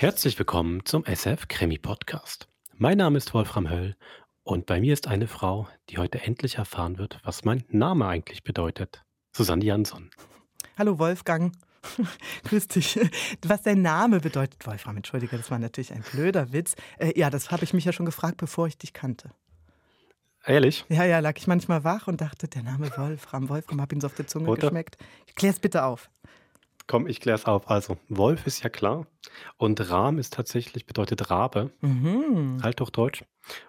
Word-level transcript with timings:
Herzlich 0.00 0.38
willkommen 0.38 0.86
zum 0.86 1.04
SF 1.04 1.46
Krimi 1.48 1.76
Podcast. 1.76 2.48
Mein 2.78 2.96
Name 2.96 3.18
ist 3.18 3.34
Wolfram 3.34 3.68
Höll 3.68 3.96
und 4.44 4.64
bei 4.64 4.80
mir 4.80 4.94
ist 4.94 5.06
eine 5.06 5.26
Frau, 5.26 5.68
die 5.90 5.98
heute 5.98 6.22
endlich 6.22 6.54
erfahren 6.54 6.96
wird, 6.96 7.20
was 7.22 7.44
mein 7.44 7.64
Name 7.68 8.06
eigentlich 8.06 8.42
bedeutet. 8.42 9.04
Susanne 9.36 9.62
Jansson. 9.62 10.08
Hallo 10.78 10.98
Wolfgang. 10.98 11.52
Grüß 12.44 12.68
dich. 12.68 12.98
Was 13.44 13.60
dein 13.60 13.82
Name 13.82 14.20
bedeutet, 14.20 14.66
Wolfram, 14.66 14.96
entschuldige, 14.96 15.36
das 15.36 15.50
war 15.50 15.58
natürlich 15.58 15.92
ein 15.92 16.02
blöder 16.12 16.50
Witz. 16.50 16.76
Äh, 16.98 17.12
ja, 17.20 17.28
das 17.28 17.50
habe 17.50 17.64
ich 17.64 17.74
mich 17.74 17.84
ja 17.84 17.92
schon 17.92 18.06
gefragt, 18.06 18.38
bevor 18.38 18.68
ich 18.68 18.78
dich 18.78 18.94
kannte. 18.94 19.32
Ehrlich? 20.46 20.86
Ja, 20.88 21.04
ja, 21.04 21.18
lag 21.18 21.36
ich 21.36 21.46
manchmal 21.46 21.84
wach 21.84 22.08
und 22.08 22.22
dachte, 22.22 22.48
der 22.48 22.62
Name 22.62 22.90
Wolfram, 22.96 23.50
Wolfram, 23.50 23.82
hab 23.82 23.92
ihn 23.92 24.00
so 24.00 24.06
auf 24.06 24.14
der 24.14 24.26
Zunge 24.26 24.48
Oder? 24.48 24.62
geschmeckt. 24.62 24.96
Klär's 25.34 25.58
bitte 25.58 25.84
auf. 25.84 26.08
Komm, 26.90 27.06
ich 27.06 27.20
klär's 27.20 27.44
auf. 27.44 27.70
Also, 27.70 27.98
Wolf 28.08 28.48
ist 28.48 28.64
ja 28.64 28.68
klar. 28.68 29.06
Und 29.56 29.90
Ram 29.90 30.18
ist 30.18 30.32
tatsächlich, 30.32 30.86
bedeutet 30.86 31.30
Rabe. 31.30 31.70
Mhm. 31.82 32.58
Althochdeutsch. 32.62 33.22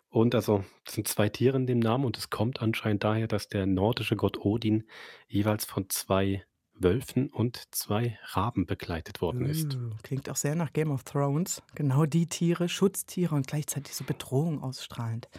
Und 0.10 0.34
also, 0.34 0.64
das 0.86 0.96
sind 0.96 1.08
zwei 1.08 1.30
Tiere 1.30 1.56
in 1.56 1.68
dem 1.68 1.78
Namen 1.78 2.04
und 2.06 2.18
es 2.18 2.32
kommt 2.32 2.64
anscheinend 2.64 3.04
daher, 3.04 3.28
dass 3.28 3.48
der 3.48 3.68
nordische 3.68 4.16
Gott 4.16 4.44
Odin 4.44 4.86
jeweils 5.28 5.66
von 5.66 5.88
zwei 5.90 6.44
Wölfen 6.74 7.30
und 7.30 7.62
zwei 7.70 8.18
Raben 8.24 8.66
begleitet 8.66 9.22
worden 9.22 9.46
ist. 9.46 9.76
Uh, 9.76 9.92
klingt 10.02 10.28
auch 10.28 10.36
sehr 10.36 10.56
nach 10.56 10.74
Game 10.74 10.90
of 10.90 11.04
Thrones. 11.04 11.62
Genau 11.76 12.08
die 12.08 12.26
Tiere, 12.26 12.70
Schutztiere 12.70 13.36
und 13.36 13.46
gleichzeitig 13.46 13.94
so 13.94 14.04
Bedrohung 14.04 14.64
ausstrahlend 14.64 15.30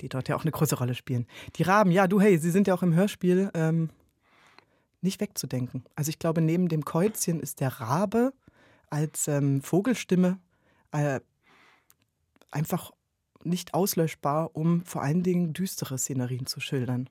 die 0.00 0.08
dort 0.08 0.28
ja 0.28 0.34
auch 0.34 0.42
eine 0.42 0.50
große 0.50 0.76
Rolle 0.76 0.96
spielen. 0.96 1.28
Die 1.54 1.62
Raben, 1.62 1.92
ja, 1.92 2.08
du, 2.08 2.20
hey, 2.20 2.36
sie 2.36 2.50
sind 2.50 2.66
ja 2.66 2.74
auch 2.74 2.82
im 2.82 2.92
Hörspiel 2.92 3.52
ähm, 3.54 3.88
nicht 5.02 5.20
wegzudenken. 5.20 5.84
Also 5.94 6.08
ich 6.08 6.18
glaube, 6.18 6.40
neben 6.40 6.68
dem 6.68 6.84
Käuzchen 6.84 7.40
ist 7.40 7.60
der 7.60 7.80
Rabe 7.80 8.32
als 8.88 9.28
ähm, 9.28 9.62
Vogelstimme 9.62 10.38
äh, 10.92 11.20
einfach 12.50 12.92
nicht 13.44 13.74
auslöschbar, 13.74 14.54
um 14.54 14.84
vor 14.84 15.02
allen 15.02 15.22
Dingen 15.22 15.52
düstere 15.52 15.98
Szenerien 15.98 16.46
zu 16.46 16.60
schildern. 16.60 17.10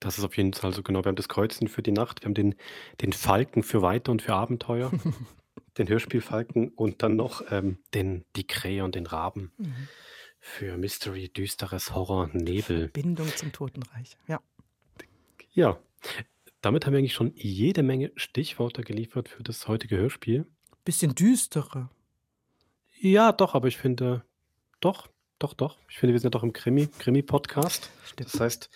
Das 0.00 0.18
ist 0.18 0.24
auf 0.24 0.36
jeden 0.36 0.52
Fall 0.52 0.74
so 0.74 0.82
genau. 0.82 1.04
Wir 1.04 1.08
haben 1.08 1.16
das 1.16 1.28
Kreuzen 1.28 1.68
für 1.68 1.82
die 1.82 1.92
Nacht, 1.92 2.20
wir 2.20 2.26
haben 2.26 2.34
den, 2.34 2.54
den 3.00 3.12
Falken 3.12 3.62
für 3.62 3.80
Weiter 3.80 4.12
und 4.12 4.20
für 4.20 4.34
Abenteuer, 4.34 4.92
den 5.78 5.88
Hörspielfalken 5.88 6.68
und 6.68 7.02
dann 7.02 7.16
noch 7.16 7.42
ähm, 7.50 7.78
den, 7.94 8.24
die 8.36 8.46
Krähe 8.46 8.84
und 8.84 8.94
den 8.94 9.06
Raben. 9.06 9.52
Mhm. 9.56 9.88
Für 10.38 10.76
Mystery, 10.76 11.28
düsteres 11.30 11.94
Horror, 11.94 12.28
Nebel. 12.32 12.88
Bindung 12.88 13.28
zum 13.34 13.52
Totenreich, 13.52 14.16
ja. 14.28 14.40
Ja, 15.54 15.78
damit 16.60 16.86
haben 16.86 16.92
wir 16.92 16.98
eigentlich 16.98 17.14
schon 17.14 17.32
jede 17.36 17.82
Menge 17.82 18.12
Stichworte 18.16 18.82
geliefert 18.82 19.28
für 19.28 19.42
das 19.42 19.68
heutige 19.68 19.96
Hörspiel. 19.96 20.46
Bisschen 20.84 21.14
düstere. 21.14 21.90
Ja, 22.98 23.32
doch, 23.32 23.54
aber 23.54 23.68
ich 23.68 23.76
finde, 23.76 24.24
doch, 24.80 25.08
doch, 25.38 25.54
doch. 25.54 25.78
Ich 25.88 25.98
finde, 25.98 26.12
wir 26.14 26.20
sind 26.20 26.28
ja 26.28 26.38
doch 26.38 26.42
im 26.42 26.52
Krimi, 26.52 26.86
Krimi-Podcast. 26.86 27.90
Das 28.16 28.40
heißt, 28.40 28.70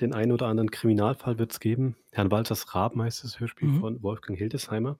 den 0.00 0.14
einen 0.14 0.32
oder 0.32 0.46
anderen 0.46 0.70
Kriminalfall 0.70 1.38
wird 1.38 1.52
es 1.52 1.60
geben. 1.60 1.96
Herrn 2.12 2.30
Walters 2.30 2.74
Raben 2.74 3.02
heißt 3.02 3.24
das 3.24 3.40
Hörspiel 3.40 3.68
mhm. 3.68 3.80
von 3.80 4.02
Wolfgang 4.02 4.38
Hildesheimer. 4.38 4.98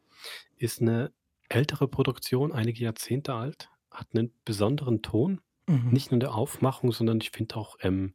Ist 0.56 0.80
eine 0.80 1.12
ältere 1.48 1.88
Produktion, 1.88 2.52
einige 2.52 2.82
Jahrzehnte 2.82 3.34
alt, 3.34 3.68
hat 3.90 4.08
einen 4.14 4.32
besonderen 4.44 5.02
Ton. 5.02 5.40
Mhm. 5.66 5.90
Nicht 5.90 6.10
nur 6.10 6.16
in 6.16 6.20
der 6.20 6.34
Aufmachung, 6.34 6.92
sondern 6.92 7.20
ich 7.20 7.30
finde 7.30 7.56
auch 7.56 7.76
ähm, 7.80 8.14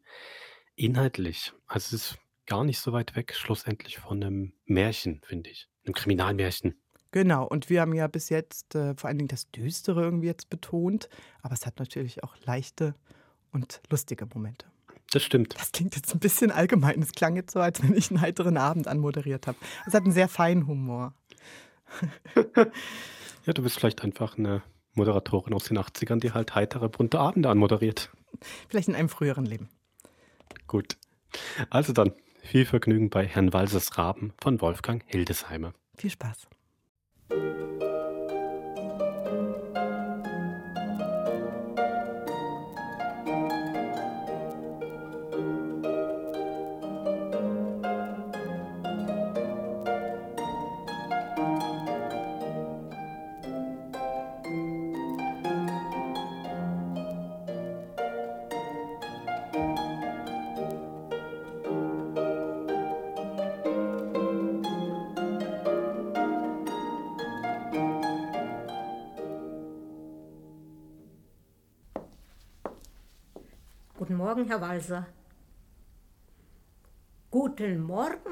inhaltlich. 0.76 1.54
Also 1.68 1.96
es 1.96 2.12
ist 2.12 2.18
gar 2.48 2.64
nicht 2.64 2.80
so 2.80 2.94
weit 2.94 3.16
weg, 3.16 3.36
schlussendlich 3.36 4.00
von 4.00 4.24
einem 4.24 4.54
Märchen, 4.66 5.22
finde 5.24 5.50
ich. 5.50 5.70
Einem 5.86 5.94
Kriminalmärchen. 5.94 6.76
Genau, 7.12 7.46
und 7.46 7.70
wir 7.70 7.82
haben 7.82 7.94
ja 7.94 8.08
bis 8.08 8.30
jetzt 8.30 8.76
äh, 8.76 8.96
vor 8.96 9.08
allen 9.08 9.18
Dingen 9.18 9.30
das 9.30 9.50
Düstere 9.52 10.02
irgendwie 10.02 10.28
jetzt 10.28 10.50
betont, 10.50 11.10
aber 11.42 11.54
es 11.54 11.66
hat 11.66 11.80
natürlich 11.80 12.24
auch 12.24 12.36
leichte 12.46 12.96
und 13.52 13.82
lustige 13.90 14.26
Momente. 14.26 14.66
Das 15.12 15.24
stimmt. 15.24 15.56
Das 15.58 15.72
klingt 15.72 15.96
jetzt 15.96 16.14
ein 16.14 16.20
bisschen 16.20 16.52
allgemein. 16.52 17.02
Es 17.02 17.14
klang 17.14 17.36
jetzt 17.38 17.54
so, 17.54 17.60
als 17.60 17.82
wenn 17.82 17.96
ich 17.96 18.12
einen 18.12 18.20
heiteren 18.20 18.58
Abend 18.58 18.88
anmoderiert 18.88 19.48
habe. 19.48 19.58
Es 19.86 19.94
hat 19.94 20.04
einen 20.04 20.12
sehr 20.12 20.28
feinen 20.28 20.68
Humor. 20.68 21.14
ja, 23.46 23.54
du 23.54 23.62
bist 23.62 23.80
vielleicht 23.80 24.04
einfach 24.04 24.38
eine 24.38 24.64
Moderatorin 24.94 25.54
aus 25.54 25.66
den 25.66 25.78
80ern, 25.78 26.20
die 26.20 26.34
halt 26.34 26.56
heitere, 26.56 26.90
bunte 26.90 27.20
Abende 27.20 27.50
anmoderiert. 27.50 28.12
Vielleicht 28.68 28.90
in 28.90 28.96
einem 28.96 29.10
früheren 29.10 29.46
Leben. 29.46 29.70
Gut. 30.68 30.98
Also 31.70 31.94
dann, 31.94 32.12
viel 32.48 32.66
Vergnügen 32.66 33.10
bei 33.10 33.26
Herrn 33.26 33.54
Walsers 33.54 33.98
Raben 33.98 34.34
von 34.42 34.62
Wolfgang 34.62 35.04
Hildesheimer. 35.06 35.74
Viel 35.98 36.10
Spaß. 36.10 36.48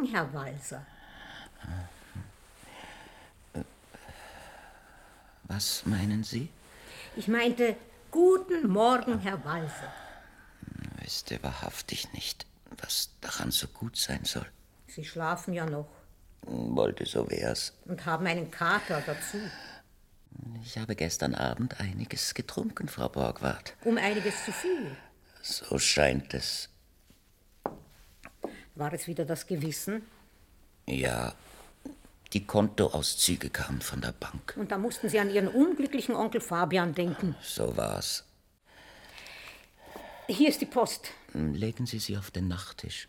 Morgen, 0.05 0.13
Herr 0.13 0.33
Walser. 0.33 0.85
Was 5.43 5.85
meinen 5.85 6.23
Sie? 6.23 6.49
Ich 7.15 7.27
meinte, 7.27 7.75
guten 8.11 8.67
Morgen, 8.67 9.19
Herr 9.19 9.43
Walser. 9.43 9.93
Wüsste 11.01 11.41
wahrhaftig 11.41 12.11
nicht, 12.13 12.45
was 12.77 13.09
daran 13.21 13.51
so 13.51 13.67
gut 13.67 13.97
sein 13.97 14.25
soll. 14.25 14.45
Sie 14.87 15.05
schlafen 15.05 15.53
ja 15.53 15.65
noch. 15.65 15.89
Wollte, 16.41 17.05
so 17.05 17.29
wär's. 17.29 17.73
Und 17.85 18.05
haben 18.05 18.27
einen 18.27 18.51
Kater 18.51 19.01
dazu. 19.05 19.37
Ich 20.63 20.77
habe 20.77 20.95
gestern 20.95 21.33
Abend 21.33 21.79
einiges 21.79 22.33
getrunken, 22.33 22.87
Frau 22.87 23.09
Borgward. 23.09 23.73
Um 23.83 23.97
einiges 23.97 24.45
zu 24.45 24.51
viel. 24.51 24.95
So 25.41 25.79
scheint 25.79 26.33
es. 26.33 26.69
War 28.75 28.93
es 28.93 29.07
wieder 29.07 29.25
das 29.25 29.47
Gewissen? 29.47 30.03
Ja, 30.85 31.33
die 32.33 32.45
Kontoauszüge 32.45 33.49
kamen 33.49 33.81
von 33.81 34.01
der 34.01 34.11
Bank. 34.11 34.55
Und 34.57 34.71
da 34.71 34.77
mussten 34.77 35.09
Sie 35.09 35.19
an 35.19 35.29
Ihren 35.29 35.47
unglücklichen 35.47 36.15
Onkel 36.15 36.41
Fabian 36.41 36.93
denken. 36.93 37.35
So 37.41 37.75
war's. 37.77 38.25
Hier 40.27 40.49
ist 40.49 40.59
die 40.59 40.65
Post. 40.65 41.11
Legen 41.33 41.85
Sie 41.85 41.99
sie 41.99 42.17
auf 42.17 42.31
den 42.31 42.47
Nachttisch. 42.47 43.07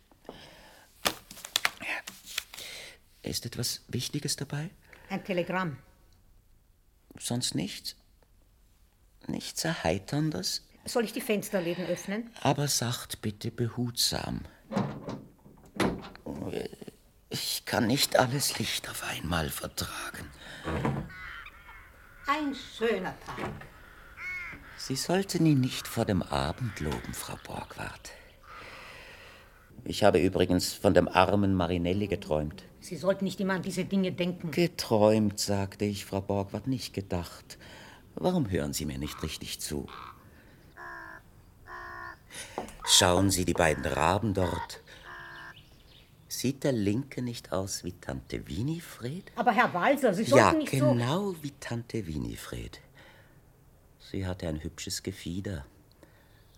Ist 3.22 3.46
etwas 3.46 3.82
Wichtiges 3.88 4.36
dabei? 4.36 4.70
Ein 5.08 5.24
Telegramm. 5.24 5.78
Sonst 7.18 7.54
nichts? 7.54 7.96
Nichts 9.26 9.64
Erheiterndes? 9.64 10.62
Soll 10.84 11.04
ich 11.04 11.12
die 11.12 11.20
Fensterläden 11.20 11.86
öffnen? 11.86 12.30
Aber 12.42 12.68
sagt 12.68 13.22
bitte 13.22 13.50
behutsam. 13.50 14.42
Ich 17.30 17.64
kann 17.76 17.88
nicht 17.88 18.18
alles 18.18 18.58
Licht 18.58 18.88
auf 18.88 19.04
einmal 19.04 19.50
vertragen. 19.50 20.30
Ein 22.26 22.54
schöner 22.54 23.14
Tag. 23.26 23.50
Sie 24.78 24.96
sollten 24.96 25.44
ihn 25.44 25.60
nicht 25.60 25.86
vor 25.86 26.06
dem 26.06 26.22
Abend 26.22 26.80
loben, 26.80 27.12
Frau 27.12 27.34
Borgward. 27.44 28.12
Ich 29.84 30.04
habe 30.04 30.20
übrigens 30.20 30.72
von 30.72 30.94
dem 30.94 31.06
armen 31.06 31.54
Marinelli 31.54 32.06
geträumt. 32.06 32.62
Sie 32.80 32.96
sollten 32.96 33.26
nicht 33.26 33.40
immer 33.40 33.52
an 33.52 33.62
diese 33.62 33.84
Dinge 33.84 34.10
denken. 34.10 34.52
Geträumt, 34.52 35.38
sagte 35.38 35.84
ich, 35.84 36.06
Frau 36.06 36.22
Borgward, 36.22 36.66
nicht 36.68 36.94
gedacht. 36.94 37.58
Warum 38.14 38.50
hören 38.50 38.72
Sie 38.72 38.86
mir 38.86 38.96
nicht 38.96 39.22
richtig 39.22 39.60
zu? 39.60 39.86
Schauen 42.86 43.30
Sie 43.30 43.44
die 43.44 43.52
beiden 43.52 43.84
Raben 43.84 44.32
dort. 44.32 44.80
Sieht 46.36 46.64
der 46.64 46.72
Linke 46.72 47.22
nicht 47.22 47.50
aus 47.50 47.82
wie 47.82 47.92
Tante 47.92 48.46
Winifred? 48.46 49.32
Aber 49.36 49.52
Herr 49.52 49.72
Walser, 49.72 50.12
Sie 50.12 50.24
sollten 50.24 50.46
ja, 50.46 50.52
nicht 50.52 50.70
so... 50.70 50.76
Ja, 50.76 50.92
genau 50.92 51.34
wie 51.40 51.52
Tante 51.58 52.06
Winifred. 52.06 52.78
Sie 53.98 54.26
hatte 54.26 54.46
ein 54.46 54.62
hübsches 54.62 55.02
Gefieder, 55.02 55.64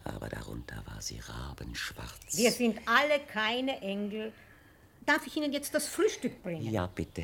aber 0.03 0.31
darunter 0.31 0.83
war 0.87 1.01
sie 1.01 1.21
rabenschwarz. 1.21 2.37
Wir 2.37 2.51
sind 2.51 2.81
alle 2.87 3.21
keine 3.33 3.81
Engel. 3.81 4.33
Darf 5.07 5.25
ich 5.29 5.37
Ihnen 5.37 5.53
jetzt 5.53 5.73
das 5.73 5.87
Frühstück 5.87 6.43
bringen? 6.43 6.73
Ja, 6.73 6.89
bitte. 6.89 7.23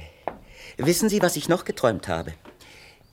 Wissen 0.77 1.09
Sie, 1.09 1.21
was 1.21 1.35
ich 1.35 1.49
noch 1.49 1.65
geträumt 1.65 2.07
habe? 2.07 2.35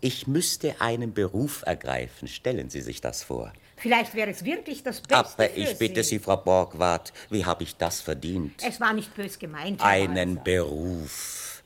Ich 0.01 0.27
müsste 0.27 0.79
einen 0.81 1.15
Beruf 1.15 1.63
ergreifen. 1.65 2.27
Stellen 2.27 2.69
Sie 2.69 2.81
sich 2.81 3.01
das 3.01 3.23
vor. 3.23 3.51
Vielleicht 3.81 4.13
wäre 4.13 4.29
es 4.29 4.45
wirklich 4.45 4.83
das 4.83 5.01
Beste 5.01 5.17
Aber 5.17 5.57
ich 5.57 5.75
bitte 5.75 6.03
Sie, 6.03 6.19
Frau 6.19 6.37
Borgward, 6.37 7.11
wie 7.31 7.43
habe 7.43 7.63
ich 7.63 7.75
das 7.75 7.99
verdient? 7.99 8.61
Es 8.63 8.79
war 8.79 8.93
nicht 8.93 9.15
bös 9.15 9.39
gemeint. 9.39 9.81
Herr 9.81 9.89
Einen 9.89 10.35
Walser. 10.35 10.43
Beruf. 10.43 11.63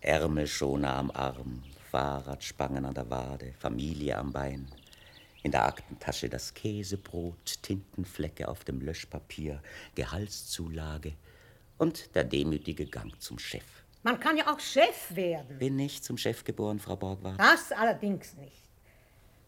Ärmelschoner 0.00 0.94
am 0.94 1.10
Arm, 1.10 1.62
Fahrradspangen 1.90 2.86
an 2.86 2.94
der 2.94 3.10
Wade, 3.10 3.52
Familie 3.58 4.16
am 4.16 4.32
Bein. 4.32 4.66
In 5.42 5.50
der 5.50 5.66
Aktentasche 5.66 6.30
das 6.30 6.54
Käsebrot, 6.54 7.62
Tintenflecke 7.62 8.48
auf 8.48 8.64
dem 8.64 8.80
Löschpapier, 8.80 9.62
Gehaltszulage 9.94 11.12
und 11.76 12.14
der 12.14 12.24
demütige 12.24 12.86
Gang 12.86 13.12
zum 13.20 13.38
Chef. 13.38 13.64
Man 14.02 14.18
kann 14.20 14.38
ja 14.38 14.50
auch 14.50 14.60
Chef 14.60 15.14
werden. 15.14 15.58
Bin 15.58 15.78
ich 15.78 16.02
zum 16.02 16.16
Chef 16.16 16.44
geboren, 16.44 16.78
Frau 16.78 16.96
Borgward? 16.96 17.38
Das 17.38 17.72
allerdings 17.72 18.34
nicht. 18.36 18.63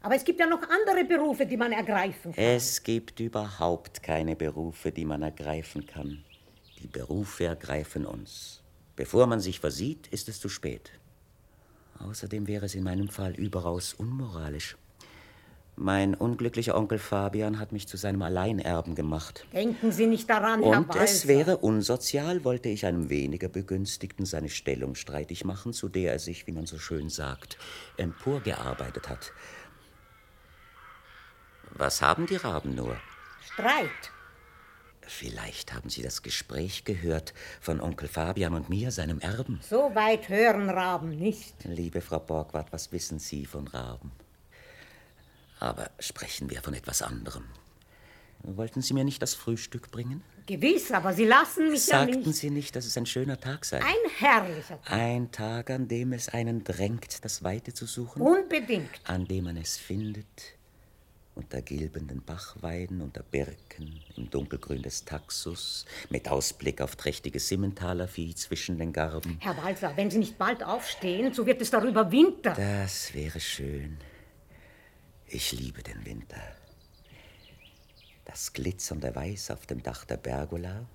Aber 0.06 0.14
es 0.14 0.22
gibt 0.22 0.38
ja 0.38 0.46
noch 0.46 0.62
andere 0.62 1.04
Berufe, 1.04 1.46
die 1.46 1.56
man 1.56 1.72
ergreifen 1.72 2.32
kann. 2.32 2.44
Es 2.44 2.84
gibt 2.84 3.18
überhaupt 3.18 4.04
keine 4.04 4.36
Berufe, 4.36 4.92
die 4.92 5.04
man 5.04 5.20
ergreifen 5.22 5.84
kann. 5.84 6.22
Die 6.80 6.86
Berufe 6.86 7.46
ergreifen 7.46 8.06
uns. 8.06 8.62
Bevor 8.94 9.26
man 9.26 9.40
sich 9.40 9.58
versieht, 9.58 10.06
ist 10.12 10.28
es 10.28 10.38
zu 10.38 10.48
spät. 10.48 10.92
Außerdem 11.98 12.46
wäre 12.46 12.66
es 12.66 12.76
in 12.76 12.84
meinem 12.84 13.08
Fall 13.08 13.34
überaus 13.34 13.94
unmoralisch. 13.94 14.76
Mein 15.74 16.14
unglücklicher 16.14 16.76
Onkel 16.76 16.98
Fabian 16.98 17.58
hat 17.58 17.72
mich 17.72 17.88
zu 17.88 17.96
seinem 17.96 18.22
Alleinerben 18.22 18.94
gemacht. 18.94 19.44
Denken 19.52 19.90
Sie 19.90 20.06
nicht 20.06 20.30
daran, 20.30 20.62
Herr 20.62 20.78
Und 20.78 20.88
Walser. 20.88 21.02
es 21.02 21.26
wäre 21.26 21.56
unsozial, 21.56 22.44
wollte 22.44 22.68
ich 22.68 22.86
einem 22.86 23.10
weniger 23.10 23.48
Begünstigten 23.48 24.24
seine 24.24 24.50
Stellung 24.50 24.94
streitig 24.94 25.44
machen, 25.44 25.72
zu 25.72 25.88
der 25.88 26.12
er 26.12 26.18
sich, 26.20 26.46
wie 26.46 26.52
man 26.52 26.64
so 26.64 26.78
schön 26.78 27.10
sagt, 27.10 27.58
emporgearbeitet 27.96 29.08
hat. 29.08 29.32
Was 31.72 32.02
haben 32.02 32.26
die 32.26 32.36
Raben 32.36 32.74
nur? 32.74 32.96
Streit. 33.44 33.90
Vielleicht 35.02 35.72
haben 35.72 35.88
Sie 35.88 36.02
das 36.02 36.22
Gespräch 36.22 36.84
gehört 36.84 37.32
von 37.60 37.80
Onkel 37.80 38.08
Fabian 38.08 38.54
und 38.54 38.68
mir, 38.68 38.90
seinem 38.90 39.20
Erben. 39.20 39.60
So 39.68 39.94
weit 39.94 40.28
hören 40.28 40.68
Raben 40.68 41.10
nicht. 41.10 41.54
Liebe 41.64 42.00
Frau 42.00 42.18
Borgward, 42.18 42.72
was 42.72 42.90
wissen 42.90 43.18
Sie 43.18 43.46
von 43.46 43.68
Raben? 43.68 44.10
Aber 45.60 45.90
sprechen 46.00 46.50
wir 46.50 46.60
von 46.60 46.74
etwas 46.74 47.02
anderem. 47.02 47.44
Wollten 48.42 48.82
Sie 48.82 48.94
mir 48.94 49.04
nicht 49.04 49.22
das 49.22 49.34
Frühstück 49.34 49.90
bringen? 49.90 50.22
Gewiss, 50.46 50.92
aber 50.92 51.12
Sie 51.12 51.24
lassen 51.24 51.70
mich 51.70 51.86
ja 51.88 52.00
Sagten 52.00 52.20
nicht. 52.20 52.34
Sie 52.34 52.50
nicht, 52.50 52.76
dass 52.76 52.84
es 52.84 52.96
ein 52.96 53.06
schöner 53.06 53.40
Tag 53.40 53.64
sei? 53.64 53.78
Ein 53.78 54.10
herrlicher 54.18 54.80
Tag. 54.82 54.92
Ein 54.92 55.32
Tag, 55.32 55.70
an 55.70 55.88
dem 55.88 56.12
es 56.12 56.28
einen 56.28 56.62
drängt, 56.62 57.24
das 57.24 57.42
Weite 57.42 57.74
zu 57.74 57.86
suchen? 57.86 58.22
Unbedingt. 58.22 58.90
An 59.04 59.24
dem 59.24 59.44
man 59.44 59.56
es 59.56 59.76
findet, 59.76 60.55
unter 61.36 61.60
gilbenden 61.60 62.22
Bachweiden, 62.24 63.02
unter 63.02 63.22
Birken, 63.22 64.02
im 64.16 64.28
Dunkelgrün 64.30 64.82
des 64.82 65.04
Taxus, 65.04 65.84
mit 66.08 66.28
Ausblick 66.28 66.80
auf 66.80 66.96
trächtiges 66.96 67.48
Simmentalervieh 67.48 68.34
zwischen 68.34 68.78
den 68.78 68.92
Garben. 68.92 69.38
Herr 69.40 69.56
Walser, 69.58 69.92
wenn 69.96 70.10
Sie 70.10 70.18
nicht 70.18 70.38
bald 70.38 70.64
aufstehen, 70.64 71.32
so 71.34 71.46
wird 71.46 71.60
es 71.60 71.70
darüber 71.70 72.10
Winter. 72.10 72.54
Das 72.54 73.14
wäre 73.14 73.38
schön. 73.38 73.98
Ich 75.28 75.52
liebe 75.52 75.82
den 75.82 76.04
Winter. 76.06 76.40
Das 78.24 78.52
glitzernde 78.52 79.14
Weiß 79.14 79.50
auf 79.50 79.66
dem 79.66 79.82
Dach 79.82 80.04
der 80.06 80.16
Pergola, 80.16 80.86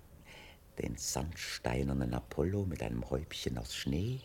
den 0.81 0.97
sandsteinernen 0.97 2.13
Apollo 2.13 2.65
mit 2.65 2.81
einem 2.81 3.09
Häubchen 3.09 3.57
aus 3.57 3.75
Schnee 3.75 4.19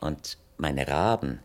und 0.00 0.38
meine 0.56 0.86
Raben. 0.86 1.40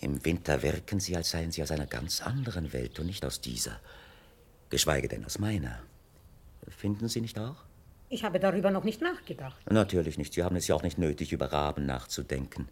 Im 0.00 0.24
Winter 0.24 0.62
wirken 0.62 1.00
sie, 1.00 1.16
als 1.16 1.30
seien 1.30 1.52
sie 1.52 1.62
aus 1.62 1.70
einer 1.70 1.86
ganz 1.86 2.20
anderen 2.20 2.72
Welt 2.72 2.98
und 2.98 3.06
nicht 3.06 3.24
aus 3.24 3.40
dieser, 3.40 3.80
geschweige 4.70 5.08
denn 5.08 5.24
aus 5.24 5.38
meiner. 5.38 5.80
Finden 6.68 7.08
Sie 7.08 7.20
nicht 7.20 7.38
auch? 7.38 7.56
Ich 8.08 8.24
habe 8.24 8.38
darüber 8.38 8.70
noch 8.70 8.84
nicht 8.84 9.00
nachgedacht. 9.00 9.56
Natürlich 9.70 10.18
nicht. 10.18 10.34
Sie 10.34 10.42
haben 10.42 10.56
es 10.56 10.66
ja 10.66 10.74
auch 10.74 10.82
nicht 10.82 10.98
nötig, 10.98 11.32
über 11.32 11.52
Raben 11.52 11.86
nachzudenken. 11.86 12.68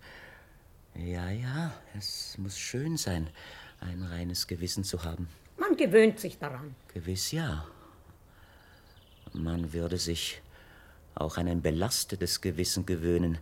Ja, 0.94 1.30
ja, 1.30 1.72
es 1.96 2.36
muss 2.38 2.58
schön 2.58 2.96
sein, 2.96 3.30
ein 3.80 4.02
reines 4.02 4.46
Gewissen 4.46 4.84
zu 4.84 5.04
haben. 5.04 5.28
Man 5.56 5.76
gewöhnt 5.76 6.20
sich 6.20 6.38
daran. 6.38 6.74
Gewiss 6.92 7.32
ja. 7.32 7.66
Man 9.32 9.72
würde 9.72 9.96
sich 9.96 10.42
auch 11.14 11.38
an 11.38 11.48
ein 11.48 11.62
belastetes 11.62 12.40
Gewissen 12.40 12.84
gewöhnen, 12.84 13.38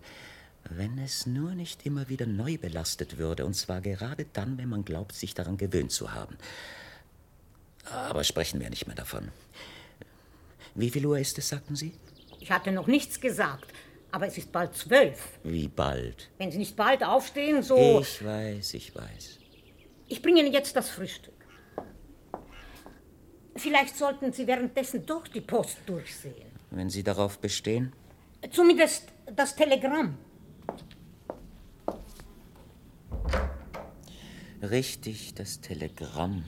wenn 0.68 0.98
es 0.98 1.26
nur 1.26 1.54
nicht 1.54 1.86
immer 1.86 2.08
wieder 2.08 2.26
neu 2.26 2.58
belastet 2.58 3.18
würde, 3.18 3.46
und 3.46 3.54
zwar 3.54 3.80
gerade 3.80 4.26
dann, 4.32 4.58
wenn 4.58 4.68
man 4.68 4.84
glaubt, 4.84 5.14
sich 5.14 5.34
daran 5.34 5.56
gewöhnt 5.56 5.92
zu 5.92 6.12
haben. 6.12 6.36
Aber 7.90 8.24
sprechen 8.24 8.60
wir 8.60 8.70
nicht 8.70 8.86
mehr 8.86 8.96
davon. 8.96 9.28
Wie 10.74 10.90
viel 10.90 11.06
Uhr 11.06 11.18
ist 11.18 11.38
es, 11.38 11.48
sagten 11.48 11.76
Sie? 11.76 11.94
Ich 12.38 12.50
hatte 12.50 12.72
noch 12.72 12.86
nichts 12.86 13.20
gesagt, 13.20 13.72
aber 14.12 14.26
es 14.26 14.38
ist 14.38 14.52
bald 14.52 14.74
zwölf. 14.76 15.38
Wie 15.42 15.68
bald? 15.68 16.30
Wenn 16.38 16.52
Sie 16.52 16.58
nicht 16.58 16.76
bald 16.76 17.02
aufstehen, 17.02 17.62
so... 17.62 18.00
Ich 18.00 18.24
weiß, 18.24 18.74
ich 18.74 18.94
weiß. 18.94 19.38
Ich 20.08 20.22
bringe 20.22 20.40
Ihnen 20.40 20.52
jetzt 20.52 20.76
das 20.76 20.90
Frühstück. 20.90 21.34
Vielleicht 23.56 23.96
sollten 23.96 24.32
Sie 24.32 24.46
währenddessen 24.46 25.04
doch 25.04 25.26
die 25.26 25.40
Post 25.40 25.78
durchsehen. 25.86 26.50
Wenn 26.70 26.88
Sie 26.88 27.02
darauf 27.02 27.38
bestehen. 27.38 27.92
Zumindest 28.50 29.08
das 29.34 29.54
Telegramm. 29.54 30.16
Richtig, 34.62 35.32
das 35.34 35.58
Telegramm. 35.62 36.44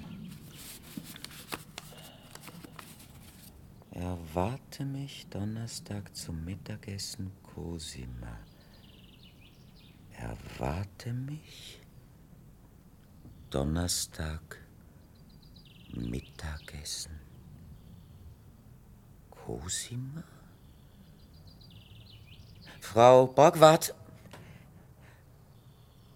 Erwarte 3.93 4.85
mich 4.85 5.27
Donnerstag 5.31 6.15
zum 6.15 6.45
Mittagessen 6.45 7.33
Cosima. 7.43 8.39
Erwarte 10.11 11.15
mich 11.15 11.81
Donnerstag 13.49 14.59
Mittagessen. 15.95 17.19
Cosima? 19.31 20.23
Frau 22.81 23.27
Borgward! 23.27 23.95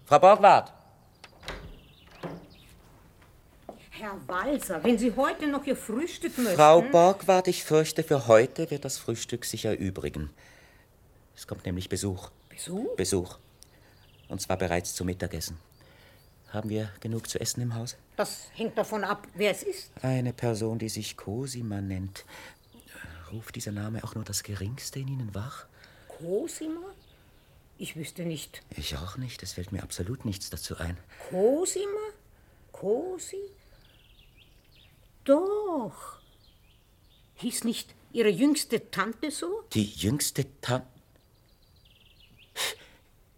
Frau 0.05 0.19
Borgward! 0.19 0.76
Herr 4.07 4.25
Walser, 4.25 4.81
wenn 4.85 4.97
Sie 4.97 5.13
heute 5.17 5.47
noch 5.47 5.65
Ihr 5.65 5.75
Frühstück 5.75 6.37
möchten... 6.37 6.55
Frau 6.55 6.81
Borgward, 6.81 7.49
ich 7.49 7.65
fürchte, 7.65 8.03
für 8.03 8.27
heute 8.27 8.71
wird 8.71 8.85
das 8.85 8.97
Frühstück 8.97 9.43
sich 9.43 9.65
erübrigen. 9.65 10.29
Es 11.35 11.45
kommt 11.45 11.65
nämlich 11.65 11.89
Besuch. 11.89 12.29
Besuch? 12.47 12.95
Besuch. 12.95 13.37
Und 14.29 14.39
zwar 14.41 14.57
bereits 14.57 14.95
zum 14.95 15.07
Mittagessen. 15.07 15.57
Haben 16.53 16.69
wir 16.69 16.89
genug 17.01 17.27
zu 17.27 17.37
essen 17.41 17.59
im 17.59 17.75
Haus? 17.75 17.97
Das 18.15 18.47
hängt 18.53 18.77
davon 18.77 19.03
ab, 19.03 19.27
wer 19.33 19.51
es 19.51 19.63
ist. 19.63 19.91
Eine 20.01 20.31
Person, 20.31 20.79
die 20.79 20.87
sich 20.87 21.17
Cosima 21.17 21.81
nennt. 21.81 22.23
Ruft 23.33 23.57
dieser 23.57 23.73
Name 23.73 24.05
auch 24.05 24.15
nur 24.15 24.23
das 24.23 24.43
Geringste 24.43 24.99
in 24.99 25.09
Ihnen 25.09 25.35
wach? 25.35 25.65
Cosima? 26.07 26.93
Ich 27.77 27.97
wüsste 27.97 28.23
nicht. 28.23 28.63
Ich 28.69 28.95
auch 28.95 29.17
nicht. 29.17 29.43
Es 29.43 29.51
fällt 29.51 29.73
mir 29.73 29.83
absolut 29.83 30.23
nichts 30.23 30.49
dazu 30.49 30.77
ein. 30.77 30.97
Cosima? 31.29 32.07
Cosi? 32.71 33.56
Doch. 35.27 36.19
Hieß 37.35 37.65
nicht 37.65 37.93
Ihre 38.13 38.29
jüngste 38.29 38.89
Tante 38.89 39.29
so? 39.29 39.63
Die 39.73 39.83
jüngste 39.85 40.45
Tante. 40.61 40.87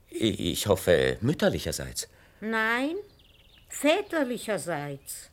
Ich 0.09 0.67
hoffe, 0.67 1.17
mütterlicherseits. 1.21 2.07
Nein, 2.41 2.95
väterlicherseits. 3.69 5.29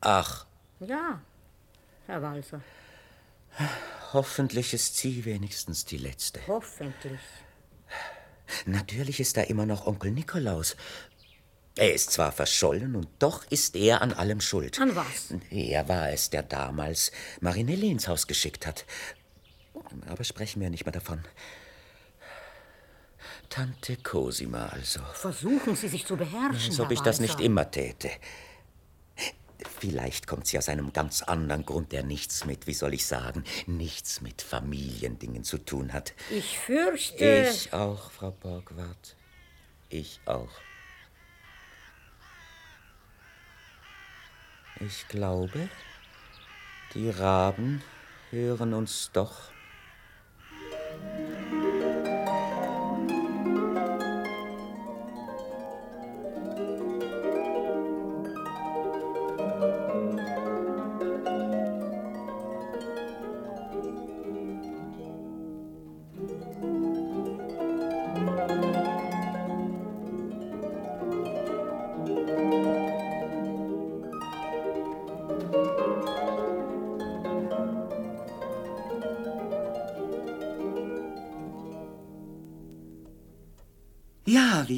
Ach, 0.00 0.46
Ja, 0.80 1.20
Herr 2.06 2.22
Walser, 2.22 2.60
hoffentlich 4.12 4.74
ist 4.74 4.96
sie 4.96 5.24
wenigstens 5.24 5.84
die 5.84 5.98
letzte. 5.98 6.40
hoffentlich. 6.46 7.20
Natürlich 8.66 9.20
ist 9.20 9.36
da 9.36 9.42
immer 9.42 9.64
noch 9.66 9.86
Onkel 9.86 10.10
Nikolaus. 10.10 10.76
Er 11.76 11.92
ist 11.92 12.12
zwar 12.12 12.30
verschollen 12.30 12.94
und 12.94 13.08
doch 13.18 13.44
ist 13.50 13.74
er 13.74 14.00
an 14.00 14.12
allem 14.12 14.40
schuld. 14.40 14.80
An 14.80 14.94
was? 14.94 15.34
Er 15.50 15.88
war 15.88 16.10
es, 16.10 16.30
der 16.30 16.44
damals 16.44 17.10
Marinelli 17.40 17.90
ins 17.90 18.06
Haus 18.06 18.26
geschickt 18.26 18.66
hat. 18.66 18.84
Aber 20.06 20.22
sprechen 20.22 20.60
wir 20.60 20.70
nicht 20.70 20.86
mehr 20.86 20.92
davon. 20.92 21.24
Tante 23.48 23.96
Cosima 23.96 24.66
also. 24.66 25.00
Versuchen 25.14 25.76
Sie 25.76 25.88
sich 25.88 26.06
zu 26.06 26.16
beherrschen, 26.16 26.70
Als 26.70 26.80
ob 26.80 26.90
ich 26.90 27.00
das 27.00 27.20
nicht 27.20 27.40
immer 27.40 27.70
täte. 27.70 28.10
Vielleicht 29.80 30.26
kommt 30.26 30.46
sie 30.46 30.58
aus 30.58 30.68
einem 30.68 30.92
ganz 30.92 31.22
anderen 31.22 31.64
Grund, 31.64 31.92
der 31.92 32.02
nichts 32.02 32.44
mit, 32.44 32.66
wie 32.66 32.74
soll 32.74 32.94
ich 32.94 33.06
sagen, 33.06 33.44
nichts 33.66 34.20
mit 34.20 34.42
Familiendingen 34.42 35.44
zu 35.44 35.58
tun 35.58 35.92
hat. 35.92 36.14
Ich 36.30 36.58
fürchte... 36.58 37.48
Ich 37.50 37.72
auch, 37.72 38.10
Frau 38.10 38.30
Borgward. 38.30 39.16
Ich 39.88 40.20
auch. 40.26 40.50
Ich 44.80 45.06
glaube, 45.08 45.68
die 46.94 47.08
Raben 47.08 47.82
hören 48.30 48.74
uns 48.74 49.10
doch. 49.12 49.53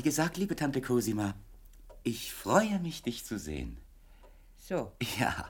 Gesagt, 0.07 0.37
liebe 0.37 0.55
Tante 0.55 0.81
Cosima, 0.81 1.35
ich 2.05 2.33
freue 2.33 2.79
mich, 2.79 3.03
dich 3.03 3.25
zu 3.25 3.41
sehen. 3.41 3.77
So, 4.57 4.93
Ja. 5.19 5.49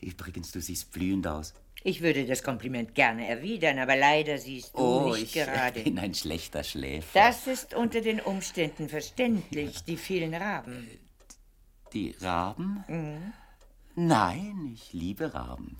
Übrigens, 0.00 0.52
du 0.52 0.60
siehst 0.60 0.90
blühend 0.90 1.26
aus. 1.26 1.52
ich 1.84 2.00
würde 2.00 2.24
das 2.26 2.42
Kompliment 2.42 2.94
gerne 2.94 3.26
erwidern, 3.28 3.78
aber 3.78 3.94
leider 3.96 4.38
siehst 4.38 4.72
du 4.74 4.78
Oh, 4.78 5.12
nicht 5.14 5.22
ich 5.24 5.32
gerade. 5.44 5.82
bin 5.82 5.98
ein 5.98 6.14
schlechter 6.14 6.64
Schläfer. 6.64 7.08
Das 7.12 7.46
ist 7.46 7.74
unter 7.74 8.00
den 8.00 8.20
Umständen 8.20 8.88
verständlich, 8.88 9.84
die 9.84 9.96
vielen 9.98 10.34
Raben. 10.34 10.88
Die 11.92 12.14
Raben? 12.22 12.84
Mhm. 12.88 13.32
Nein, 13.96 14.70
ich 14.74 14.92
liebe 14.94 15.32
Raben. 15.34 15.76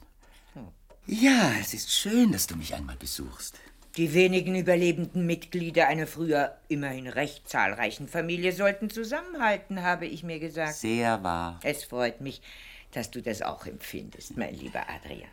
Ja, 1.07 1.53
es 1.59 1.73
ist 1.73 1.91
schön, 1.91 2.33
dass 2.33 2.47
du 2.47 2.57
mich 2.57 2.75
einmal 2.75 2.97
besuchst. 2.97 3.59
Die 3.97 4.15
wenigen 4.15 4.55
überlebenden 4.55 5.27
Mitglieder 5.27 5.89
einer 5.89 6.07
früher 6.07 6.57
immerhin 6.69 7.09
recht 7.09 7.49
zahlreichen 7.49 8.07
Familie 8.07 8.53
sollten 8.53 8.89
zusammenhalten, 8.89 9.83
habe 9.83 10.07
ich 10.07 10.23
mir 10.23 10.39
gesagt. 10.39 10.75
Sehr 10.75 11.23
wahr. 11.25 11.59
Es 11.65 11.85
freut 11.85 12.21
mich, 12.21 12.41
dass 12.93 13.11
du 13.11 13.21
das 13.21 13.43
auch 13.43 13.67
empfindest, 13.67 14.37
mein 14.37 14.55
lieber 14.55 14.83
Adrian. 14.89 15.29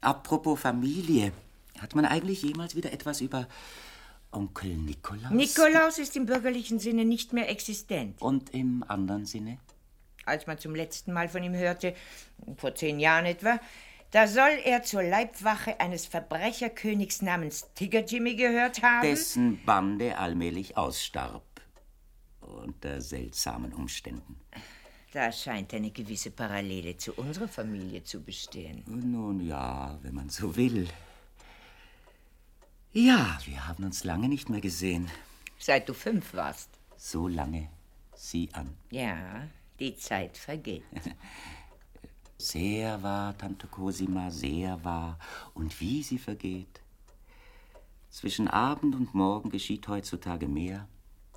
Apropos 0.00 0.60
Familie, 0.60 1.32
hat 1.80 1.94
man 1.94 2.04
eigentlich 2.04 2.42
jemals 2.42 2.76
wieder 2.76 2.92
etwas 2.92 3.20
über 3.20 3.48
Onkel 4.30 4.76
Nikolaus? 4.76 5.30
Nikolaus 5.30 5.98
ist 5.98 6.16
im 6.16 6.26
bürgerlichen 6.26 6.78
Sinne 6.78 7.04
nicht 7.04 7.32
mehr 7.32 7.48
existent. 7.50 8.20
Und 8.20 8.54
im 8.54 8.84
anderen 8.86 9.26
Sinne? 9.26 9.58
Als 10.24 10.46
man 10.46 10.58
zum 10.58 10.74
letzten 10.74 11.12
Mal 11.12 11.28
von 11.28 11.42
ihm 11.42 11.54
hörte, 11.54 11.94
vor 12.56 12.74
zehn 12.74 13.00
Jahren 13.00 13.26
etwa, 13.26 13.60
da 14.16 14.26
soll 14.26 14.58
er 14.64 14.82
zur 14.82 15.02
Leibwache 15.02 15.78
eines 15.78 16.06
Verbrecherkönigs 16.06 17.20
namens 17.20 17.66
Tigger 17.74 18.02
Jimmy 18.02 18.34
gehört 18.34 18.80
haben. 18.82 19.02
Dessen 19.02 19.62
Bande 19.66 20.16
allmählich 20.16 20.74
ausstarb. 20.78 21.44
Unter 22.40 23.02
seltsamen 23.02 23.74
Umständen. 23.74 24.40
Da 25.12 25.30
scheint 25.30 25.74
eine 25.74 25.90
gewisse 25.90 26.30
Parallele 26.30 26.96
zu 26.96 27.12
unserer 27.12 27.46
Familie 27.46 28.04
zu 28.04 28.22
bestehen. 28.22 28.82
Nun 28.86 29.46
ja, 29.46 29.98
wenn 30.00 30.14
man 30.14 30.30
so 30.30 30.56
will. 30.56 30.88
Ja, 32.94 33.38
wir 33.44 33.68
haben 33.68 33.84
uns 33.84 34.02
lange 34.02 34.30
nicht 34.30 34.48
mehr 34.48 34.62
gesehen. 34.62 35.10
Seit 35.58 35.90
du 35.90 35.92
fünf 35.92 36.32
warst. 36.32 36.70
So 36.96 37.28
lange. 37.28 37.68
Sieh 38.14 38.48
an. 38.54 38.78
Ja, 38.90 39.46
die 39.78 39.94
Zeit 39.94 40.38
vergeht. 40.38 40.84
Sehr 42.38 43.02
wahr, 43.02 43.36
Tante 43.38 43.66
Cosima, 43.66 44.30
sehr 44.30 44.84
wahr. 44.84 45.18
Und 45.54 45.80
wie 45.80 46.02
sie 46.02 46.18
vergeht. 46.18 46.80
Zwischen 48.10 48.48
Abend 48.48 48.94
und 48.94 49.14
Morgen 49.14 49.50
geschieht 49.50 49.88
heutzutage 49.88 50.48
mehr 50.48 50.88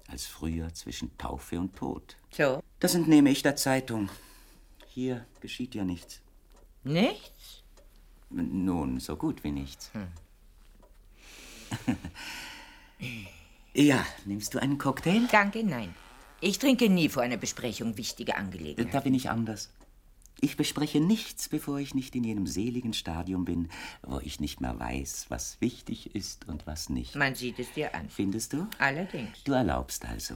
als 0.07 0.25
früher 0.25 0.73
zwischen 0.73 1.17
Taufe 1.17 1.59
und 1.59 1.75
Tod. 1.75 2.17
So? 2.31 2.63
Das 2.79 2.95
entnehme 2.95 3.29
ich 3.29 3.43
der 3.43 3.55
Zeitung. 3.55 4.09
Hier 4.87 5.25
geschieht 5.39 5.75
ja 5.75 5.83
nichts. 5.83 6.21
Nichts? 6.83 7.63
Nun, 8.29 8.99
so 8.99 9.15
gut 9.15 9.43
wie 9.43 9.51
nichts. 9.51 9.91
ja, 13.73 14.05
nimmst 14.25 14.53
du 14.53 14.59
einen 14.59 14.77
Cocktail? 14.77 15.27
Danke, 15.31 15.63
nein. 15.63 15.93
Ich 16.41 16.59
trinke 16.59 16.89
nie 16.89 17.09
vor 17.09 17.23
einer 17.23 17.37
Besprechung 17.37 17.97
wichtige 17.97 18.35
Angelegenheiten. 18.35 18.91
Da 18.91 19.01
bin 19.01 19.13
ich 19.13 19.29
anders. 19.29 19.69
Ich 20.41 20.55
bespreche 20.55 21.01
nichts, 21.01 21.49
bevor 21.49 21.79
ich 21.79 21.93
nicht 21.93 22.15
in 22.15 22.23
jenem 22.23 22.47
seligen 22.47 22.93
Stadium 22.93 23.43
bin, 23.43 23.69
wo 24.03 24.19
ich 24.19 24.39
nicht 24.39 24.61
mehr 24.61 24.79
weiß, 24.79 25.25
was 25.29 25.59
wichtig 25.59 26.15
ist 26.15 26.47
und 26.47 26.65
was 26.65 26.89
nicht. 26.89 27.15
Man 27.15 27.35
sieht 27.35 27.59
es 27.59 27.71
dir 27.73 27.93
an. 27.93 28.09
Findest 28.09 28.53
du? 28.53 28.67
Allerdings. 28.77 29.43
Du 29.43 29.51
erlaubst 29.51 30.05
also. 30.05 30.35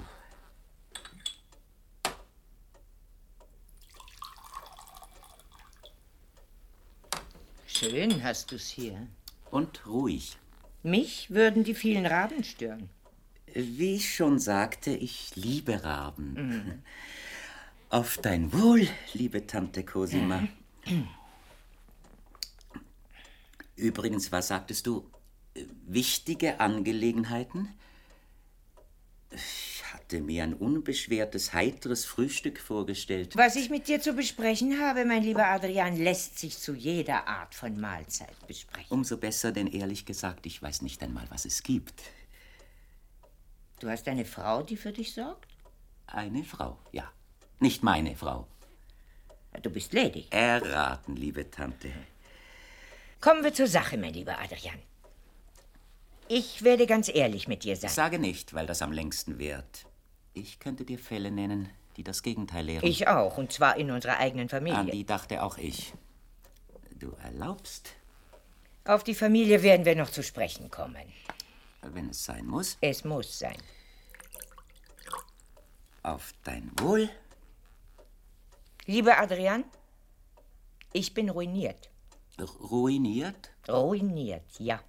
Schön 7.66 8.24
hast 8.24 8.52
du's 8.52 8.68
hier. 8.68 9.08
Und 9.52 9.86
ruhig. 9.88 10.38
Mich 10.84 11.30
würden 11.30 11.64
die 11.64 11.76
vielen 11.76 12.06
Raben 12.06 12.44
stören. 12.44 12.90
Wie 13.54 13.96
ich 13.96 14.16
schon 14.16 14.40
sagte, 14.40 14.92
ich 14.92 15.36
liebe 15.36 15.84
Raben. 15.84 16.84
Auf 17.94 18.18
dein 18.18 18.52
Wohl, 18.52 18.88
liebe 19.14 19.46
Tante 19.46 19.86
Cosima. 19.86 20.48
Übrigens, 23.76 24.32
was 24.32 24.48
sagtest 24.48 24.88
du? 24.88 25.08
Wichtige 25.86 26.60
Angelegenheiten? 26.60 27.70
Ich 29.30 29.84
hatte 29.94 30.22
mir 30.22 30.42
ein 30.42 30.56
unbeschwertes, 30.56 31.54
heiteres 31.54 32.04
Frühstück 32.06 32.60
vorgestellt. 32.60 33.36
Was 33.36 33.56
ich 33.56 33.70
mit 33.70 33.88
dir 33.88 34.02
zu 34.02 34.14
besprechen 34.14 34.80
habe, 34.82 35.06
mein 35.06 35.22
lieber 35.22 35.46
Adrian, 35.46 35.96
lässt 35.96 36.40
sich 36.40 36.58
zu 36.58 36.74
jeder 36.74 37.28
Art 37.28 37.54
von 37.54 37.80
Mahlzeit 37.80 38.48
besprechen. 38.48 38.88
Umso 38.90 39.18
besser, 39.18 39.52
denn 39.52 39.68
ehrlich 39.68 40.04
gesagt, 40.04 40.48
ich 40.48 40.60
weiß 40.60 40.82
nicht 40.82 41.04
einmal, 41.04 41.28
was 41.30 41.46
es 41.46 41.62
gibt. 41.62 42.02
Du 43.80 43.88
hast 43.88 44.08
eine 44.08 44.26
Frau, 44.26 44.64
die 44.64 44.78
für 44.78 44.92
dich 44.92 45.14
sorgt? 45.14 45.54
Eine 46.08 46.44
Frau, 46.44 46.80
ja. 46.92 47.14
Nicht 47.64 47.82
meine 47.82 48.14
Frau. 48.18 48.46
Du 49.62 49.70
bist 49.70 49.94
ledig. 49.94 50.28
Erraten, 50.34 51.16
liebe 51.16 51.50
Tante. 51.50 51.94
Kommen 53.22 53.42
wir 53.42 53.54
zur 53.54 53.68
Sache, 53.68 53.98
mein 53.98 54.14
lieber 54.14 54.38
Adrian. 54.38 54.78
Ich 56.28 56.64
werde 56.66 56.86
ganz 56.88 57.08
ehrlich 57.08 57.48
mit 57.48 57.64
dir 57.64 57.78
sein. 57.78 57.90
Sage 57.90 58.20
nicht, 58.20 58.54
weil 58.54 58.68
das 58.68 58.82
am 58.82 58.92
längsten 58.92 59.40
währt. 59.40 59.86
Ich 60.34 60.60
könnte 60.60 60.84
dir 60.84 61.00
Fälle 61.00 61.32
nennen, 61.32 61.70
die 61.96 62.04
das 62.04 62.22
Gegenteil 62.22 62.66
lehren. 62.66 62.86
Ich 62.86 63.08
auch, 63.08 63.38
und 63.38 63.54
zwar 63.54 63.78
in 63.78 63.92
unserer 63.92 64.18
eigenen 64.18 64.50
Familie. 64.50 64.80
An 64.80 64.88
die 64.88 65.06
dachte 65.06 65.42
auch 65.42 65.58
ich. 65.58 65.94
Du 67.00 67.12
erlaubst, 67.24 67.92
Auf 68.84 69.06
die 69.06 69.16
Familie 69.16 69.64
werden 69.64 69.86
wir 69.86 69.96
noch 69.96 70.10
zu 70.10 70.22
sprechen 70.22 70.70
kommen. 70.70 71.08
wenn 71.82 72.10
es 72.10 72.26
sein 72.26 72.46
muss, 72.46 72.78
Es 72.82 73.06
muss 73.06 73.40
sein. 73.40 73.56
auf 76.02 76.34
dein 76.44 76.70
Wohl. 76.82 77.10
Lieber 78.86 79.18
Adrian, 79.18 79.64
ich 80.92 81.14
bin 81.14 81.30
ruiniert. 81.30 81.90
Ruiniert? 82.40 83.52
Ruiniert, 83.70 84.60
ja. 84.60 84.82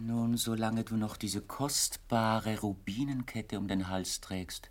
Nun, 0.00 0.36
solange 0.36 0.84
du 0.84 0.96
noch 0.96 1.16
diese 1.16 1.42
kostbare 1.42 2.60
Rubinenkette 2.60 3.58
um 3.58 3.68
den 3.68 3.88
Hals 3.88 4.20
trägst, 4.20 4.70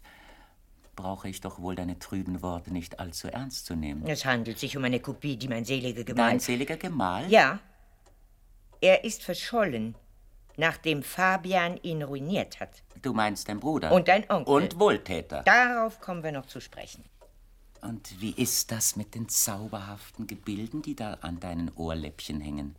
brauche 0.95 1.27
ich 1.29 1.41
doch 1.41 1.59
wohl 1.59 1.75
deine 1.75 1.99
trüben 1.99 2.41
Worte 2.41 2.71
nicht 2.71 2.99
allzu 2.99 3.27
ernst 3.27 3.65
zu 3.65 3.75
nehmen. 3.75 4.07
Es 4.07 4.25
handelt 4.25 4.57
sich 4.57 4.75
um 4.77 4.83
eine 4.85 5.01
Kopie, 5.01 5.37
die 5.37 5.47
mein 5.47 5.65
seliger 5.65 6.03
Gemahl... 6.03 6.29
Dein 6.29 6.39
seliger 6.39 6.77
Gemahl? 6.77 7.29
Ja. 7.29 7.59
Er 8.81 9.03
ist 9.03 9.23
verschollen, 9.23 9.95
nachdem 10.57 11.03
Fabian 11.03 11.77
ihn 11.83 12.03
ruiniert 12.03 12.59
hat. 12.59 12.81
Du 13.01 13.13
meinst 13.13 13.47
dein 13.49 13.59
Bruder? 13.59 13.91
Und 13.91 14.07
dein 14.07 14.29
Onkel. 14.29 14.53
Und 14.53 14.79
Wohltäter. 14.79 15.43
Darauf 15.43 15.99
kommen 16.01 16.23
wir 16.23 16.31
noch 16.31 16.45
zu 16.47 16.59
sprechen. 16.59 17.03
Und 17.81 18.19
wie 18.19 18.31
ist 18.31 18.71
das 18.71 18.95
mit 18.95 19.13
den 19.13 19.29
zauberhaften 19.29 20.25
Gebilden, 20.27 20.81
die 20.81 20.95
da 20.95 21.15
an 21.21 21.39
deinen 21.39 21.71
Ohrläppchen 21.75 22.41
hängen? 22.41 22.75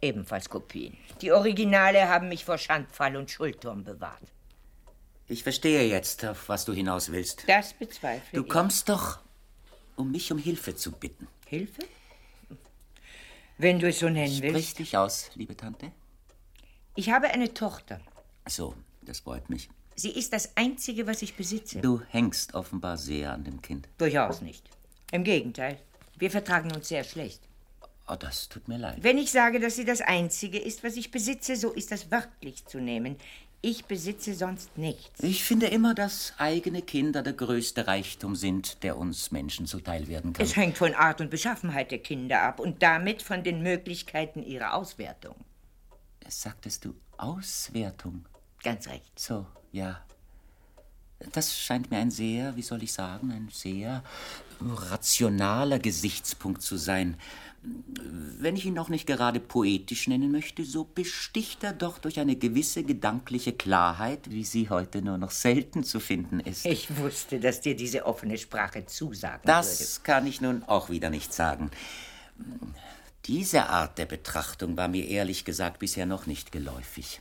Ebenfalls 0.00 0.48
Kopien. 0.48 0.96
Die 1.20 1.32
Originale 1.32 2.08
haben 2.08 2.28
mich 2.28 2.44
vor 2.44 2.56
Schandfall 2.58 3.16
und 3.16 3.30
Schuldturm 3.30 3.84
bewahrt. 3.84 4.22
Ich 5.28 5.42
verstehe 5.42 5.86
jetzt, 5.88 6.24
auf 6.24 6.48
was 6.48 6.64
du 6.64 6.72
hinaus 6.72 7.10
willst. 7.10 7.44
Das 7.48 7.72
bezweifle 7.74 8.38
Du 8.38 8.44
ich. 8.44 8.48
kommst 8.48 8.88
doch, 8.88 9.18
um 9.96 10.12
mich 10.12 10.30
um 10.30 10.38
Hilfe 10.38 10.76
zu 10.76 10.92
bitten. 10.92 11.26
Hilfe? 11.46 11.82
Wenn 13.58 13.78
du 13.78 13.88
es 13.88 13.98
so 13.98 14.08
nennen 14.08 14.34
Sprich 14.34 14.52
willst. 14.54 14.78
dich 14.78 14.96
aus, 14.96 15.30
liebe 15.34 15.56
Tante. 15.56 15.90
Ich 16.98 17.10
habe 17.10 17.28
eine 17.28 17.52
Tochter. 17.52 18.00
So, 18.48 18.74
das 19.02 19.20
freut 19.20 19.50
mich. 19.50 19.68
Sie 19.96 20.10
ist 20.10 20.32
das 20.32 20.56
Einzige, 20.56 21.06
was 21.06 21.20
ich 21.20 21.36
besitze. 21.36 21.80
Du 21.82 22.00
hängst 22.08 22.54
offenbar 22.54 22.96
sehr 22.96 23.32
an 23.32 23.44
dem 23.44 23.60
Kind. 23.60 23.86
Durchaus 23.98 24.40
nicht. 24.40 24.64
Im 25.12 25.22
Gegenteil. 25.22 25.78
Wir 26.18 26.30
vertragen 26.30 26.72
uns 26.72 26.88
sehr 26.88 27.04
schlecht. 27.04 27.42
Oh, 28.08 28.14
das 28.18 28.48
tut 28.48 28.66
mir 28.68 28.78
leid. 28.78 28.98
Wenn 29.02 29.18
ich 29.18 29.30
sage, 29.30 29.60
dass 29.60 29.76
sie 29.76 29.84
das 29.84 30.00
Einzige 30.00 30.58
ist, 30.58 30.84
was 30.84 30.96
ich 30.96 31.10
besitze, 31.10 31.56
so 31.56 31.72
ist 31.72 31.92
das 31.92 32.10
wörtlich 32.10 32.64
zu 32.64 32.78
nehmen. 32.78 33.16
Ich 33.60 33.84
besitze 33.84 34.34
sonst 34.34 34.78
nichts. 34.78 35.22
Ich 35.22 35.44
finde 35.44 35.66
immer, 35.66 35.94
dass 35.94 36.32
eigene 36.38 36.80
Kinder 36.80 37.22
der 37.22 37.32
größte 37.34 37.86
Reichtum 37.86 38.36
sind, 38.36 38.82
der 38.84 38.96
uns 38.96 39.32
Menschen 39.32 39.66
zuteil 39.66 40.08
werden 40.08 40.32
kann. 40.32 40.46
Es 40.46 40.56
hängt 40.56 40.78
von 40.78 40.94
Art 40.94 41.20
und 41.20 41.30
Beschaffenheit 41.30 41.90
der 41.90 41.98
Kinder 41.98 42.42
ab 42.42 42.60
und 42.60 42.82
damit 42.82 43.22
von 43.22 43.42
den 43.42 43.62
Möglichkeiten 43.62 44.42
ihrer 44.42 44.74
Auswertung. 44.74 45.36
Sagtest 46.28 46.84
du 46.84 46.94
Auswertung? 47.16 48.24
Ganz 48.62 48.88
recht. 48.88 49.18
So, 49.18 49.46
ja. 49.72 50.00
Das 51.32 51.58
scheint 51.58 51.90
mir 51.90 51.96
ein 51.98 52.10
sehr, 52.10 52.56
wie 52.56 52.62
soll 52.62 52.82
ich 52.82 52.92
sagen, 52.92 53.30
ein 53.32 53.48
sehr 53.50 54.02
rationaler 54.60 55.78
Gesichtspunkt 55.78 56.60
zu 56.60 56.76
sein. 56.76 57.16
Wenn 57.62 58.54
ich 58.54 58.66
ihn 58.66 58.74
noch 58.74 58.90
nicht 58.90 59.06
gerade 59.06 59.40
poetisch 59.40 60.08
nennen 60.08 60.30
möchte, 60.30 60.64
so 60.64 60.84
besticht 60.84 61.64
er 61.64 61.72
doch 61.72 61.98
durch 61.98 62.20
eine 62.20 62.36
gewisse 62.36 62.84
gedankliche 62.84 63.54
Klarheit, 63.54 64.30
wie 64.30 64.44
sie 64.44 64.68
heute 64.68 65.00
nur 65.00 65.16
noch 65.16 65.30
selten 65.30 65.84
zu 65.84 66.00
finden 66.00 66.38
ist. 66.38 66.66
Ich 66.66 66.96
wusste, 66.98 67.40
dass 67.40 67.62
dir 67.62 67.74
diese 67.74 68.04
offene 68.04 68.36
Sprache 68.36 68.84
zusagen 68.84 69.42
Das 69.46 69.80
würde. 69.80 70.02
kann 70.04 70.26
ich 70.26 70.40
nun 70.42 70.62
auch 70.64 70.90
wieder 70.90 71.08
nicht 71.10 71.32
sagen. 71.32 71.70
Diese 73.26 73.68
Art 73.68 73.98
der 73.98 74.06
Betrachtung 74.06 74.76
war 74.76 74.86
mir 74.86 75.08
ehrlich 75.08 75.44
gesagt 75.44 75.80
bisher 75.80 76.06
noch 76.06 76.26
nicht 76.26 76.52
geläufig. 76.52 77.20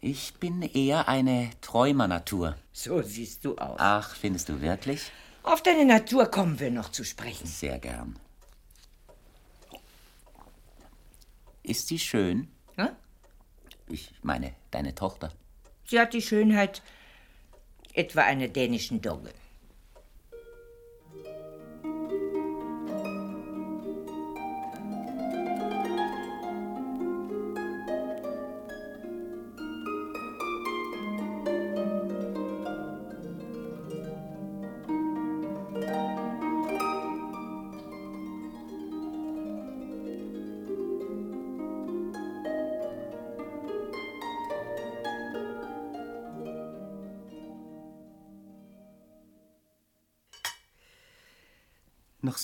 Ich 0.00 0.34
bin 0.34 0.62
eher 0.62 1.08
eine 1.08 1.50
Träumernatur. 1.60 2.56
So 2.72 3.02
siehst 3.02 3.44
du 3.44 3.56
aus. 3.56 3.76
Ach, 3.80 4.14
findest 4.14 4.48
du 4.48 4.60
wirklich? 4.60 5.10
Auf 5.42 5.60
deine 5.62 5.84
Natur 5.84 6.26
kommen 6.26 6.60
wir 6.60 6.70
noch 6.70 6.90
zu 6.90 7.04
sprechen. 7.04 7.46
Sehr 7.46 7.78
gern. 7.80 8.16
Ist 11.64 11.88
sie 11.88 11.98
schön? 11.98 12.48
Hm? 12.76 12.90
Ich 13.88 14.12
meine, 14.22 14.54
deine 14.70 14.94
Tochter. 14.94 15.32
Sie 15.84 15.98
hat 15.98 16.12
die 16.12 16.22
Schönheit 16.22 16.82
etwa 17.92 18.22
einer 18.22 18.48
dänischen 18.48 19.00
Dogge. 19.00 19.32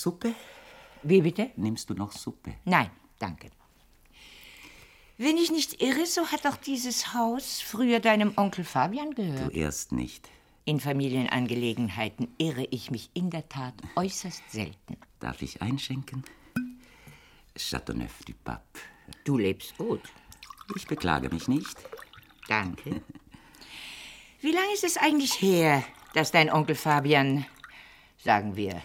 Suppe? 0.01 0.35
Wie 1.03 1.21
bitte? 1.21 1.51
Nimmst 1.57 1.91
du 1.91 1.95
noch 1.95 2.13
Suppe? 2.13 2.55
Nein, 2.65 2.91
danke. 3.19 3.51
Wenn 5.19 5.37
ich 5.37 5.51
nicht 5.51 5.83
irre, 5.83 6.07
so 6.07 6.27
hat 6.29 6.47
doch 6.47 6.57
dieses 6.57 7.13
Haus 7.13 7.61
früher 7.61 8.01
deinem 8.01 8.33
Onkel 8.37 8.65
Fabian 8.65 9.11
gehört. 9.11 9.53
Du 9.53 9.59
erst 9.59 9.93
nicht. 9.93 10.31
In 10.65 10.81
Familienangelegenheiten 10.81 12.29
irre 12.39 12.67
ich 12.71 12.91
mich 12.91 13.11
in 13.13 13.29
der 13.29 13.47
Tat 13.51 13.75
äußerst 13.97 14.51
selten. 14.51 14.97
Darf 15.19 15.43
ich 15.43 15.61
einschenken? 15.61 16.25
Chateauneuf 17.55 18.25
du 18.27 18.33
Pape. 18.43 18.81
Du 19.25 19.37
lebst 19.37 19.77
gut. 19.77 20.01
Ich 20.77 20.87
beklage 20.87 21.29
mich 21.29 21.47
nicht. 21.47 21.77
Danke. 22.49 23.03
Wie 24.41 24.53
lange 24.53 24.73
ist 24.73 24.85
es 24.85 24.97
eigentlich 24.97 25.43
her, 25.43 25.85
dass 26.15 26.31
dein 26.31 26.51
Onkel 26.51 26.77
Fabian, 26.77 27.45
sagen 28.17 28.57
wir, 28.57 28.81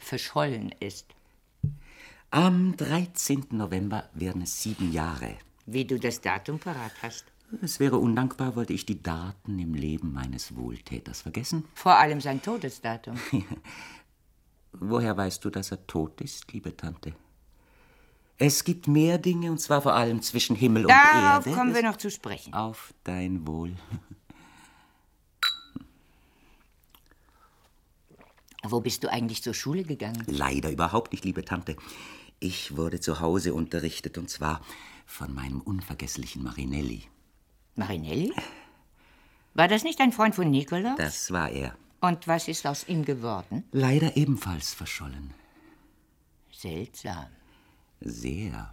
verschollen 0.00 0.74
ist? 0.80 1.06
Am 2.30 2.76
13. 2.76 3.46
November 3.50 4.08
werden 4.14 4.42
es 4.42 4.62
sieben 4.62 4.92
Jahre. 4.92 5.36
Wie 5.66 5.84
du 5.84 5.98
das 5.98 6.20
Datum 6.20 6.58
parat 6.58 6.92
hast. 7.02 7.24
Es 7.62 7.80
wäre 7.80 7.98
undankbar, 7.98 8.54
wollte 8.54 8.72
ich 8.72 8.86
die 8.86 9.02
Daten 9.02 9.58
im 9.58 9.74
Leben 9.74 10.12
meines 10.12 10.54
Wohltäters 10.56 11.22
vergessen. 11.22 11.64
Vor 11.74 11.96
allem 11.96 12.20
sein 12.20 12.40
Todesdatum. 12.40 13.16
Woher 14.72 15.16
weißt 15.16 15.44
du, 15.44 15.50
dass 15.50 15.72
er 15.72 15.84
tot 15.86 16.20
ist, 16.20 16.52
liebe 16.52 16.76
Tante? 16.76 17.12
Es 18.38 18.64
gibt 18.64 18.86
mehr 18.88 19.18
Dinge, 19.18 19.50
und 19.50 19.58
zwar 19.58 19.82
vor 19.82 19.94
allem 19.94 20.22
zwischen 20.22 20.56
Himmel 20.56 20.84
und 20.86 20.90
Darauf 20.90 21.44
Erde. 21.44 21.58
kommen 21.58 21.74
wir 21.74 21.82
noch 21.82 21.96
zu 21.96 22.10
sprechen. 22.10 22.54
Auf 22.54 22.94
dein 23.04 23.46
Wohl. 23.46 23.74
Wo 28.62 28.80
bist 28.80 29.04
du 29.04 29.10
eigentlich 29.10 29.42
zur 29.42 29.54
Schule 29.54 29.84
gegangen? 29.84 30.22
Leider 30.26 30.70
überhaupt 30.70 31.12
nicht, 31.12 31.24
liebe 31.24 31.44
Tante. 31.44 31.76
Ich 32.40 32.76
wurde 32.76 33.00
zu 33.00 33.20
Hause 33.20 33.54
unterrichtet, 33.54 34.18
und 34.18 34.28
zwar 34.28 34.60
von 35.06 35.34
meinem 35.34 35.60
unvergesslichen 35.60 36.42
Marinelli. 36.42 37.04
Marinelli? 37.74 38.32
War 39.54 39.68
das 39.68 39.82
nicht 39.82 40.00
ein 40.00 40.12
Freund 40.12 40.34
von 40.34 40.50
Nikolaus? 40.50 40.96
Das 40.96 41.30
war 41.30 41.50
er. 41.50 41.76
Und 42.00 42.28
was 42.28 42.48
ist 42.48 42.66
aus 42.66 42.88
ihm 42.88 43.04
geworden? 43.04 43.64
Leider 43.72 44.16
ebenfalls 44.16 44.72
verschollen. 44.72 45.34
Seltsam. 46.50 47.26
Sehr. 48.00 48.72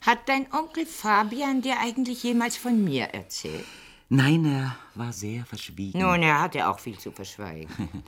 Hat 0.00 0.28
dein 0.28 0.50
Onkel 0.52 0.86
Fabian 0.86 1.60
dir 1.60 1.78
eigentlich 1.80 2.22
jemals 2.22 2.56
von 2.56 2.82
mir 2.82 3.06
erzählt? 3.06 3.66
Nein, 4.08 4.44
er 4.46 4.76
war 4.94 5.12
sehr 5.12 5.44
verschwiegen. 5.44 6.00
Nun, 6.00 6.22
er 6.22 6.40
hatte 6.40 6.68
auch 6.68 6.78
viel 6.78 6.98
zu 6.98 7.12
verschweigen. 7.12 7.68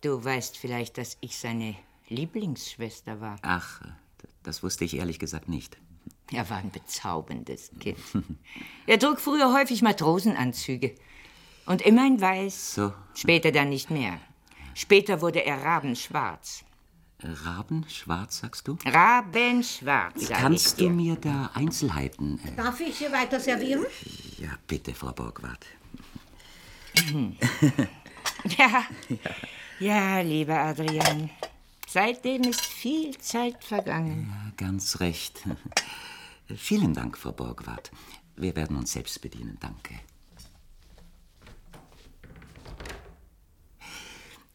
Du 0.00 0.22
weißt 0.22 0.58
vielleicht, 0.58 0.98
dass 0.98 1.16
ich 1.22 1.38
seine 1.38 1.76
Lieblingsschwester 2.10 3.22
war. 3.22 3.38
Ach, 3.40 3.80
das 4.42 4.62
wusste 4.62 4.84
ich 4.84 4.98
ehrlich 4.98 5.18
gesagt 5.18 5.48
nicht. 5.48 5.78
Er 6.30 6.50
war 6.50 6.58
ein 6.58 6.70
bezauberndes 6.70 7.70
Kind. 7.80 7.96
Er 8.86 8.98
trug 8.98 9.18
früher 9.18 9.54
häufig 9.54 9.80
Matrosenanzüge. 9.80 10.94
Und 11.64 11.80
immer 11.80 12.06
in 12.06 12.20
weiß. 12.20 12.74
So. 12.74 12.92
Später 13.14 13.50
dann 13.50 13.70
nicht 13.70 13.90
mehr. 13.90 14.20
Später 14.74 15.22
wurde 15.22 15.42
er 15.46 15.62
rabenschwarz. 15.62 16.64
Raben, 17.26 17.86
schwarz, 17.88 18.40
sagst 18.40 18.68
du? 18.68 18.76
Rabenschwarz, 18.84 20.26
sag 20.28 20.38
Kannst 20.38 20.66
ich 20.66 20.74
dir. 20.74 20.88
du 20.90 20.94
mir 20.94 21.16
da 21.16 21.50
Einzelheiten? 21.54 22.38
Äh, 22.44 22.52
Darf 22.56 22.78
ich 22.80 22.98
hier 22.98 23.10
weiter 23.12 23.40
servieren? 23.40 23.86
ja, 24.38 24.50
bitte, 24.66 24.94
Frau 24.94 25.12
Borgward. 25.12 25.64
Ja. 28.58 28.84
ja, 29.78 30.20
lieber 30.20 30.58
Adrian. 30.58 31.30
Seitdem 31.88 32.42
ist 32.42 32.60
viel 32.60 33.16
Zeit 33.18 33.62
vergangen. 33.64 34.28
Ja, 34.30 34.52
ganz 34.66 35.00
recht. 35.00 35.42
Vielen 36.56 36.92
Dank, 36.94 37.16
Frau 37.16 37.32
Borgward. 37.32 37.90
Wir 38.36 38.54
werden 38.56 38.76
uns 38.76 38.92
selbst 38.92 39.20
bedienen, 39.22 39.56
danke. 39.60 39.94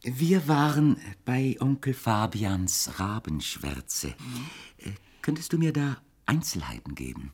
Wir 0.01 0.47
waren 0.47 0.97
bei 1.25 1.57
Onkel 1.59 1.93
Fabians 1.93 2.99
Rabenschwärze. 2.99 4.15
Äh, 4.77 4.91
Könntest 5.21 5.51
du 5.51 5.57
mir 5.57 5.73
da 5.73 5.97
Einzelheiten 6.25 6.95
geben? 6.95 7.33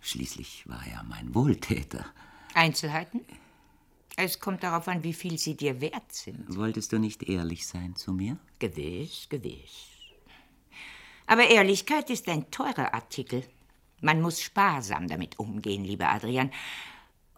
Schließlich 0.00 0.64
war 0.68 0.86
er 0.86 1.02
mein 1.02 1.34
Wohltäter. 1.34 2.06
Einzelheiten? 2.54 3.20
Es 4.16 4.38
kommt 4.38 4.62
darauf 4.62 4.86
an, 4.86 5.02
wie 5.02 5.12
viel 5.12 5.38
sie 5.38 5.56
dir 5.56 5.80
wert 5.80 6.12
sind. 6.12 6.56
Wolltest 6.56 6.92
du 6.92 6.98
nicht 6.98 7.24
ehrlich 7.24 7.66
sein 7.66 7.96
zu 7.96 8.12
mir? 8.12 8.38
Gewiss, 8.58 9.26
gewiss. 9.28 9.88
Aber 11.26 11.48
Ehrlichkeit 11.48 12.10
ist 12.10 12.28
ein 12.28 12.50
teurer 12.50 12.94
Artikel. 12.94 13.42
Man 14.00 14.20
muss 14.22 14.40
sparsam 14.40 15.08
damit 15.08 15.38
umgehen, 15.38 15.84
lieber 15.84 16.08
Adrian. 16.10 16.50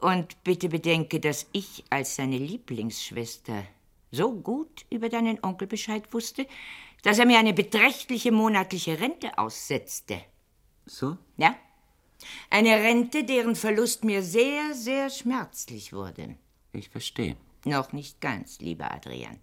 Und 0.01 0.43
bitte 0.45 0.69
bedenke, 0.69 1.21
dass 1.21 1.47
ich 1.53 1.85
als 1.91 2.17
seine 2.17 2.39
Lieblingsschwester 2.39 3.65
so 4.13 4.33
gut 4.33 4.87
über 4.91 5.09
deinen 5.09 5.43
Onkel 5.43 5.67
Bescheid 5.67 6.13
wusste, 6.13 6.47
dass 7.03 7.19
er 7.19 7.27
mir 7.27 7.39
eine 7.39 7.53
beträchtliche 7.53 8.31
monatliche 8.31 9.01
Rente 9.01 9.37
aussetzte. 9.37 10.23
So? 10.87 11.17
Ja? 11.37 11.57
Eine 12.51 12.77
Rente, 12.77 13.25
deren 13.25 13.57
Verlust 13.57 14.05
mir 14.05 14.23
sehr, 14.23 14.75
sehr 14.75 15.11
schmerzlich 15.11 15.93
wurde. 15.93 16.37
Ich 16.73 16.89
verstehe. 16.89 17.37
Noch 17.65 17.93
nicht 17.93 18.21
ganz, 18.21 18.61
lieber 18.61 18.93
Adrian. 18.93 19.39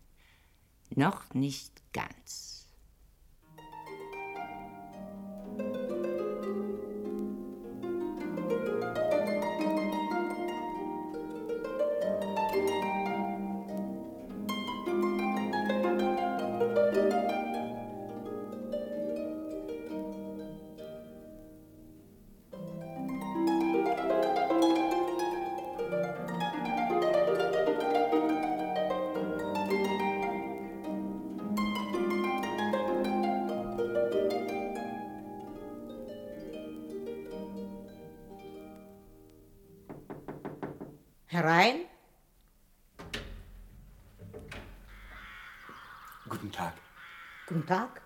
Noch 0.95 1.33
nicht 1.33 1.73
ganz. 1.93 2.48
Herein. 41.31 41.81
Guten 46.27 46.51
Tag. 46.51 46.73
Guten 47.45 47.67
Tag. 47.67 48.01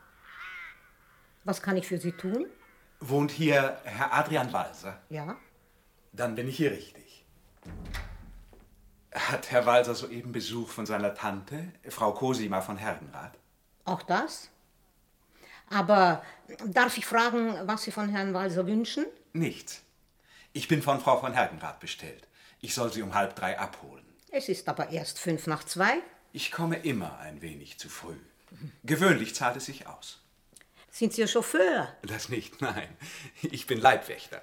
Was 1.45 1.61
kann 1.61 1.77
ich 1.77 1.87
für 1.87 1.97
Sie 1.97 2.11
tun? 2.11 2.47
Wohnt 2.99 3.31
hier 3.31 3.79
Herr 3.85 4.13
Adrian 4.13 4.51
Walser? 4.51 4.99
Ja. 5.09 5.37
Dann 6.11 6.35
bin 6.35 6.49
ich 6.49 6.57
hier 6.57 6.71
richtig. 6.71 7.23
Hat 9.13 9.51
Herr 9.51 9.65
Walser 9.65 9.95
soeben 9.95 10.33
Besuch 10.33 10.69
von 10.69 10.85
seiner 10.85 11.15
Tante, 11.15 11.71
Frau 11.87 12.11
Cosima 12.11 12.59
von 12.59 12.75
Herrenrath? 12.75 13.37
Auch 13.85 14.01
das? 14.01 14.49
Aber 15.69 16.21
darf 16.65 16.97
ich 16.97 17.05
fragen, 17.05 17.55
was 17.69 17.83
Sie 17.83 17.91
von 17.91 18.09
Herrn 18.09 18.33
Walser 18.33 18.67
wünschen? 18.67 19.05
Nichts. 19.31 19.81
Ich 20.51 20.67
bin 20.67 20.81
von 20.81 20.99
Frau 20.99 21.21
von 21.21 21.31
Herrenrath 21.31 21.79
bestellt. 21.79 22.27
Ich 22.63 22.73
soll 22.75 22.93
sie 22.93 23.01
um 23.01 23.13
halb 23.13 23.35
drei 23.35 23.59
abholen. 23.59 24.05
Es 24.31 24.47
ist 24.47 24.69
aber 24.69 24.89
erst 24.89 25.19
fünf 25.19 25.47
nach 25.47 25.65
zwei. 25.65 25.97
Ich 26.31 26.49
komme 26.49 26.77
immer 26.77 27.19
ein 27.19 27.41
wenig 27.41 27.77
zu 27.77 27.89
früh. 27.89 28.15
Gewöhnlich 28.85 29.35
zahlt 29.35 29.57
es 29.57 29.65
sich 29.65 29.85
aus. 29.85 30.21
Sind 30.89 31.11
Sie 31.11 31.21
Ihr 31.21 31.27
Chauffeur? 31.27 31.93
Das 32.03 32.29
nicht, 32.29 32.61
nein. 32.61 32.87
Ich 33.41 33.67
bin 33.67 33.81
Leibwächter. 33.81 34.41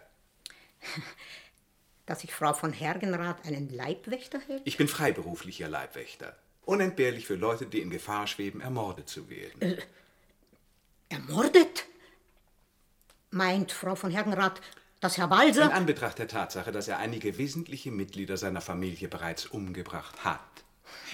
Dass 2.07 2.21
sich 2.21 2.35
Frau 2.35 2.53
von 2.53 2.75
Hergenrath 2.75 3.47
einen 3.47 3.71
Leibwächter 3.71 4.41
hält? 4.47 4.63
Ich 4.67 4.77
bin 4.77 4.87
freiberuflicher 4.87 5.69
Leibwächter. 5.69 6.37
Unentbehrlich 6.67 7.27
für 7.27 7.37
Leute, 7.37 7.65
die 7.65 7.81
in 7.81 7.89
Gefahr 7.89 8.27
schweben, 8.27 8.61
ermordet 8.61 9.09
zu 9.09 9.31
werden. 9.31 9.63
Äh, 9.63 9.83
ermordet? 11.09 11.87
Meint 13.31 13.73
Frau 13.73 13.95
von 13.95 14.11
Hergenrath, 14.11 14.61
dass 15.01 15.17
Herr 15.19 15.31
Walser... 15.31 15.65
In 15.65 15.71
Anbetracht 15.71 16.19
der 16.19 16.29
Tatsache, 16.29 16.73
dass 16.73 16.89
er 16.89 16.99
einige 16.99 17.39
wesentliche 17.39 17.91
Mitglieder 17.91 18.37
seiner 18.37 18.61
Familie 18.61 19.09
bereits 19.09 19.47
umgebracht 19.47 20.25
hat, 20.25 20.41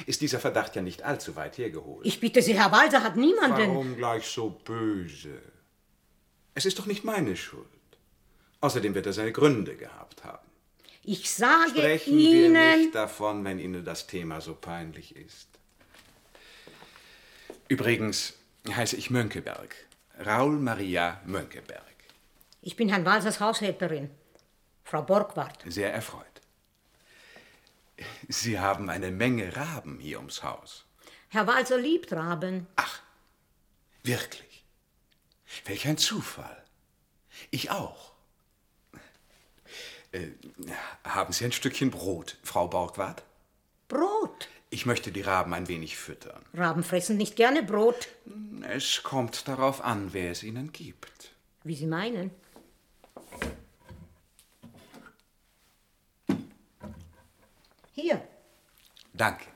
ist 0.06 0.20
dieser 0.20 0.40
Verdacht 0.40 0.74
ja 0.76 0.82
nicht 0.82 1.02
allzu 1.02 1.36
weit 1.36 1.56
hergeholt. 1.58 2.04
Ich 2.04 2.20
bitte 2.20 2.42
Sie, 2.42 2.54
Herr 2.54 2.72
Walser 2.72 3.02
hat 3.02 3.16
niemanden... 3.16 3.68
Warum 3.68 3.96
gleich 3.96 4.26
so 4.26 4.50
böse? 4.50 5.40
Es 6.54 6.66
ist 6.66 6.78
doch 6.78 6.86
nicht 6.86 7.04
meine 7.04 7.36
Schuld. 7.36 7.66
Außerdem 8.60 8.94
wird 8.94 9.06
er 9.06 9.12
seine 9.12 9.32
Gründe 9.32 9.76
gehabt 9.76 10.24
haben. 10.24 10.46
Ich 11.04 11.30
sage 11.30 11.70
Sprechen 11.70 12.18
Ihnen... 12.18 12.54
wir 12.54 12.76
nicht 12.78 12.94
davon, 12.94 13.44
wenn 13.44 13.60
Ihnen 13.60 13.84
das 13.84 14.06
Thema 14.06 14.40
so 14.40 14.54
peinlich 14.54 15.14
ist. 15.14 15.48
Übrigens 17.68 18.34
heiße 18.68 18.96
ich 18.96 19.10
Mönckeberg. 19.10 19.76
Raul 20.24 20.58
Maria 20.58 21.20
Mönckeberg. 21.26 21.95
Ich 22.66 22.74
bin 22.74 22.88
Herrn 22.88 23.06
Walsers 23.06 23.38
Haushälterin, 23.38 24.10
Frau 24.82 25.00
Borgward. 25.00 25.62
Sehr 25.66 25.94
erfreut. 25.94 26.24
Sie 28.26 28.58
haben 28.58 28.90
eine 28.90 29.12
Menge 29.12 29.56
Raben 29.56 30.00
hier 30.00 30.18
ums 30.18 30.42
Haus. 30.42 30.84
Herr 31.28 31.46
Walser 31.46 31.78
liebt 31.78 32.12
Raben. 32.12 32.66
Ach, 32.74 33.02
wirklich? 34.02 34.64
Welch 35.66 35.86
ein 35.86 35.96
Zufall. 35.96 36.64
Ich 37.52 37.70
auch. 37.70 38.14
Äh, 40.10 40.30
haben 41.04 41.32
Sie 41.32 41.44
ein 41.44 41.52
Stückchen 41.52 41.92
Brot, 41.92 42.36
Frau 42.42 42.66
Borgward? 42.66 43.22
Brot? 43.86 44.48
Ich 44.70 44.86
möchte 44.86 45.12
die 45.12 45.22
Raben 45.22 45.54
ein 45.54 45.68
wenig 45.68 45.96
füttern. 45.96 46.44
Raben 46.52 46.82
fressen 46.82 47.16
nicht 47.16 47.36
gerne 47.36 47.62
Brot. 47.62 48.08
Es 48.68 49.04
kommt 49.04 49.46
darauf 49.46 49.84
an, 49.84 50.12
wer 50.14 50.32
es 50.32 50.42
ihnen 50.42 50.72
gibt. 50.72 51.30
Wie 51.62 51.76
Sie 51.76 51.86
meinen. 51.86 52.32
Hier. 57.96 58.20
Danke. 59.16 59.46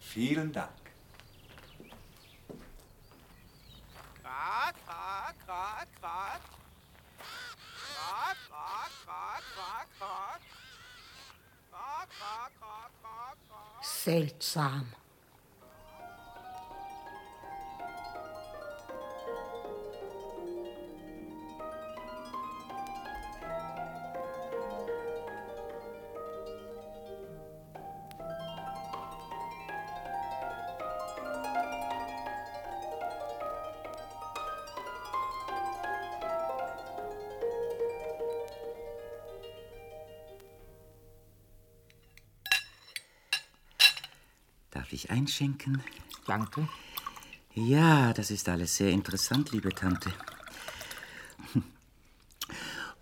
Vielen 0.00 0.50
Dank. 0.50 0.70
Quack, 4.22 4.74
quack, 4.86 5.36
quack, 5.46 5.88
quack. 6.00 6.40
Quack, 7.96 8.36
quack, 8.48 8.92
quack, 9.04 9.42
quack, 9.56 9.88
quack. 9.98 10.40
Quack, 11.70 12.08
quack, 12.18 12.52
quack, 12.58 12.92
quack, 13.02 13.36
quack. 13.48 13.84
Seltsam. 13.84 15.01
Einschenken? 45.12 45.82
Danke. 46.26 46.68
Ja, 47.54 48.12
das 48.14 48.30
ist 48.30 48.48
alles 48.48 48.76
sehr 48.76 48.90
interessant, 48.90 49.52
liebe 49.52 49.70
Tante. 49.70 50.12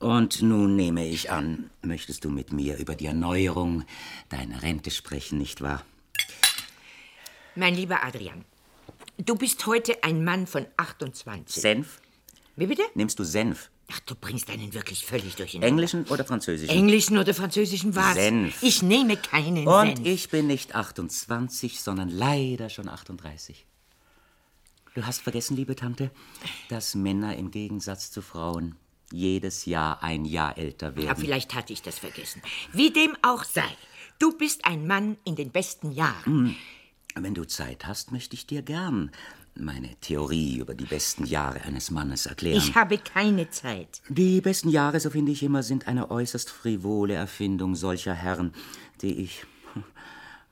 Und 0.00 0.42
nun 0.42 0.76
nehme 0.76 1.06
ich 1.06 1.30
an, 1.30 1.70
möchtest 1.82 2.24
du 2.24 2.30
mit 2.30 2.52
mir 2.52 2.78
über 2.78 2.96
die 2.96 3.06
Erneuerung 3.06 3.84
deiner 4.28 4.62
Rente 4.62 4.90
sprechen, 4.90 5.38
nicht 5.38 5.60
wahr? 5.60 5.84
Mein 7.54 7.74
lieber 7.74 8.02
Adrian, 8.02 8.44
du 9.18 9.36
bist 9.36 9.66
heute 9.66 10.02
ein 10.02 10.24
Mann 10.24 10.46
von 10.46 10.66
28. 10.76 11.62
Senf? 11.62 12.00
Wie 12.56 12.66
bitte? 12.66 12.82
Nimmst 12.94 13.18
du 13.18 13.24
Senf? 13.24 13.70
Ach, 13.92 14.00
du 14.00 14.14
bringst 14.14 14.50
einen 14.50 14.72
wirklich 14.74 15.04
völlig 15.04 15.34
durcheinander. 15.36 15.68
Englischen 15.68 16.04
oder 16.06 16.24
französischen? 16.24 16.74
Englischen 16.74 17.18
oder 17.18 17.34
französischen 17.34 17.94
was? 17.96 18.14
Senf. 18.14 18.62
Ich 18.62 18.82
nehme 18.82 19.16
keinen 19.16 19.66
Und 19.66 19.96
Senf. 19.96 20.06
ich 20.06 20.28
bin 20.28 20.46
nicht 20.46 20.74
28, 20.74 21.80
sondern 21.80 22.08
leider 22.08 22.68
schon 22.68 22.88
38. 22.88 23.66
Du 24.94 25.06
hast 25.06 25.22
vergessen, 25.22 25.56
liebe 25.56 25.76
Tante, 25.76 26.10
dass 26.68 26.94
Männer 26.94 27.36
im 27.36 27.50
Gegensatz 27.50 28.10
zu 28.10 28.22
Frauen 28.22 28.76
jedes 29.12 29.64
Jahr 29.64 30.02
ein 30.02 30.24
Jahr 30.24 30.56
älter 30.58 30.94
werden. 30.96 31.06
Ja, 31.06 31.14
vielleicht 31.14 31.54
hatte 31.54 31.72
ich 31.72 31.82
das 31.82 31.98
vergessen. 31.98 32.42
Wie 32.72 32.90
dem 32.90 33.16
auch 33.22 33.44
sei, 33.44 33.68
du 34.18 34.36
bist 34.36 34.64
ein 34.64 34.86
Mann 34.86 35.16
in 35.24 35.36
den 35.36 35.50
besten 35.50 35.90
Jahren. 35.92 36.56
Wenn 37.16 37.34
du 37.34 37.44
Zeit 37.44 37.86
hast, 37.86 38.12
möchte 38.12 38.34
ich 38.34 38.46
dir 38.46 38.62
gern 38.62 39.10
meine 39.54 39.94
Theorie 39.96 40.58
über 40.58 40.74
die 40.74 40.84
besten 40.84 41.24
Jahre 41.24 41.62
eines 41.62 41.90
Mannes 41.90 42.26
erklären. 42.26 42.58
Ich 42.58 42.74
habe 42.74 42.98
keine 42.98 43.50
Zeit. 43.50 44.02
Die 44.08 44.40
besten 44.40 44.68
Jahre, 44.68 45.00
so 45.00 45.10
finde 45.10 45.32
ich 45.32 45.42
immer, 45.42 45.62
sind 45.62 45.88
eine 45.88 46.10
äußerst 46.10 46.50
frivole 46.50 47.14
Erfindung 47.14 47.74
solcher 47.74 48.14
Herren, 48.14 48.52
die 49.02 49.20
ich 49.20 49.44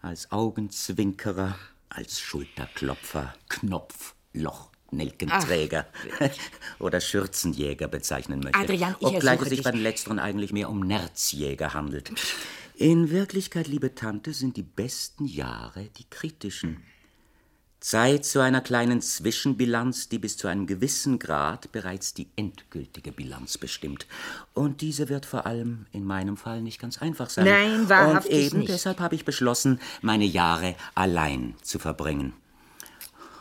als 0.03 0.31
Augenzwinkerer, 0.33 1.57
als 1.89 2.21
Schulterklopfer, 2.21 3.35
Knopfloch, 3.49 4.71
Nelkenträger 4.91 5.87
oder 6.79 7.01
Schürzenjäger 7.01 7.89
bezeichnen 7.89 8.41
möchte. 8.41 8.59
Adrian, 8.59 8.97
ich 9.01 9.07
Obgleich 9.07 9.41
es 9.43 9.49
sich 9.49 9.59
dich. 9.59 9.65
bei 9.65 9.71
den 9.73 9.83
Letzteren 9.83 10.19
eigentlich 10.19 10.53
mehr 10.53 10.71
um 10.71 10.81
Nerzjäger 10.81 11.75
handelt. 11.75 12.13
In 12.75 13.11
Wirklichkeit, 13.11 13.67
liebe 13.67 13.95
Tante, 13.95 14.33
sind 14.33 14.57
die 14.57 14.63
besten 14.63 15.27
Jahre 15.27 15.89
die 15.99 16.09
kritischen. 16.09 16.83
Zeit 17.81 18.25
zu 18.25 18.41
einer 18.41 18.61
kleinen 18.61 19.01
Zwischenbilanz, 19.01 20.09
die 20.09 20.19
bis 20.19 20.37
zu 20.37 20.49
einem 20.49 20.67
gewissen 20.67 21.19
Grad 21.19 21.71
bereits 21.71 22.13
die 22.13 22.27
endgültige 22.35 23.13
Bilanz 23.13 23.57
bestimmt. 23.57 24.07
Und 24.53 24.81
diese 24.81 25.09
wird 25.09 25.27
vor 25.27 25.47
allem 25.47 25.87
in 25.93 26.05
meinem 26.05 26.37
Fall 26.37 26.61
nicht 26.61 26.81
ganz 26.81 26.99
einfach 26.99 27.31
sein. 27.31 27.45
Nein, 27.45 27.89
wahrhaftig 27.89 28.33
Und 28.33 28.39
eben 28.39 28.59
nicht. 28.61 28.71
deshalb 28.71 28.99
habe 28.99 29.15
ich 29.15 29.25
beschlossen, 29.25 29.81
meine 30.03 30.25
Jahre 30.25 30.75
allein 30.97 31.55
zu 31.63 31.79
verbringen. 31.79 32.33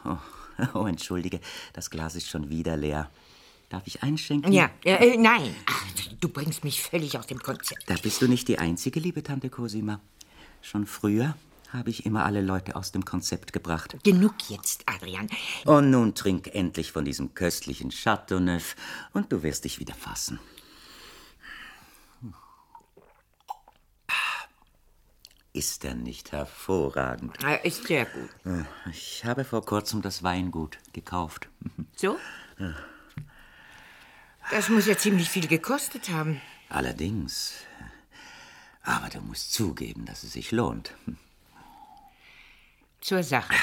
Oh, 0.06 0.18
oh, 0.76 0.86
entschuldige, 0.86 1.40
das 1.74 1.90
Glas 1.90 2.16
ist 2.16 2.30
schon 2.30 2.50
wieder 2.50 2.78
leer. 2.78 3.10
Darf 3.70 3.84
ich 3.86 4.04
einschenken? 4.04 4.54
Ja, 4.54 4.70
äh, 4.86 5.14
äh, 5.14 5.18
nein. 5.18 5.54
Ach, 5.66 5.86
du 6.22 6.30
bringst 6.30 6.64
mich 6.64 6.82
völlig 6.82 7.18
aus 7.18 7.28
dem 7.28 7.40
Konzept. 7.40 7.84
Da 7.88 7.96
bist 7.96 8.22
du 8.22 8.28
nicht 8.28 8.48
die 8.48 8.60
Einzige, 8.60 9.00
liebe 9.00 9.24
Tante 9.24 9.50
Cosima. 9.50 10.00
Schon 10.62 10.86
früher 10.86 11.36
habe 11.74 11.90
ich 11.90 12.06
immer 12.06 12.26
alle 12.26 12.42
Leute 12.42 12.76
aus 12.76 12.92
dem 12.92 13.06
Konzept 13.06 13.54
gebracht. 13.54 13.98
Genug 14.04 14.36
jetzt, 14.50 14.84
Adrian. 14.88 15.30
Und 15.66 15.90
nun 15.92 16.16
trink 16.16 16.54
endlich 16.54 16.92
von 16.92 17.06
diesem 17.06 17.34
köstlichen 17.34 17.92
Chateauneuf 17.92 18.76
und 19.14 19.32
du 19.32 19.44
wirst 19.44 19.66
dich 19.66 19.80
wieder 19.80 19.94
fassen. 19.94 20.40
Ist 25.54 25.84
er 25.86 25.96
nicht 25.96 26.34
hervorragend? 26.34 27.44
Äh, 27.44 27.68
ist 27.68 27.88
sehr 27.88 28.06
gut. 28.06 28.30
Ich 28.92 29.26
habe 29.26 29.44
vor 29.44 29.66
kurzem 29.66 30.04
das 30.04 30.22
Weingut 30.22 30.78
gekauft. 30.94 31.50
So? 31.96 32.20
Das 34.52 34.70
muss 34.70 34.86
ja 34.86 34.96
ziemlich 34.96 35.30
viel 35.32 35.48
gekostet 35.48 36.10
haben. 36.10 36.40
Allerdings. 36.70 37.54
Aber 38.84 39.10
du 39.10 39.20
musst 39.20 39.52
zugeben, 39.52 40.06
dass 40.06 40.22
es 40.22 40.34
sich 40.34 40.52
lohnt. 40.52 40.94
Zur 43.02 43.24
Sache. 43.24 43.56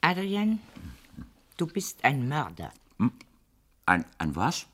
Adrian, 0.00 0.60
du 1.56 1.66
bist 1.66 2.04
ein 2.04 2.28
Mörder. 2.28 2.72
Ein, 3.86 4.04
ein 4.18 4.36
was? 4.36 4.66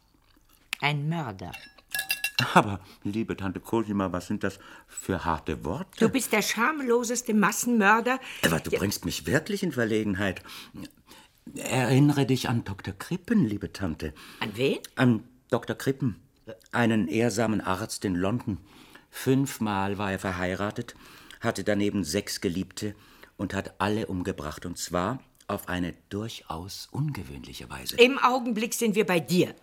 Ein 0.81 1.09
Mörder. 1.09 1.53
Aber, 2.55 2.81
liebe 3.05 3.37
Tante 3.37 3.61
Cosima, 3.61 4.13
was 4.13 4.27
sind 4.27 4.45
das 4.45 4.59
für 4.89 5.25
harte 5.25 5.65
Worte? 5.65 5.99
Du 5.99 6.09
bist 6.09 6.33
der 6.33 6.43
schamloseste 6.43 7.35
Massenmörder. 7.35 8.19
Aber 8.45 8.61
du 8.61 8.71
bringst 8.71 9.05
mich 9.05 9.27
wirklich 9.27 9.63
in 9.63 9.73
Verlegenheit. 9.73 10.43
Erinnere 11.55 12.27
dich 12.27 12.49
an 12.49 12.65
Dr. 12.65 12.95
Krippen, 12.95 13.45
liebe 13.47 13.73
Tante. 13.73 14.15
An 14.41 14.57
wen? 14.57 14.79
An 14.97 15.25
Dr. 15.51 15.77
Krippen, 15.77 16.17
einen 16.73 17.09
ehrsamen 17.09 17.61
Arzt 17.61 18.05
in 18.05 18.15
London. 18.15 18.59
Fünfmal 19.11 19.99
war 19.99 20.13
er 20.13 20.19
verheiratet, 20.19 20.95
hatte 21.41 21.65
daneben 21.65 22.05
sechs 22.05 22.41
Geliebte 22.41 22.95
und 23.37 23.55
hat 23.55 23.75
alle 23.79 24.07
umgebracht. 24.07 24.67
Und 24.67 24.79
zwar 24.79 25.21
auf 25.49 25.69
eine 25.69 25.95
durchaus 26.09 26.89
ungewöhnliche 26.93 27.69
Weise. 27.69 27.97
Im 27.97 28.19
Augenblick 28.19 28.75
sind 28.75 28.95
wir 28.95 29.07
bei 29.07 29.21
dir. 29.21 29.55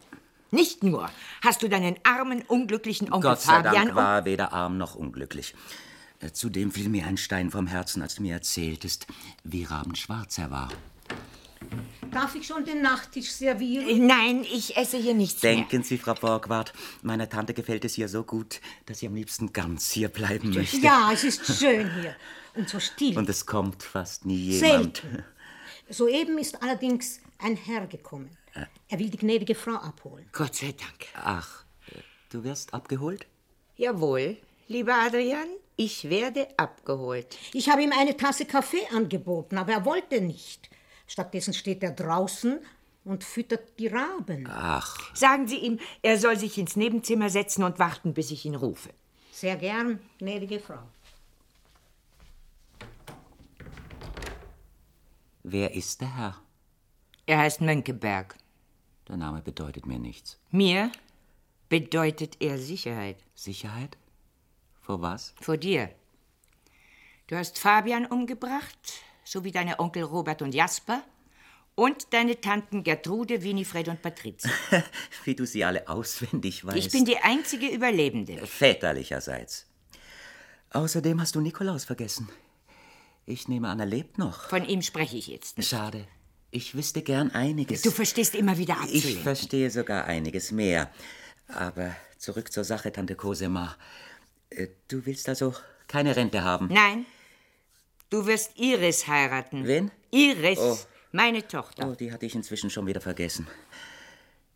Nicht 0.52 0.84
nur 0.84 1.10
hast 1.44 1.62
du 1.62 1.70
deinen 1.70 1.96
armen, 2.04 2.42
unglücklichen 2.48 3.12
Onkel 3.12 3.32
Gott 3.32 3.42
sei 3.42 3.54
Fabian 3.54 3.88
Dank 3.88 3.96
war 3.96 4.20
er 4.20 4.26
weder 4.26 4.54
arm 4.54 4.78
noch 4.78 4.96
unglücklich. 4.96 5.54
Zudem 6.34 6.72
fiel 6.72 6.90
mir 6.90 7.06
ein 7.06 7.18
Stein 7.18 7.52
vom 7.52 7.68
Herzen, 7.68 8.02
als 8.02 8.16
du 8.16 8.24
mir 8.24 8.34
erzähltest, 8.34 9.08
wie 9.44 9.66
rabenschwarz 9.66 10.38
er 10.40 10.50
war. 10.50 10.70
Darf 12.18 12.34
ich 12.34 12.48
schon 12.48 12.66
den 12.66 12.82
Nachtisch 12.82 13.30
servieren? 13.30 14.08
Nein, 14.08 14.42
ich 14.42 14.76
esse 14.76 14.98
hier 14.98 15.14
nichts 15.14 15.44
mehr. 15.44 15.54
Denken 15.54 15.84
Sie, 15.84 16.00
Frau 16.00 16.16
Borgward, 16.16 16.74
meiner 17.04 17.30
Tante 17.30 17.54
gefällt 17.54 17.86
es 17.86 17.94
hier 17.94 18.10
so 18.10 18.24
gut, 18.24 18.60
dass 18.88 18.98
sie 18.98 19.08
am 19.08 19.14
liebsten 19.14 19.54
ganz 19.54 19.92
hier 19.92 20.10
bleiben 20.10 20.52
möchte. 20.52 20.78
Ja, 20.78 21.12
es 21.14 21.24
ist 21.24 21.46
schön 21.46 21.94
hier 22.02 22.16
und 22.56 22.68
so 22.68 22.80
still. 22.80 23.16
Und 23.16 23.30
es 23.30 23.46
kommt 23.46 23.84
fast 23.84 24.26
nie 24.26 24.36
jemand. 24.36 24.98
Selten. 24.98 25.26
Soeben 25.90 26.40
ist 26.40 26.60
allerdings 26.64 27.20
ein 27.38 27.56
Herr 27.56 27.86
gekommen. 27.86 28.36
Er 28.90 28.98
will 28.98 29.12
die 29.12 29.18
gnädige 29.20 29.54
Frau 29.54 29.76
abholen. 29.76 30.26
Gott 30.32 30.56
sei 30.56 30.72
Dank. 30.72 31.06
Ach, 31.14 31.66
äh, 31.92 32.00
du 32.32 32.44
wirst 32.44 32.74
abgeholt? 32.74 33.28
Jawohl, 33.76 34.38
lieber 34.68 34.96
Adrian, 34.96 35.50
ich 35.76 36.10
werde 36.10 36.48
abgeholt. 36.58 37.38
Ich 37.54 37.70
habe 37.70 37.84
ihm 37.84 37.92
eine 37.92 38.18
Tasse 38.18 38.46
Kaffee 38.46 38.88
angeboten, 38.92 39.60
aber 39.60 39.74
er 39.74 39.86
wollte 39.86 40.20
nicht. 40.20 40.68
Stattdessen 41.08 41.54
steht 41.54 41.84
er 41.84 41.92
draußen 41.92 42.60
und 43.06 43.24
füttert 43.24 43.80
die 43.80 43.88
Raben. 43.88 44.48
Ach, 44.50 45.16
Sagen 45.16 45.48
Sie 45.48 45.58
ihm, 45.58 45.80
er 46.02 46.18
soll 46.18 46.38
sich 46.38 46.58
ins 46.58 46.76
Nebenzimmer 46.76 47.30
setzen 47.30 47.64
und 47.64 47.80
warten, 47.80 48.14
bis 48.14 48.32
ich 48.32 48.46
ihn 48.46 48.56
rufe. 48.56 48.90
Sehr 49.32 49.56
gern, 49.56 50.00
gnädige 50.20 50.60
Frau. 50.60 50.80
wer 55.52 55.74
ist 55.74 56.02
der 56.02 56.16
Herr? 56.16 56.42
Er 57.26 57.40
heißt 57.40 57.62
Mönckeberg. 57.62 58.36
Der 59.08 59.18
Name 59.18 59.42
bedeutet 59.42 59.86
mir 59.86 60.00
nichts. 60.00 60.40
Mir 60.52 60.92
bedeutet 61.70 62.38
er 62.42 62.58
Sicherheit. 62.58 63.18
Sicherheit? 63.36 63.98
Vor 64.82 65.02
was? 65.02 65.34
Vor 65.42 65.58
dir. 65.58 65.90
Du 67.28 67.36
hast 67.36 67.60
Fabian 67.60 68.06
umgebracht, 68.06 69.02
sowie 69.28 69.52
deine 69.52 69.80
Onkel 69.80 70.04
Robert 70.04 70.42
und 70.42 70.54
Jasper 70.54 71.04
und 71.76 72.14
deine 72.14 72.40
Tanten 72.40 72.84
Gertrude, 72.84 73.44
Winifred 73.44 73.88
und 73.90 74.02
Patrizia. 74.02 74.52
Wie 75.26 75.36
du 75.36 75.46
sie 75.46 75.64
alle 75.64 75.88
auswendig 75.88 76.66
weißt. 76.66 76.78
Ich 76.78 76.90
bin 76.92 77.06
die 77.06 77.18
einzige 77.18 77.68
Überlebende. 77.68 78.46
Väterlicherseits. 78.48 79.68
Außerdem 80.72 81.22
hast 81.22 81.36
du 81.36 81.42
Nikolaus 81.42 81.84
vergessen. 81.86 82.30
Ich 83.26 83.48
nehme 83.48 83.68
an, 83.70 83.80
er 83.80 83.86
lebt 83.86 84.18
noch. 84.18 84.48
Von 84.50 84.66
ihm 84.66 84.82
spreche 84.82 85.18
ich 85.18 85.28
jetzt 85.28 85.58
nicht. 85.58 85.70
Schade. 85.70 86.08
Ich 86.50 86.76
wüsste 86.76 87.02
gern 87.02 87.32
einiges. 87.32 87.82
Du 87.82 87.92
verstehst 87.92 88.34
immer 88.36 88.58
wieder 88.58 88.76
Ich 88.86 88.96
abzulenken. 88.96 89.24
verstehe 89.24 89.70
sogar 89.70 90.06
einiges 90.06 90.52
mehr. 90.52 90.90
Aber 91.50 91.94
zurück 92.18 92.52
zur 92.54 92.64
Sache, 92.64 92.92
Tante 92.92 93.16
Cosima. 93.16 93.76
Äh, 94.50 94.68
Du 94.88 95.06
willst 95.06 95.28
also 95.28 95.54
keine 95.88 96.16
Rente 96.16 96.44
haben? 96.44 96.70
Nein, 96.72 97.06
du 98.10 98.26
wirst 98.26 98.58
Iris 98.58 99.08
heiraten. 99.08 99.66
Wen? 99.66 99.92
Iris, 100.12 100.60
Oh. 100.60 100.78
meine 101.12 101.48
Tochter. 101.48 101.88
Oh, 101.90 101.96
die 101.96 102.12
hatte 102.12 102.26
ich 102.26 102.36
inzwischen 102.36 102.70
schon 102.70 102.86
wieder 102.88 103.02
vergessen. 103.02 103.48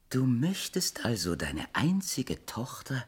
Du 0.09 0.25
möchtest 0.25 1.05
also 1.05 1.35
deine 1.35 1.65
einzige 1.73 2.45
Tochter 2.45 3.05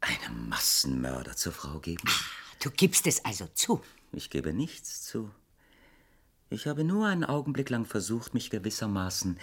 einem 0.00 0.48
Massenmörder 0.48 1.36
zur 1.36 1.52
Frau 1.52 1.78
geben? 1.80 2.08
Du 2.62 2.70
gibst 2.70 3.06
es 3.06 3.24
also 3.24 3.46
zu. 3.54 3.82
Ich 4.12 4.30
gebe 4.30 4.52
nichts 4.52 5.02
zu. 5.02 5.30
Ich 6.48 6.66
habe 6.66 6.84
nur 6.84 7.06
einen 7.06 7.24
Augenblick 7.24 7.70
lang 7.70 7.86
versucht, 7.86 8.34
mich 8.34 8.50
gewissermaßen 8.50 9.38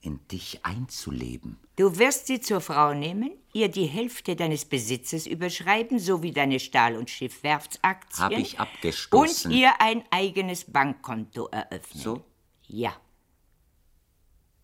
in 0.00 0.20
dich 0.28 0.64
einzuleben. 0.64 1.56
Du 1.76 1.98
wirst 1.98 2.26
sie 2.26 2.40
zur 2.40 2.60
Frau 2.60 2.94
nehmen, 2.94 3.30
ihr 3.52 3.68
die 3.68 3.86
Hälfte 3.86 4.36
deines 4.36 4.64
Besitzes 4.64 5.26
überschreiben, 5.26 5.98
sowie 5.98 6.32
deine 6.32 6.60
Stahl- 6.60 6.96
und 6.96 7.10
Schiffwerftsaktien. 7.10 8.24
Hab 8.24 8.32
ich 8.32 8.58
abgestoßen. 8.58 9.50
Und 9.50 9.56
ihr 9.56 9.80
ein 9.80 10.04
eigenes 10.10 10.64
Bankkonto 10.64 11.46
eröffnen. 11.48 12.02
So? 12.02 12.24
Ja. 12.66 12.96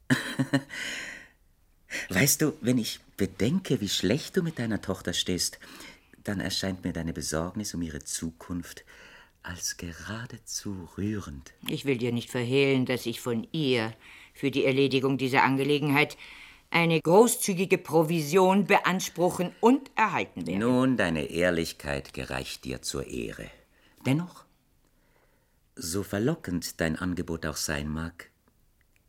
Weißt 2.09 2.43
du, 2.43 2.55
wenn 2.61 2.79
ich 2.79 3.01
bedenke, 3.17 3.81
wie 3.81 3.89
schlecht 3.89 4.37
du 4.37 4.43
mit 4.43 4.59
deiner 4.59 4.81
Tochter 4.81 5.13
stehst, 5.13 5.59
dann 6.25 6.41
erscheint 6.41 6.85
mir 6.85 6.93
deine 6.93 7.13
Besorgnis 7.13 7.75
um 7.75 7.83
ihre 7.83 8.03
Zukunft 8.03 8.85
als 9.43 9.77
geradezu 9.77 10.89
rührend. 10.97 11.53
Ich 11.69 11.85
will 11.85 11.99
dir 11.99 12.13
nicht 12.13 12.31
verhehlen, 12.31 12.87
dass 12.87 13.07
ich 13.07 13.21
von 13.21 13.47
ihr 13.53 13.93
für 14.35 14.51
die 14.51 14.65
Erledigung 14.65 15.17
dieser 15.17 15.45
Angelegenheit 15.45 16.19
eine 16.71 17.01
großzügige 17.01 17.79
Provision 17.79 18.67
beanspruchen 18.67 19.53
und 19.61 19.91
erhalten 19.95 20.47
werde. 20.47 20.59
Nun, 20.59 20.97
deine 20.97 21.27
Ehrlichkeit 21.27 22.13
gereicht 22.13 22.65
dir 22.65 22.83
zur 22.83 23.07
Ehre. 23.07 23.49
Dennoch, 24.05 24.45
so 25.77 26.03
verlockend 26.03 26.81
dein 26.81 26.97
Angebot 26.97 27.47
auch 27.47 27.57
sein 27.57 27.89
mag, 27.89 28.31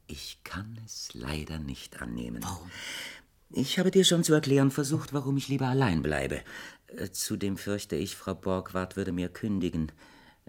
ich 0.07 0.39
kann 0.43 0.79
es 0.85 1.09
leider 1.13 1.57
nicht 1.57 2.01
annehmen. 2.01 2.43
Warum? 2.43 2.69
Ich 3.49 3.79
habe 3.79 3.89
dir 3.89 4.03
schon 4.03 4.23
zu 4.23 4.33
erklären 4.33 4.69
versucht, 4.69 5.13
warum 5.13 5.37
ich 5.37 5.47
lieber 5.47 5.67
allein 5.67 6.01
bleibe. 6.01 6.41
Äh, 6.87 7.09
Zudem 7.11 7.57
fürchte 7.57 7.95
ich, 7.95 8.15
Frau 8.15 8.35
Borgward 8.35 8.95
würde 8.95 9.11
mir 9.11 9.29
kündigen, 9.29 9.91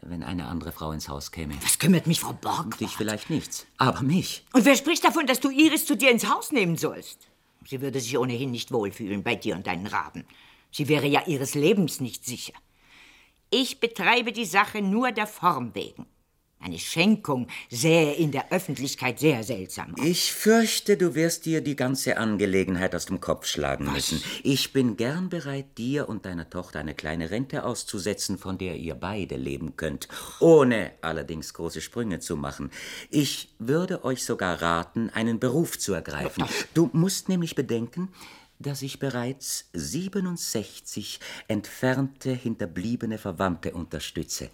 wenn 0.03 0.23
eine 0.23 0.47
andere 0.47 0.73
Frau 0.73 0.93
ins 0.93 1.09
Haus 1.09 1.33
käme. 1.33 1.55
Was 1.63 1.79
kümmert 1.79 2.07
mich 2.07 2.21
Frau 2.21 2.33
Borg? 2.33 2.79
Dich 2.79 2.97
vielleicht 2.97 3.31
nichts, 3.31 3.67
aber 3.79 4.03
mich. 4.03 4.45
Und 4.53 4.65
wer 4.65 4.77
spricht 4.77 5.05
davon, 5.05 5.27
dass 5.27 5.41
du 5.41 5.51
Iris 5.51 5.87
zu 5.87 5.97
dir 5.97 6.11
ins 6.11 6.29
Haus 6.29 6.53
nehmen 6.53 6.77
sollst? 6.77 7.29
Sie 7.67 7.81
würde 7.81 8.01
sich 8.01 8.17
ohnehin 8.17 8.51
nicht 8.51 8.73
wohlfühlen 8.73 9.23
bei 9.23 9.35
dir 9.35 9.57
und 9.57 9.67
deinen 9.67 9.87
Raben. 9.87 10.25
Sie 10.71 10.89
wäre 10.89 11.07
ja 11.07 11.23
ihres 11.27 11.55
Lebens 11.55 12.01
nicht 12.01 12.25
sicher. 12.25 12.53
Ich 13.51 13.81
betreibe 13.81 14.33
die 14.33 14.45
Sache 14.45 14.83
nur 14.83 15.13
der 15.13 15.27
Form 15.27 15.75
wegen. 15.75 16.07
Eine 16.67 16.81
Schenkung 16.81 17.47
sähe 17.71 18.15
in 18.15 18.33
der 18.33 18.51
Öffentlichkeit 18.51 19.21
sehr 19.21 19.45
seltsam 19.45 19.95
aus. 19.95 20.05
Ich 20.05 20.33
fürchte, 20.33 20.97
du 20.97 21.15
wirst 21.15 21.47
dir 21.47 21.61
die 21.61 21.77
ganze 21.77 22.17
Angelegenheit 22.17 22.93
aus 22.97 23.07
dem 23.07 23.21
Kopf 23.21 23.47
schlagen 23.47 23.93
müssen. 23.93 24.21
Ich 24.43 24.73
bin 24.73 24.97
gern 24.97 25.29
bereit, 25.29 25.79
dir 25.79 26.09
und 26.09 26.27
deiner 26.27 26.51
Tochter 26.51 26.81
eine 26.81 26.97
kleine 26.97 27.31
Rente 27.31 27.63
auszusetzen, 27.63 28.37
von 28.37 28.59
der 28.59 28.75
ihr 28.75 28.97
beide 28.97 29.37
leben 29.37 29.77
könnt, 29.77 30.09
ohne 30.41 30.91
allerdings 31.03 31.55
große 31.55 31.81
Sprünge 31.81 32.19
zu 32.19 32.37
machen. 32.37 32.73
Ich 33.11 33.55
würde 33.61 34.05
euch 34.05 34.25
sogar 34.25 34.61
raten, 34.61 35.09
einen 35.11 35.39
Beruf 35.39 35.79
zu 35.79 35.95
ergreifen. 35.95 36.47
Du 36.75 36.91
musst 36.93 37.29
nämlich 37.29 37.55
bedenken, 37.55 38.09
dass 38.59 38.83
ich 38.83 38.99
bereits 38.99 39.69
67 39.73 41.21
entfernte, 41.49 42.33
hinterbliebene 42.33 43.19
Verwandte 43.19 43.73
unterstütze, 43.73 44.51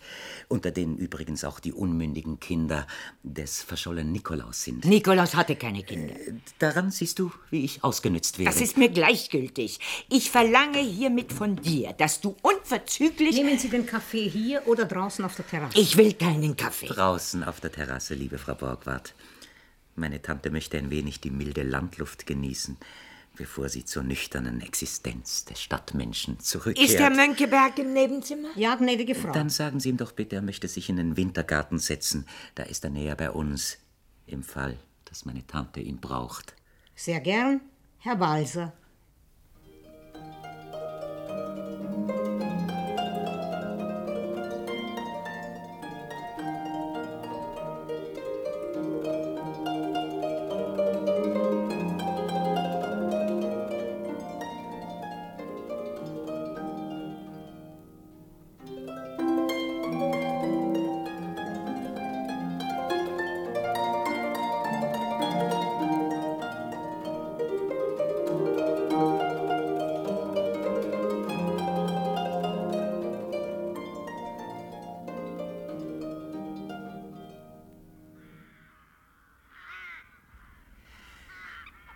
unter 0.48 0.70
denen 0.70 0.96
übrigens 0.96 1.44
auch 1.44 1.60
die 1.60 1.72
unmündigen 1.72 2.40
Kinder 2.40 2.86
des 3.22 3.62
verschollenen 3.62 4.12
Nikolaus 4.12 4.64
sind. 4.64 4.84
Nikolaus 4.84 5.34
hatte 5.34 5.56
keine 5.56 5.82
Kinder. 5.82 6.14
Daran 6.58 6.90
siehst 6.90 7.18
du, 7.18 7.32
wie 7.50 7.64
ich 7.64 7.84
ausgenützt 7.84 8.38
wäre. 8.38 8.50
Das 8.50 8.60
ist 8.60 8.76
mir 8.76 8.88
gleichgültig. 8.88 9.78
Ich 10.08 10.30
verlange 10.30 10.78
hiermit 10.78 11.32
von 11.32 11.56
dir, 11.56 11.92
dass 11.92 12.20
du 12.20 12.36
unverzüglich... 12.42 13.36
Nehmen 13.36 13.58
Sie 13.58 13.68
den 13.68 13.86
Kaffee 13.86 14.28
hier 14.28 14.66
oder 14.66 14.84
draußen 14.84 15.24
auf 15.24 15.36
der 15.36 15.46
Terrasse? 15.46 15.78
Ich 15.78 15.96
will 15.96 16.12
keinen 16.14 16.56
Kaffee. 16.56 16.86
draußen 16.86 17.44
auf 17.44 17.60
der 17.60 17.72
Terrasse, 17.72 18.14
liebe 18.14 18.38
Frau 18.38 18.54
Borgward. 18.54 19.14
Meine 19.94 20.22
Tante 20.22 20.50
möchte 20.50 20.78
ein 20.78 20.90
wenig 20.90 21.20
die 21.20 21.30
milde 21.30 21.62
Landluft 21.62 22.26
genießen, 22.26 22.76
bevor 23.36 23.68
sie 23.68 23.84
zur 23.84 24.02
nüchternen 24.02 24.60
Existenz 24.60 25.44
des 25.44 25.60
Stadtmenschen 25.60 26.40
zurückkehrt. 26.40 26.88
Ist 26.88 26.98
der 26.98 27.10
Mönckeberg 27.10 27.78
im 27.78 27.92
Nebenzimmer? 27.92 28.48
Ja, 28.56 28.74
gnädige 28.74 29.14
Frau. 29.14 29.32
Dann 29.32 29.50
sagen 29.50 29.80
Sie 29.80 29.88
ihm 29.88 29.96
doch 29.96 30.12
bitte, 30.12 30.36
er 30.36 30.42
möchte 30.42 30.68
sich 30.68 30.88
in 30.88 30.96
den 30.96 31.16
Wintergarten 31.16 31.78
setzen. 31.78 32.26
Da 32.54 32.64
ist 32.64 32.84
er 32.84 32.90
näher 32.90 33.16
bei 33.16 33.30
uns. 33.30 33.78
Im 34.26 34.42
Fall, 34.42 34.78
dass 35.06 35.24
meine 35.24 35.46
Tante 35.46 35.80
ihn 35.80 35.98
braucht. 35.98 36.54
Sehr 36.94 37.20
gern, 37.20 37.60
Herr 37.98 38.20
Walser. 38.20 38.72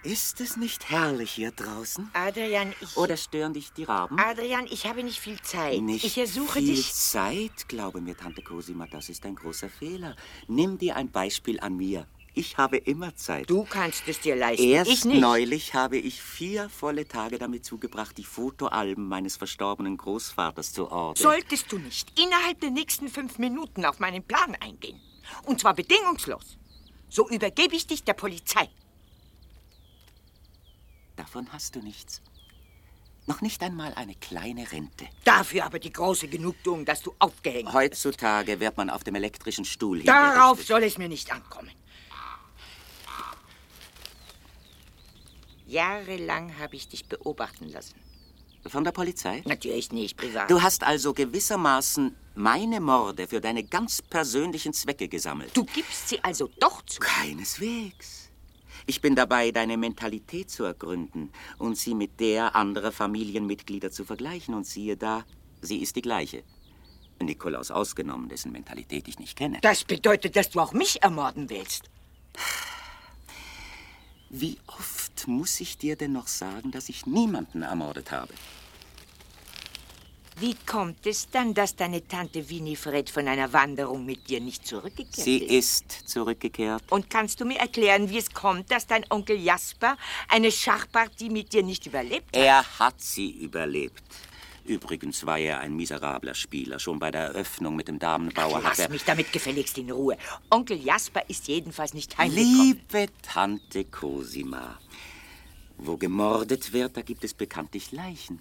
Ist 0.06 0.40
es 0.40 0.56
nicht 0.56 0.88
herrlich 0.88 1.32
hier 1.32 1.50
draußen? 1.50 2.08
Adrian, 2.12 2.72
ich. 2.80 2.96
Oder 2.96 3.16
stören 3.16 3.54
dich 3.54 3.72
die 3.72 3.82
Raben? 3.82 4.16
Adrian, 4.20 4.68
ich 4.70 4.86
habe 4.86 5.02
nicht 5.02 5.18
viel 5.18 5.40
Zeit. 5.42 5.80
Nicht 5.82 6.04
ich 6.04 6.16
ersuche 6.16 6.60
viel 6.60 6.76
dich. 6.76 6.94
Zeit, 6.94 7.66
glaube 7.66 8.00
mir, 8.00 8.16
Tante 8.16 8.40
Cosima, 8.40 8.86
das 8.86 9.08
ist 9.08 9.26
ein 9.26 9.34
großer 9.34 9.68
Fehler. 9.68 10.14
Nimm 10.46 10.78
dir 10.78 10.94
ein 10.94 11.10
Beispiel 11.10 11.58
an 11.58 11.76
mir. 11.76 12.06
Ich 12.34 12.56
habe 12.56 12.76
immer 12.76 13.16
Zeit. 13.16 13.50
Du 13.50 13.64
kannst 13.64 14.06
es 14.06 14.20
dir 14.20 14.36
leisten. 14.36 14.62
Erst 14.62 14.92
ich 14.92 15.04
nicht. 15.04 15.20
neulich 15.20 15.74
habe 15.74 15.96
ich 15.96 16.22
vier 16.22 16.68
volle 16.68 17.08
Tage 17.08 17.38
damit 17.38 17.64
zugebracht, 17.64 18.16
die 18.16 18.24
Fotoalben 18.24 19.08
meines 19.08 19.36
verstorbenen 19.36 19.96
Großvaters 19.96 20.72
zu 20.72 20.88
ordnen. 20.88 21.20
Solltest 21.20 21.72
du 21.72 21.78
nicht 21.78 22.16
innerhalb 22.16 22.60
der 22.60 22.70
nächsten 22.70 23.08
fünf 23.08 23.38
Minuten 23.38 23.84
auf 23.84 23.98
meinen 23.98 24.22
Plan 24.22 24.54
eingehen, 24.60 25.00
und 25.46 25.58
zwar 25.58 25.74
bedingungslos, 25.74 26.58
so 27.08 27.28
übergebe 27.28 27.74
ich 27.74 27.88
dich 27.88 28.04
der 28.04 28.14
Polizei. 28.14 28.68
Davon 31.36 31.52
hast 31.52 31.76
du 31.76 31.80
nichts. 31.80 32.22
Noch 33.26 33.42
nicht 33.42 33.62
einmal 33.62 33.92
eine 33.92 34.14
kleine 34.14 34.72
Rente. 34.72 35.06
Dafür 35.24 35.66
aber 35.66 35.78
die 35.78 35.92
große 35.92 36.28
Genugtuung, 36.28 36.86
dass 36.86 37.02
du 37.02 37.14
aufgehängt 37.18 37.66
bist. 37.66 37.74
Heutzutage 37.74 38.58
wird 38.58 38.78
man 38.78 38.88
auf 38.88 39.04
dem 39.04 39.16
elektrischen 39.16 39.66
Stuhl 39.66 40.02
Darauf 40.02 40.62
soll 40.62 40.84
es 40.84 40.96
mir 40.96 41.10
nicht 41.10 41.30
ankommen. 41.30 41.72
Jahrelang 45.66 46.58
habe 46.58 46.76
ich 46.76 46.88
dich 46.88 47.06
beobachten 47.06 47.68
lassen. 47.68 47.96
Von 48.66 48.84
der 48.84 48.92
Polizei? 48.92 49.42
Natürlich 49.44 49.92
nicht, 49.92 50.16
privat. 50.16 50.50
Du 50.50 50.62
hast 50.62 50.84
also 50.84 51.12
gewissermaßen 51.12 52.16
meine 52.34 52.80
Morde 52.80 53.28
für 53.28 53.42
deine 53.42 53.62
ganz 53.62 54.00
persönlichen 54.00 54.72
Zwecke 54.72 55.06
gesammelt. 55.06 55.54
Du 55.54 55.66
gibst 55.66 56.08
sie 56.08 56.24
also 56.24 56.48
doch 56.58 56.80
zu. 56.86 56.98
Keineswegs. 57.00 58.25
Ich 58.88 59.00
bin 59.00 59.16
dabei, 59.16 59.50
deine 59.50 59.76
Mentalität 59.76 60.48
zu 60.48 60.62
ergründen 60.62 61.32
und 61.58 61.76
sie 61.76 61.94
mit 61.94 62.20
der 62.20 62.54
anderer 62.54 62.92
Familienmitglieder 62.92 63.90
zu 63.90 64.04
vergleichen. 64.04 64.54
Und 64.54 64.64
siehe 64.64 64.96
da, 64.96 65.24
sie 65.60 65.78
ist 65.82 65.96
die 65.96 66.02
gleiche. 66.02 66.44
Nikolaus 67.20 67.72
ausgenommen, 67.72 68.28
dessen 68.28 68.52
Mentalität 68.52 69.08
ich 69.08 69.18
nicht 69.18 69.36
kenne. 69.36 69.58
Das 69.62 69.84
bedeutet, 69.84 70.36
dass 70.36 70.50
du 70.50 70.60
auch 70.60 70.72
mich 70.72 71.02
ermorden 71.02 71.50
willst. 71.50 71.90
Wie 74.30 74.58
oft 74.66 75.26
muss 75.26 75.60
ich 75.60 75.78
dir 75.78 75.96
denn 75.96 76.12
noch 76.12 76.26
sagen, 76.28 76.70
dass 76.70 76.88
ich 76.88 77.06
niemanden 77.06 77.62
ermordet 77.62 78.12
habe? 78.12 78.34
Wie 80.38 80.54
kommt 80.66 81.06
es 81.06 81.30
dann, 81.30 81.54
dass 81.54 81.76
deine 81.76 82.06
Tante 82.06 82.50
Winifred 82.50 83.08
von 83.08 83.26
einer 83.26 83.54
Wanderung 83.54 84.04
mit 84.04 84.28
dir 84.28 84.38
nicht 84.38 84.66
zurückgekehrt 84.66 85.14
Sie 85.14 85.38
ist? 85.38 85.84
ist 85.90 86.08
zurückgekehrt. 86.10 86.82
Und 86.90 87.08
kannst 87.08 87.40
du 87.40 87.46
mir 87.46 87.58
erklären, 87.58 88.10
wie 88.10 88.18
es 88.18 88.30
kommt, 88.30 88.70
dass 88.70 88.86
dein 88.86 89.06
Onkel 89.08 89.38
Jasper 89.38 89.96
eine 90.28 90.52
Schachpartie 90.52 91.30
mit 91.30 91.54
dir 91.54 91.62
nicht 91.62 91.86
überlebt 91.86 92.36
hat? 92.36 92.42
Er 92.42 92.78
hat 92.78 93.00
sie 93.00 93.30
überlebt. 93.30 94.02
Übrigens 94.66 95.24
war 95.24 95.38
er 95.38 95.60
ein 95.60 95.74
miserabler 95.74 96.34
Spieler. 96.34 96.78
Schon 96.80 96.98
bei 96.98 97.10
der 97.10 97.22
Eröffnung 97.28 97.74
mit 97.74 97.88
dem 97.88 97.98
Damenbauer 97.98 98.56
hat 98.56 98.62
Lass 98.64 98.78
er... 98.80 98.90
mich 98.90 99.04
damit 99.04 99.32
gefälligst 99.32 99.78
in 99.78 99.90
Ruhe. 99.90 100.18
Onkel 100.50 100.76
Jasper 100.84 101.22
ist 101.28 101.48
jedenfalls 101.48 101.94
nicht 101.94 102.18
heimgekommen. 102.18 102.62
Liebe 102.90 103.06
Tante 103.22 103.84
Cosima, 103.84 104.78
wo 105.78 105.96
gemordet 105.96 106.74
wird, 106.74 106.94
da 106.96 107.00
gibt 107.00 107.24
es 107.24 107.32
bekanntlich 107.32 107.92
Leichen. 107.92 108.40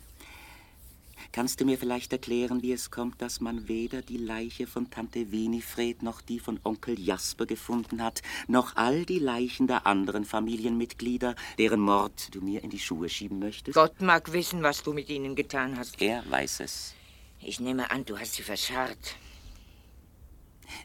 Kannst 1.32 1.60
du 1.60 1.65
mir 1.65 1.78
vielleicht 1.78 2.12
erklären, 2.12 2.62
wie 2.62 2.71
es 2.71 2.91
kommt, 2.91 3.21
dass 3.21 3.41
man 3.41 3.67
weder 3.67 4.01
die 4.01 4.17
Leiche 4.17 4.67
von 4.67 4.89
Tante 4.89 5.32
Winifred 5.32 6.04
noch 6.04 6.21
die 6.21 6.39
von 6.39 6.60
Onkel 6.63 6.99
Jasper 6.99 7.45
gefunden 7.45 8.01
hat, 8.01 8.21
noch 8.47 8.75
all 8.75 9.06
die 9.06 9.19
Leichen 9.19 9.67
der 9.67 9.86
anderen 9.86 10.25
Familienmitglieder, 10.25 11.36
deren 11.58 11.82
Mord 11.82 12.34
du 12.34 12.41
mir 12.41 12.63
in 12.63 12.69
die 12.69 12.80
Schuhe 12.80 13.10
schieben 13.10 13.39
möchtest? 13.39 13.75
Gott 13.75 14.01
mag 14.01 14.32
wissen, 14.34 14.63
was 14.63 14.84
du 14.84 14.93
mit 14.93 15.10
ihnen 15.10 15.36
getan 15.36 15.78
hast. 15.78 16.01
Er 16.01 16.23
weiß 16.30 16.62
es. 16.62 16.93
Ich 17.41 17.60
nehme 17.60 17.91
an, 17.91 18.06
du 18.06 18.17
hast 18.17 18.34
sie 18.34 18.43
verscharrt. 18.43 19.15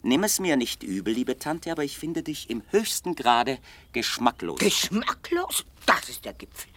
Nimm 0.03 0.25
es 0.25 0.39
mir 0.41 0.57
nicht 0.57 0.83
übel, 0.83 1.15
liebe 1.15 1.39
Tante, 1.39 1.73
aber 1.73 1.85
ich 1.85 1.99
finde 1.99 2.23
dich 2.23 2.51
im 2.51 2.63
höchsten 2.71 3.15
Grade 3.15 3.59
geschmacklos. 3.93 4.59
Geschmacklos? 4.59 5.65
Das 5.87 6.09
ist 6.09 6.25
der 6.25 6.35
Gipfel. 6.35 6.71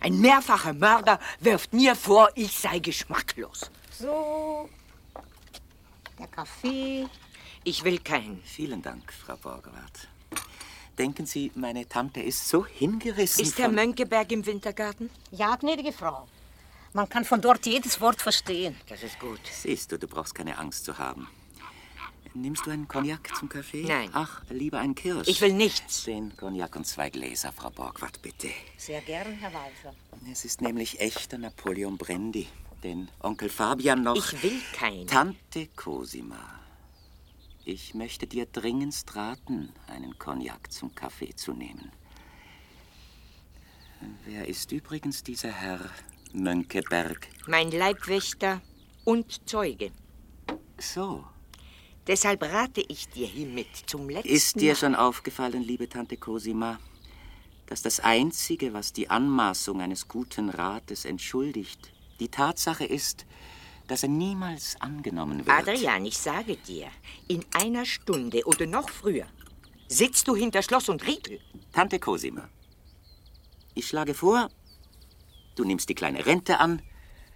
Ein 0.00 0.18
mehrfacher 0.18 0.72
Mörder 0.72 1.20
wirft 1.40 1.72
mir 1.72 1.94
vor, 1.94 2.30
ich 2.34 2.58
sei 2.58 2.78
geschmacklos. 2.78 3.70
So, 3.92 4.68
der 6.18 6.26
Kaffee. 6.26 7.06
Ich 7.64 7.84
will 7.84 7.98
keinen. 7.98 8.42
Vielen 8.42 8.80
Dank, 8.80 9.12
Frau 9.12 9.36
Borgward. 9.36 10.08
Denken 10.96 11.26
Sie, 11.26 11.52
meine 11.54 11.86
Tante 11.86 12.20
ist 12.20 12.48
so 12.48 12.66
hingerissen 12.66 13.42
Ist 13.42 13.58
der 13.58 13.66
von... 13.66 13.74
Mönckeberg 13.74 14.32
im 14.32 14.44
Wintergarten? 14.44 15.10
Ja, 15.30 15.54
gnädige 15.56 15.92
Frau. 15.92 16.26
Man 16.92 17.08
kann 17.08 17.24
von 17.24 17.40
dort 17.40 17.66
jedes 17.66 18.00
Wort 18.00 18.20
verstehen. 18.20 18.76
Das 18.88 19.02
ist 19.02 19.18
gut. 19.20 19.40
Siehst 19.50 19.92
du, 19.92 19.98
du 19.98 20.08
brauchst 20.08 20.34
keine 20.34 20.58
Angst 20.58 20.84
zu 20.84 20.98
haben. 20.98 21.28
Nimmst 22.34 22.64
du 22.66 22.70
einen 22.70 22.86
Cognac 22.86 23.34
zum 23.36 23.48
Kaffee? 23.48 23.84
Nein. 23.86 24.10
Ach, 24.12 24.42
lieber 24.50 24.78
einen 24.78 24.94
Kirsch. 24.94 25.26
Ich 25.26 25.40
will 25.40 25.52
nichts. 25.52 26.04
Den 26.04 26.36
Cognac 26.36 26.76
und 26.76 26.86
zwei 26.86 27.10
Gläser, 27.10 27.52
Frau 27.52 27.70
Borgward, 27.70 28.22
bitte. 28.22 28.50
Sehr 28.76 29.00
gern, 29.00 29.32
Herr 29.32 29.52
Walser. 29.52 29.94
Es 30.30 30.44
ist 30.44 30.60
nämlich 30.60 31.00
echter 31.00 31.38
Napoleon 31.38 31.98
Brandy, 31.98 32.46
den 32.84 33.08
Onkel 33.20 33.48
Fabian 33.48 34.02
noch... 34.02 34.16
Ich 34.16 34.42
will 34.42 34.60
keinen. 34.72 35.06
Tante 35.08 35.66
Cosima, 35.74 36.60
ich 37.64 37.94
möchte 37.94 38.26
dir 38.26 38.46
dringendst 38.46 39.16
raten, 39.16 39.72
einen 39.88 40.18
Cognac 40.18 40.72
zum 40.72 40.94
Kaffee 40.94 41.34
zu 41.34 41.52
nehmen. 41.52 41.90
Wer 44.24 44.46
ist 44.48 44.72
übrigens 44.72 45.22
dieser 45.24 45.50
Herr 45.50 45.80
Mönckeberg? 46.32 47.28
Mein 47.46 47.70
Leibwächter 47.70 48.62
und 49.04 49.48
Zeuge. 49.48 49.90
So. 50.78 51.24
Deshalb 52.06 52.42
rate 52.42 52.80
ich 52.80 53.08
dir 53.08 53.26
hiermit 53.26 53.68
zum 53.86 54.08
letzten 54.08 54.28
Ist 54.28 54.60
dir 54.60 54.74
schon 54.74 54.94
aufgefallen, 54.94 55.62
liebe 55.62 55.88
Tante 55.88 56.16
Cosima, 56.16 56.78
dass 57.66 57.82
das 57.82 58.00
Einzige, 58.00 58.72
was 58.72 58.92
die 58.92 59.10
Anmaßung 59.10 59.80
eines 59.80 60.08
guten 60.08 60.48
Rates 60.48 61.04
entschuldigt, 61.04 61.92
die 62.18 62.28
Tatsache 62.28 62.84
ist, 62.84 63.26
dass 63.86 64.02
er 64.02 64.08
niemals 64.08 64.76
angenommen 64.80 65.46
wird? 65.46 65.50
Adrian, 65.50 66.04
ich 66.06 66.18
sage 66.18 66.56
dir, 66.56 66.88
in 67.28 67.44
einer 67.54 67.84
Stunde 67.84 68.44
oder 68.46 68.66
noch 68.66 68.88
früher 68.88 69.26
sitzt 69.88 70.26
du 70.26 70.34
hinter 70.34 70.62
Schloss 70.62 70.88
und 70.88 71.06
Riegel. 71.06 71.40
Tante 71.72 71.98
Cosima, 71.98 72.48
ich 73.74 73.86
schlage 73.86 74.14
vor, 74.14 74.48
du 75.54 75.64
nimmst 75.64 75.88
die 75.88 75.94
kleine 75.94 76.24
Rente 76.24 76.60
an, 76.60 76.82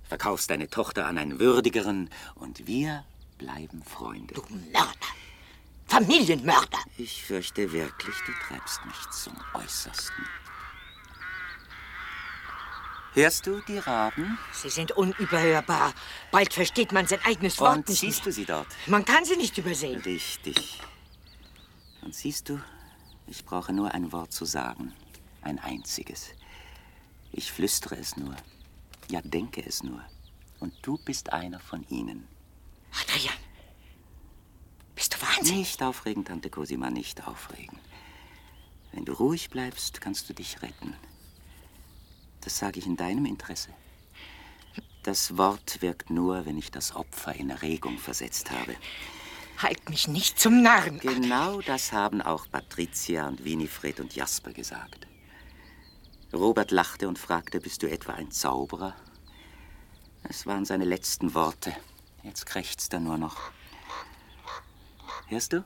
verkaufst 0.05 0.51
deine 0.51 0.69
Tochter 0.69 1.07
an 1.07 1.19
einen 1.19 1.39
würdigeren 1.39 2.11
und 2.35 2.67
wir 2.67 3.05
bleiben 3.45 3.83
Freunde. 3.83 4.35
Du 4.35 4.43
Mörder! 4.73 4.95
Familienmörder! 5.87 6.79
Ich 6.97 7.23
fürchte 7.23 7.71
wirklich, 7.73 8.17
du 8.27 8.33
treibst 8.47 8.85
mich 8.87 9.11
zum 9.11 9.35
Äußersten. 9.53 10.25
Hörst 13.13 13.47
du 13.47 13.61
die 13.61 13.79
Raben? 13.79 14.39
Sie 14.53 14.71
sind 14.71 14.93
unüberhörbar. 14.93 15.93
Bald 16.33 16.55
versteht 16.55 16.91
man 16.91 17.07
sein 17.07 17.21
eigenes 17.25 17.61
Wort 17.61 17.77
Und 17.77 17.89
nicht 17.89 18.01
siehst 18.01 18.21
mehr. 18.21 18.25
du 18.25 18.33
sie 18.33 18.45
dort? 18.47 18.67
Man 18.87 19.05
kann 19.05 19.25
sie 19.25 19.37
nicht 19.37 19.57
übersehen. 19.59 20.01
Richtig. 20.01 20.81
Und 22.01 22.15
siehst 22.15 22.49
du, 22.49 22.59
ich 23.27 23.45
brauche 23.45 23.73
nur 23.73 23.93
ein 23.93 24.11
Wort 24.11 24.33
zu 24.33 24.47
sagen. 24.47 24.93
Ein 25.43 25.59
einziges. 25.59 26.31
Ich 27.31 27.53
flüstere 27.53 27.97
es 27.97 28.17
nur. 28.17 28.35
Ja, 29.11 29.21
denke 29.23 29.65
es 29.65 29.83
nur. 29.83 30.03
Und 30.61 30.75
du 30.83 30.97
bist 31.05 31.33
einer 31.33 31.61
von 31.61 31.87
ihnen. 31.89 32.27
Adrian, 33.01 33.35
bist 34.95 35.15
du 35.15 35.23
wahnsinnig? 35.23 35.61
Nicht 35.61 35.83
aufregen, 35.83 36.25
Tante 36.25 36.51
Cosima, 36.51 36.91
nicht 36.91 37.27
aufregen. 37.27 37.79
Wenn 38.93 39.05
du 39.05 39.13
ruhig 39.13 39.51
bleibst, 39.51 40.01
kannst 40.01 40.29
du 40.29 40.35
dich 40.35 40.63
retten. 40.63 40.95
Das 42.43 42.59
sage 42.59 42.79
ich 42.79 42.87
in 42.87 42.97
deinem 42.97 43.27
Interesse. 43.27 43.71
Das 45.03 45.37
Wort 45.37 45.83
wirkt 45.83 46.11
nur, 46.11 46.47
wenn 46.47 46.57
ich 46.57 46.71
das 46.71 46.95
Opfer 46.95 47.35
in 47.35 47.51
Erregung 47.51 47.99
versetzt 47.99 48.51
habe. 48.51 48.77
Halt 49.59 49.89
mich 49.91 50.09
nicht 50.09 50.39
zum 50.39 50.63
Narren. 50.63 50.99
Genau 50.99 51.61
das 51.61 51.93
haben 51.93 52.23
auch 52.23 52.47
Patricia 52.51 53.29
und 53.29 53.45
Winifred 53.45 54.01
und 54.01 54.15
Jasper 54.15 54.53
gesagt. 54.53 55.07
Robert 56.33 56.71
lachte 56.71 57.07
und 57.09 57.19
fragte, 57.19 57.61
bist 57.61 57.83
du 57.83 57.91
etwa 57.91 58.15
ein 58.15 58.31
Zauberer? 58.31 58.97
Es 60.25 60.47
waren 60.47 60.65
seine 60.65 60.85
letzten 60.85 61.35
Worte. 61.35 61.75
Jetzt 62.25 62.47
krächzt 62.47 62.93
er 62.93 63.01
nur 63.01 63.19
noch. 63.19 63.37
Hörst 65.29 65.53
du? 65.53 65.63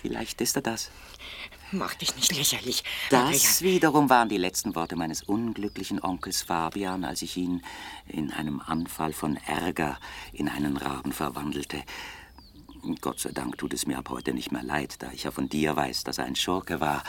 Vielleicht 0.00 0.40
ist 0.40 0.56
er 0.56 0.62
das. 0.62 0.90
Mach 1.72 1.94
dich 1.94 2.16
nicht 2.16 2.34
lächerlich. 2.34 2.82
Das 3.10 3.62
wiederum 3.62 4.10
waren 4.10 4.28
die 4.28 4.38
letzten 4.38 4.74
Worte 4.74 4.96
meines 4.96 5.22
unglücklichen 5.22 6.02
Onkels 6.02 6.42
Fabian, 6.42 7.04
als 7.04 7.22
ich 7.22 7.36
ihn 7.36 7.62
in 8.08 8.32
einem 8.32 8.60
Anfall 8.60 9.12
von 9.12 9.36
Ärger 9.36 9.98
in 10.32 10.48
einen 10.48 10.76
Raben 10.76 11.12
verwandelte. 11.12 11.84
Gott 13.00 13.20
sei 13.20 13.30
Dank 13.30 13.58
tut 13.58 13.74
es 13.74 13.86
mir 13.86 13.98
ab 13.98 14.08
heute 14.08 14.32
nicht 14.32 14.52
mehr 14.52 14.62
leid, 14.62 15.02
da 15.02 15.12
ich 15.12 15.24
ja 15.24 15.30
von 15.30 15.48
dir 15.48 15.76
weiß, 15.76 16.04
dass 16.04 16.18
er 16.18 16.24
ein 16.24 16.36
Schurke 16.36 16.80
war. 16.80 17.04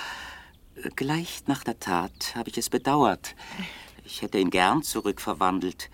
Gleich 0.95 1.43
nach 1.47 1.63
der 1.63 1.79
Tat 1.79 2.35
habe 2.35 2.49
ich 2.49 2.57
es 2.57 2.69
bedauert. 2.69 3.35
Ich 4.03 4.21
hätte 4.21 4.37
ihn 4.37 4.49
gern 4.49 4.83
zurückverwandelt. 4.83 5.89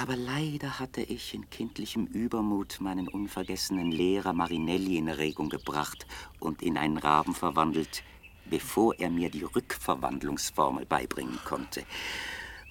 Aber 0.00 0.16
leider 0.16 0.78
hatte 0.78 1.02
ich 1.02 1.34
in 1.34 1.48
kindlichem 1.50 2.06
Übermut 2.06 2.80
meinen 2.80 3.08
unvergessenen 3.08 3.92
Lehrer 3.92 4.32
Marinelli 4.32 4.96
in 4.96 5.08
Erregung 5.08 5.50
gebracht 5.50 6.06
und 6.40 6.62
in 6.62 6.78
einen 6.78 6.96
Raben 6.96 7.34
verwandelt, 7.34 8.02
bevor 8.48 8.94
er 8.98 9.10
mir 9.10 9.30
die 9.30 9.42
Rückverwandlungsformel 9.44 10.86
beibringen 10.86 11.38
konnte. 11.44 11.84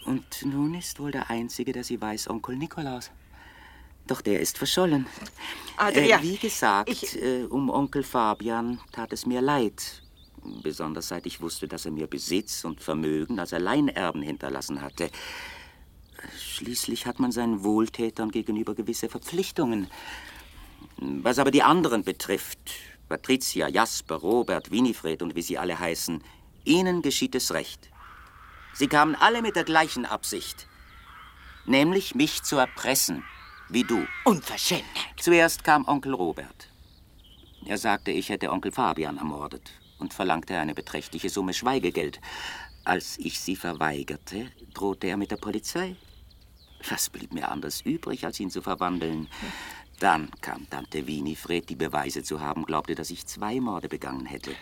Und 0.05 0.45
nun 0.45 0.73
ist 0.73 0.99
wohl 0.99 1.11
der 1.11 1.29
Einzige, 1.29 1.73
der 1.73 1.83
sie 1.83 2.01
weiß, 2.01 2.27
Onkel 2.29 2.55
Nikolaus. 2.55 3.11
Doch 4.07 4.21
der 4.21 4.39
ist 4.39 4.57
verschollen. 4.57 5.05
Adria, 5.77 6.17
äh, 6.17 6.23
wie 6.23 6.37
gesagt, 6.37 6.89
ich- 6.89 7.21
äh, 7.21 7.43
um 7.43 7.69
Onkel 7.69 8.03
Fabian 8.03 8.79
tat 8.91 9.13
es 9.13 9.27
mir 9.27 9.41
leid. 9.41 10.01
Besonders 10.63 11.09
seit 11.09 11.27
ich 11.27 11.39
wusste, 11.39 11.67
dass 11.67 11.85
er 11.85 11.91
mir 11.91 12.07
Besitz 12.07 12.65
und 12.65 12.81
Vermögen 12.81 13.39
als 13.39 13.53
Alleinerben 13.53 14.23
hinterlassen 14.23 14.81
hatte. 14.81 15.11
Schließlich 16.37 17.05
hat 17.05 17.19
man 17.19 17.31
seinen 17.31 17.63
Wohltätern 17.63 18.31
gegenüber 18.31 18.75
gewisse 18.75 19.09
Verpflichtungen. 19.09 19.87
Was 20.97 21.39
aber 21.39 21.51
die 21.51 21.63
anderen 21.63 22.03
betrifft, 22.03 22.59
Patricia, 23.09 23.67
Jasper, 23.67 24.15
Robert, 24.15 24.71
Winifred 24.71 25.21
und 25.21 25.35
wie 25.35 25.41
sie 25.41 25.57
alle 25.57 25.77
heißen, 25.77 26.23
ihnen 26.63 27.01
geschieht 27.01 27.35
es 27.35 27.53
recht. 27.53 27.89
Sie 28.73 28.87
kamen 28.87 29.15
alle 29.15 29.41
mit 29.41 29.55
der 29.55 29.63
gleichen 29.63 30.05
Absicht, 30.05 30.67
nämlich 31.65 32.15
mich 32.15 32.43
zu 32.43 32.57
erpressen, 32.57 33.23
wie 33.69 33.83
du. 33.83 34.05
Unverschämtheit. 34.25 35.19
Zuerst 35.19 35.63
kam 35.63 35.87
Onkel 35.87 36.13
Robert. 36.13 36.69
Er 37.65 37.77
sagte, 37.77 38.11
ich 38.11 38.29
hätte 38.29 38.51
Onkel 38.51 38.71
Fabian 38.71 39.17
ermordet 39.17 39.71
und 39.99 40.13
verlangte 40.13 40.57
eine 40.57 40.73
beträchtliche 40.73 41.29
Summe 41.29 41.53
Schweigegeld. 41.53 42.19
Als 42.83 43.17
ich 43.19 43.39
sie 43.39 43.55
verweigerte, 43.55 44.49
drohte 44.73 45.07
er 45.07 45.17
mit 45.17 45.31
der 45.31 45.37
Polizei. 45.37 45.95
Was 46.89 47.09
blieb 47.09 47.33
mir 47.33 47.49
anders 47.49 47.81
übrig, 47.81 48.25
als 48.25 48.39
ihn 48.39 48.49
zu 48.49 48.61
verwandeln? 48.61 49.27
Dann 49.99 50.31
kam 50.41 50.69
Tante 50.69 51.05
Winifred, 51.05 51.69
die 51.69 51.75
Beweise 51.75 52.23
zu 52.23 52.41
haben 52.41 52.65
glaubte, 52.65 52.95
dass 52.95 53.11
ich 53.11 53.27
zwei 53.27 53.59
Morde 53.59 53.87
begangen 53.87 54.25
hätte. 54.25 54.55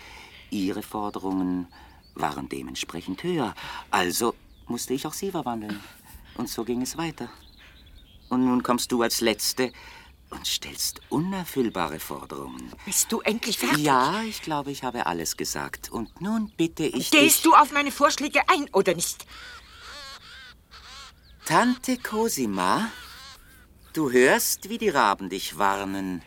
Ihre 0.50 0.84
Forderungen 0.84 1.68
waren 2.16 2.50
dementsprechend 2.50 3.24
höher. 3.24 3.56
Also 3.90 4.36
musste 4.68 4.94
ich 4.94 5.08
auch 5.08 5.14
sie 5.14 5.32
verwandeln. 5.32 5.80
Und 6.36 6.50
so 6.50 6.66
ging 6.66 6.82
es 6.82 6.98
weiter. 6.98 7.30
Und 8.30 8.46
nun 8.46 8.64
kommst 8.64 8.92
du 8.92 9.02
als 9.02 9.22
Letzte 9.22 9.72
und 10.30 10.46
stellst 10.46 11.02
unerfüllbare 11.10 12.00
Forderungen. 12.00 12.72
Bist 12.86 13.12
du 13.12 13.22
endlich 13.22 13.58
fertig? 13.58 13.84
Ja, 13.84 14.22
ich 14.24 14.42
glaube, 14.42 14.72
ich 14.72 14.84
habe 14.84 15.06
alles 15.06 15.38
gesagt. 15.38 15.90
Und 15.90 16.22
nun 16.22 16.52
bitte 16.56 16.84
ich 16.84 17.10
dich... 17.10 17.20
Gehst 17.20 17.46
du 17.46 17.54
auf 17.54 17.72
meine 17.72 17.92
Vorschläge 17.92 18.42
ein 18.48 18.70
oder 18.74 18.94
nicht? 18.94 19.26
Tante 21.50 21.98
Cosima, 21.98 22.92
du 23.94 24.12
hörst, 24.12 24.70
wie 24.70 24.78
die 24.78 24.90
Raben 24.90 25.32
dich 25.32 25.58
warnen. 25.58 26.22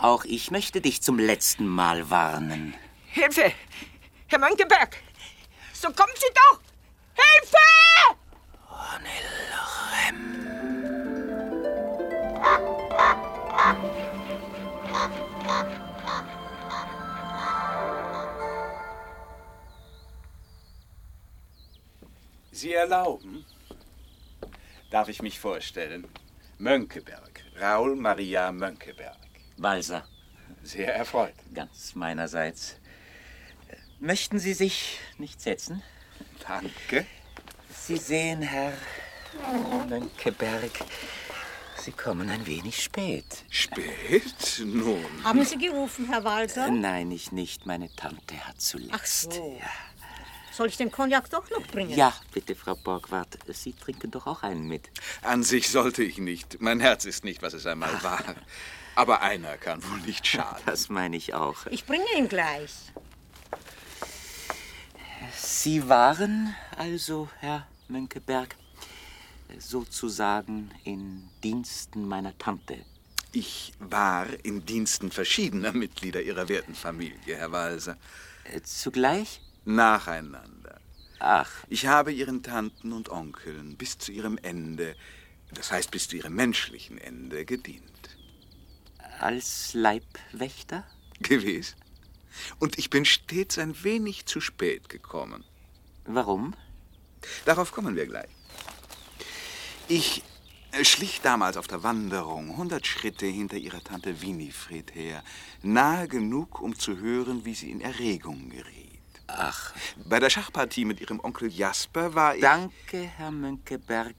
Auch 0.00 0.24
ich 0.24 0.52
möchte 0.52 0.80
dich 0.80 1.02
zum 1.02 1.18
letzten 1.18 1.66
Mal 1.66 2.10
warnen. 2.10 2.74
Hilfe! 3.06 3.52
Herr 4.28 4.38
Mönckeberg! 4.38 4.98
So 5.72 5.88
kommen 5.88 6.12
Sie 6.14 6.32
doch! 6.32 6.60
Hilfe! 7.16 7.56
Sie 22.52 22.72
erlauben? 22.74 23.44
Darf 24.94 25.08
ich 25.08 25.22
mich 25.22 25.40
vorstellen? 25.40 26.06
Mönckeberg, 26.56 27.42
Raul 27.60 27.96
Maria 27.96 28.52
Mönckeberg. 28.52 29.16
Walser, 29.56 30.06
Sehr 30.62 30.94
erfreut. 30.94 31.34
ganz 31.52 31.96
meinerseits. 31.96 32.76
Möchten 33.98 34.38
Sie 34.38 34.54
sich 34.54 35.00
nicht 35.18 35.40
setzen? 35.40 35.82
Danke. 36.46 37.06
Sie 37.70 37.96
sehen, 37.96 38.42
Herr 38.42 38.72
Mönckeberg, 39.88 40.70
Sie 41.76 41.90
kommen 41.90 42.30
ein 42.30 42.46
wenig 42.46 42.80
spät. 42.80 43.44
Spät? 43.50 44.62
Nun. 44.64 45.04
Haben 45.24 45.44
Sie 45.44 45.58
gerufen, 45.58 46.06
Herr 46.06 46.22
Walter? 46.22 46.70
Nein, 46.70 47.10
ich 47.10 47.32
nicht. 47.32 47.66
Meine 47.66 47.92
Tante 47.96 48.36
hat 48.46 48.60
zuletzt. 48.60 48.92
Ach 48.94 49.04
so. 49.04 49.60
Soll 50.54 50.68
ich 50.68 50.76
den 50.76 50.92
Cognac 50.92 51.28
doch 51.30 51.50
noch 51.50 51.66
bringen? 51.66 51.90
Ja, 51.90 52.12
bitte, 52.32 52.54
Frau 52.54 52.76
Borgward. 52.76 53.38
Sie 53.48 53.72
trinken 53.72 54.12
doch 54.12 54.28
auch 54.28 54.44
einen 54.44 54.68
mit. 54.68 54.88
An 55.22 55.42
sich 55.42 55.68
sollte 55.68 56.04
ich 56.04 56.18
nicht. 56.18 56.60
Mein 56.60 56.78
Herz 56.78 57.06
ist 57.06 57.24
nicht, 57.24 57.42
was 57.42 57.54
es 57.54 57.66
einmal 57.66 58.00
war. 58.04 58.22
Aber 58.94 59.22
einer 59.22 59.56
kann 59.56 59.82
wohl 59.82 59.98
nicht 60.00 60.24
schaden. 60.24 60.62
Das 60.66 60.88
meine 60.88 61.16
ich 61.16 61.34
auch. 61.34 61.66
Ich 61.66 61.86
bringe 61.86 62.04
ihn 62.16 62.28
gleich. 62.28 62.70
Sie 65.36 65.88
waren 65.88 66.54
also, 66.76 67.28
Herr 67.40 67.66
Mönckeberg, 67.88 68.54
sozusagen 69.58 70.70
in 70.84 71.28
Diensten 71.42 72.06
meiner 72.06 72.38
Tante. 72.38 72.78
Ich 73.32 73.72
war 73.80 74.28
in 74.44 74.64
Diensten 74.64 75.10
verschiedener 75.10 75.72
Mitglieder 75.72 76.22
Ihrer 76.22 76.48
werten 76.48 76.76
Familie, 76.76 77.36
Herr 77.36 77.50
Walser. 77.50 77.96
Äh, 78.44 78.62
Zugleich? 78.62 79.40
Nacheinander. 79.64 80.80
Ach, 81.20 81.50
Ich 81.68 81.86
habe 81.86 82.12
Ihren 82.12 82.42
Tanten 82.42 82.92
und 82.92 83.08
Onkeln 83.08 83.76
bis 83.76 83.98
zu 83.98 84.12
ihrem 84.12 84.38
Ende, 84.42 84.94
das 85.52 85.70
heißt 85.72 85.90
bis 85.90 86.08
zu 86.08 86.16
ihrem 86.16 86.34
menschlichen 86.34 86.98
Ende, 86.98 87.44
gedient. 87.44 87.82
als 89.20 89.72
Leibwächter? 89.74 90.84
Gewiss. 91.20 91.76
Und 92.58 92.78
ich 92.78 92.90
bin 92.90 93.04
stets 93.04 93.58
ein 93.58 93.82
wenig 93.84 94.26
zu 94.26 94.40
spät 94.40 94.88
gekommen. 94.88 95.44
Warum? 96.04 96.54
Darauf 97.44 97.70
kommen 97.72 97.94
wir 97.96 98.06
gleich. 98.06 98.28
Ich 99.88 100.22
äh, 100.72 100.84
schlich 100.84 101.20
damals 101.22 101.56
auf 101.56 101.68
der 101.68 101.82
Wanderung 101.84 102.56
hundert 102.56 102.86
Schritte 102.86 103.26
hinter 103.26 103.56
ihrer 103.56 103.82
Tante 103.82 104.20
Winifred 104.20 104.94
her, 104.94 105.22
nahe 105.62 106.08
genug, 106.08 106.60
um 106.60 106.76
zu 106.78 106.98
hören, 106.98 107.44
wie 107.44 107.54
sie 107.54 107.70
in 107.70 107.80
Erregung 107.80 108.50
geriet. 108.50 108.83
Ach, 109.36 109.72
Bei 110.04 110.20
der 110.20 110.30
Schachpartie 110.30 110.84
mit 110.84 111.00
ihrem 111.00 111.20
Onkel 111.20 111.52
Jasper 111.52 112.14
war 112.14 112.34
ich... 112.34 112.42
danke, 112.42 113.02
Herr 113.16 113.30
Mönckeberg. 113.30 114.14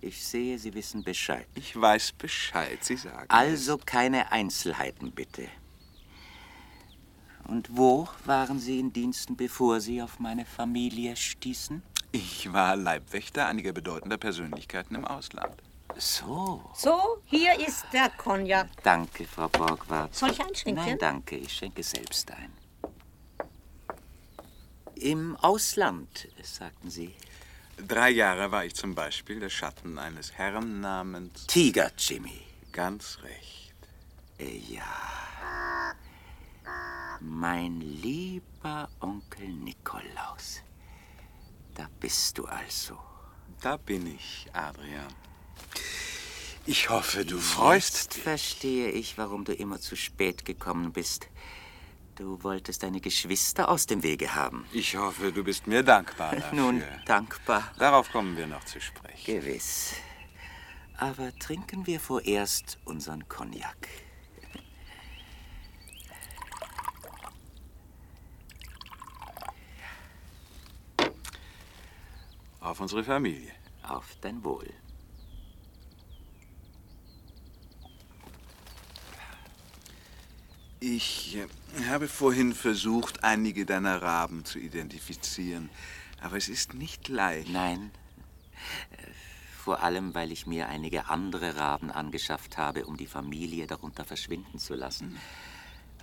Ich 0.00 0.22
sehe, 0.22 0.58
Sie 0.58 0.74
wissen 0.74 1.02
Bescheid. 1.02 1.46
Ich 1.54 1.80
weiß 1.80 2.12
Bescheid, 2.12 2.84
Sie 2.84 2.96
sagen. 2.96 3.24
Also 3.28 3.78
keine 3.78 4.30
Einzelheiten, 4.32 5.12
bitte. 5.12 5.48
Und 7.46 7.68
wo 7.76 8.08
waren 8.24 8.58
Sie 8.58 8.80
in 8.80 8.92
Diensten, 8.92 9.36
bevor 9.36 9.80
Sie 9.80 10.02
auf 10.02 10.18
meine 10.18 10.44
Familie 10.44 11.16
stießen? 11.16 11.82
Ich 12.12 12.52
war 12.52 12.76
Leibwächter 12.76 13.46
einiger 13.48 13.72
bedeutender 13.72 14.16
Persönlichkeiten 14.18 14.94
im 14.94 15.04
Ausland. 15.04 15.54
So. 15.96 16.62
So, 16.74 17.22
hier 17.26 17.58
ist 17.66 17.84
der 17.92 18.10
Cognac. 18.10 18.68
Danke, 18.82 19.24
Frau 19.26 19.48
Borgward. 19.48 20.14
Soll 20.14 20.30
ich 20.30 20.40
einschenken? 20.40 20.84
Nein, 20.84 20.98
danke. 20.98 21.36
Ich 21.36 21.52
schenke 21.52 21.82
selbst 21.82 22.30
ein. 22.30 22.52
Im 24.96 25.36
Ausland, 25.36 26.28
sagten 26.42 26.90
Sie. 26.90 27.14
Drei 27.76 28.10
Jahre 28.10 28.50
war 28.52 28.64
ich 28.64 28.74
zum 28.74 28.94
Beispiel 28.94 29.40
der 29.40 29.50
Schatten 29.50 29.98
eines 29.98 30.32
Herrn 30.32 30.80
namens... 30.80 31.46
Tiger 31.46 31.90
Jimmy. 31.98 32.40
Ganz 32.72 33.18
recht. 33.22 33.74
Äh, 34.38 34.58
ja. 34.68 35.94
Mein 37.20 37.80
lieber 37.80 38.88
Onkel 39.00 39.48
Nikolaus, 39.48 40.62
da 41.74 41.88
bist 42.00 42.38
du 42.38 42.44
also. 42.44 42.98
Da 43.60 43.76
bin 43.76 44.14
ich, 44.14 44.46
Adrian. 44.52 45.12
Ich 46.66 46.90
hoffe, 46.90 47.24
du 47.24 47.38
freust 47.38 47.94
Jetzt 47.94 48.16
dich. 48.16 48.22
verstehe 48.22 48.90
ich, 48.90 49.18
warum 49.18 49.44
du 49.44 49.52
immer 49.52 49.80
zu 49.80 49.96
spät 49.96 50.44
gekommen 50.44 50.92
bist. 50.92 51.28
Du 52.16 52.40
wolltest 52.44 52.82
deine 52.84 53.00
Geschwister 53.00 53.68
aus 53.68 53.86
dem 53.86 54.02
Wege 54.04 54.34
haben. 54.34 54.64
Ich 54.72 54.96
hoffe, 54.96 55.32
du 55.32 55.42
bist 55.42 55.66
mir 55.66 55.82
dankbar 55.82 56.36
dafür. 56.36 56.56
Nun, 56.58 56.82
dankbar. 57.06 57.72
Darauf 57.78 58.10
kommen 58.12 58.36
wir 58.36 58.46
noch 58.46 58.64
zu 58.64 58.80
sprechen. 58.80 59.24
Gewiss. 59.26 59.94
Aber 60.96 61.36
trinken 61.38 61.86
wir 61.88 61.98
vorerst 61.98 62.78
unseren 62.84 63.28
Cognac. 63.28 63.88
Auf 72.60 72.80
unsere 72.80 73.04
Familie. 73.04 73.52
Auf 73.82 74.16
dein 74.20 74.42
Wohl. 74.44 74.72
Ich 80.86 81.38
äh, 81.38 81.86
habe 81.88 82.08
vorhin 82.08 82.52
versucht, 82.52 83.24
einige 83.24 83.64
deiner 83.64 84.02
Raben 84.02 84.44
zu 84.44 84.58
identifizieren. 84.58 85.70
Aber 86.20 86.36
es 86.36 86.50
ist 86.50 86.74
nicht 86.74 87.08
leicht. 87.08 87.48
Nein. 87.48 87.90
Äh, 88.90 89.06
Vor 89.56 89.82
allem, 89.82 90.14
weil 90.14 90.30
ich 90.30 90.46
mir 90.46 90.68
einige 90.68 91.08
andere 91.08 91.56
Raben 91.56 91.90
angeschafft 91.90 92.58
habe, 92.58 92.84
um 92.84 92.98
die 92.98 93.06
Familie 93.06 93.66
darunter 93.66 94.04
verschwinden 94.04 94.58
zu 94.58 94.74
lassen. 94.74 95.18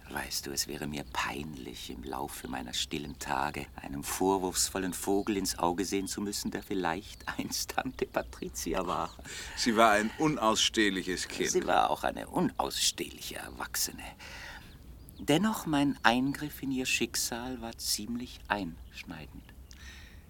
Weißt 0.09 0.47
du, 0.47 0.51
es 0.51 0.67
wäre 0.67 0.87
mir 0.87 1.05
peinlich, 1.13 1.91
im 1.91 2.03
Laufe 2.03 2.47
meiner 2.47 2.73
stillen 2.73 3.19
Tage 3.19 3.67
einem 3.75 4.03
vorwurfsvollen 4.03 4.93
Vogel 4.93 5.37
ins 5.37 5.59
Auge 5.59 5.85
sehen 5.85 6.07
zu 6.07 6.21
müssen, 6.21 6.49
der 6.49 6.63
vielleicht 6.63 7.23
einst 7.37 7.75
Tante 7.75 8.07
Patricia 8.07 8.87
war. 8.87 9.15
Sie 9.55 9.75
war 9.75 9.91
ein 9.91 10.09
unausstehliches 10.17 11.27
Kind. 11.27 11.51
Sie 11.51 11.67
war 11.67 11.91
auch 11.91 12.03
eine 12.03 12.27
unausstehliche 12.27 13.35
Erwachsene. 13.35 14.03
Dennoch, 15.23 15.67
mein 15.67 15.99
Eingriff 16.01 16.63
in 16.63 16.71
ihr 16.71 16.87
Schicksal 16.87 17.61
war 17.61 17.77
ziemlich 17.77 18.39
einschneidend. 18.47 19.43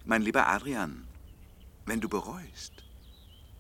Mein 0.04 0.22
lieber 0.22 0.48
Adrian, 0.48 1.08
wenn 1.86 2.02
du 2.02 2.10
bereust, 2.10 2.74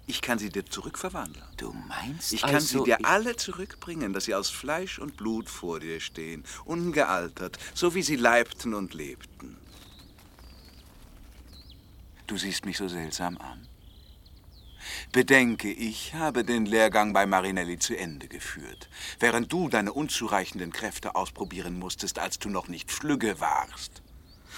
ich 0.08 0.22
kann 0.22 0.40
sie 0.40 0.50
dir 0.50 0.66
zurückverwandeln. 0.66 1.46
Du 1.56 1.72
meinst 1.72 2.34
Ich 2.34 2.42
kann 2.42 2.56
also, 2.56 2.80
sie 2.80 2.84
dir 2.84 2.98
ich- 3.00 3.06
alle 3.06 3.38
zurückbringen, 3.38 4.12
dass 4.12 4.26
sie 4.26 4.36
aus 4.36 4.50
Fleisch 4.50 5.00
und 5.00 5.16
Blut 5.16 5.48
vor 5.48 5.80
dir 5.80 6.02
stehen, 6.02 6.44
ungealtert, 6.66 7.58
so 7.74 7.96
wie 7.96 8.02
sie 8.02 8.18
leibten 8.18 8.74
und 8.74 8.94
lebten. 8.94 9.56
Du 12.28 12.38
siehst 12.38 12.66
mich 12.66 12.78
so 12.78 12.90
seltsam 12.90 13.38
an. 13.38 13.68
Bedenke, 15.12 15.72
ich 15.72 16.14
habe 16.14 16.44
den 16.44 16.66
Lehrgang 16.66 17.14
bei 17.14 17.26
Marinelli 17.26 17.80
zu 17.80 17.98
Ende 17.98 18.28
geführt, 18.28 18.90
während 19.20 19.52
du 19.52 19.70
deine 19.70 19.94
unzureichenden 19.94 20.72
Kräfte 20.72 21.16
ausprobieren 21.16 21.78
musstest, 21.78 22.20
als 22.20 22.40
du 22.40 22.50
noch 22.50 22.68
nicht 22.68 22.92
flügge 22.92 23.40
warst. 23.40 24.02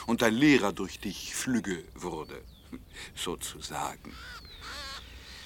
Und 0.06 0.22
dein 0.22 0.34
Lehrer 0.34 0.74
durch 0.74 1.00
dich 1.00 1.36
flügge 1.36 1.84
wurde, 1.96 2.44
sozusagen. 3.16 4.14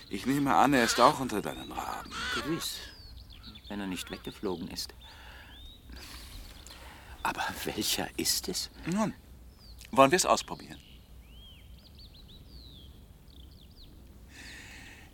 Ich 0.10 0.26
nehme 0.26 0.56
an, 0.56 0.74
er 0.74 0.86
ist 0.86 1.00
auch 1.00 1.20
unter 1.20 1.42
deinen 1.42 1.72
Raben. 1.72 2.12
Gewiss, 2.36 2.78
wenn 3.68 3.80
er 3.80 3.88
nicht 3.88 4.10
weggeflogen 4.10 4.70
ist. 4.70 4.94
Aber 7.24 7.44
welcher 7.66 8.08
ist 8.18 8.48
es? 8.48 8.70
Nun, 8.86 9.14
wollen 9.92 10.12
wir 10.12 10.16
es 10.16 10.26
ausprobieren? 10.26 10.80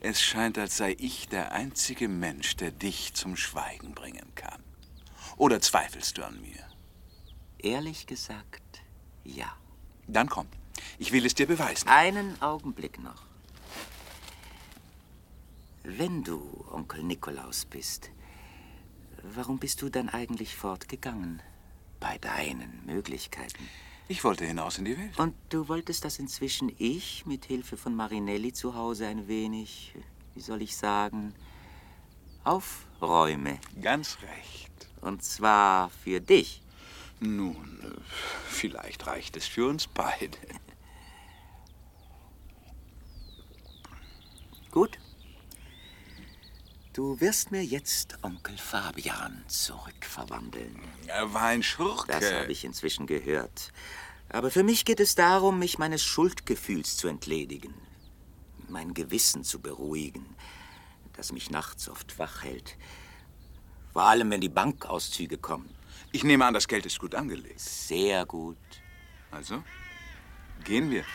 Es 0.04 0.22
scheint, 0.22 0.58
als 0.58 0.76
sei 0.76 0.98
ich 1.00 1.30
der 1.30 1.54
einzige 1.54 2.10
Mensch, 2.10 2.58
der 2.58 2.72
dich 2.72 3.14
zum 3.14 3.38
Schweigen 3.38 3.94
bringen 3.94 4.36
kann. 4.36 4.62
Oder 5.38 5.62
zweifelst 5.62 6.18
du 6.18 6.26
an 6.26 6.42
mir? 6.42 6.60
Ehrlich 7.58 8.06
gesagt, 8.06 8.84
ja. 9.24 9.56
Dann 10.06 10.28
komm, 10.28 10.48
ich 11.00 11.14
will 11.14 11.26
es 11.26 11.36
dir 11.36 11.48
beweisen. 11.48 11.88
Einen 11.88 12.42
Augenblick 12.42 13.02
noch. 13.02 13.24
Wenn 15.84 16.26
du 16.26 16.66
Onkel 16.70 17.02
Nikolaus 17.04 17.64
bist, 17.64 18.10
warum 19.22 19.58
bist 19.58 19.82
du 19.82 19.88
dann 19.88 20.10
eigentlich 20.10 20.58
fortgegangen? 20.58 21.42
Bei 22.02 22.18
deinen 22.18 22.86
Möglichkeiten. 22.86 23.70
Ich 24.08 24.24
wollte 24.24 24.46
hinaus 24.46 24.78
in 24.78 24.86
die 24.86 24.98
Welt. 24.98 25.18
Und 25.18 25.34
du 25.50 25.68
wolltest, 25.70 26.04
dass 26.04 26.20
inzwischen 26.20 26.72
ich 26.78 27.26
mit 27.26 27.46
Hilfe 27.46 27.78
von 27.78 27.96
Marinelli 27.96 28.52
zu 28.52 28.76
Hause 28.76 29.08
ein 29.08 29.28
wenig, 29.28 29.94
wie 30.36 30.42
soll 30.42 30.62
ich 30.62 30.76
sagen, 30.76 31.34
aufräume. 32.44 33.60
Ganz 33.82 34.18
recht. 34.22 34.90
Und 35.02 35.24
zwar 35.24 35.90
für 35.90 36.20
dich. 36.20 36.62
Nun, 37.20 37.80
äh, 37.82 38.02
vielleicht 38.50 39.08
reicht 39.08 39.38
es 39.38 39.48
für 39.48 39.68
uns 39.68 39.88
beide. 39.88 40.38
Gut. 44.72 44.98
Du 46.94 47.20
wirst 47.20 47.50
mir 47.50 47.64
jetzt 47.64 48.20
Onkel 48.22 48.56
Fabian 48.56 49.44
zurückverwandeln. 49.48 50.80
Er 51.08 51.34
war 51.34 51.48
ein 51.48 51.64
Schurke. 51.64 52.06
Das 52.08 52.32
habe 52.32 52.52
ich 52.52 52.64
inzwischen 52.64 53.08
gehört. 53.08 53.72
Aber 54.30 54.52
für 54.52 54.62
mich 54.62 54.86
geht 54.86 55.00
es 55.00 55.16
darum, 55.16 55.58
mich 55.58 55.80
meines 55.80 56.04
Schuldgefühls 56.04 56.96
zu 56.96 57.08
entledigen. 57.08 57.74
Mein 58.70 58.94
Gewissen 58.94 59.44
zu 59.44 59.60
beruhigen, 59.60 60.36
das 61.14 61.32
mich 61.32 61.50
nachts 61.50 61.90
oft 61.90 62.20
wach 62.20 62.44
hält. 62.44 62.78
Vor 63.92 64.04
allem, 64.04 64.30
wenn 64.30 64.42
die 64.42 64.50
Bankauszüge 64.50 65.40
kommen. 65.40 65.74
Ich 66.12 66.24
nehme 66.24 66.46
an, 66.46 66.54
das 66.54 66.68
Geld 66.68 66.86
ist 66.86 67.00
gut 67.00 67.16
angelegt. 67.16 67.60
Sehr 67.60 68.24
gut. 68.28 68.58
Also, 69.32 69.64
gehen 70.64 70.92
wir. 70.92 71.06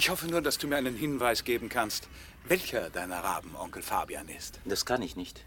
Ich 0.00 0.08
hoffe 0.08 0.28
nur, 0.28 0.40
dass 0.40 0.56
du 0.56 0.66
mir 0.66 0.76
einen 0.76 0.96
Hinweis 0.96 1.44
geben 1.44 1.68
kannst, 1.68 2.08
welcher 2.48 2.88
deiner 2.88 3.22
Raben 3.22 3.54
Onkel 3.54 3.82
Fabian 3.82 4.30
ist. 4.30 4.58
Das 4.64 4.86
kann 4.86 5.02
ich 5.02 5.14
nicht. 5.14 5.44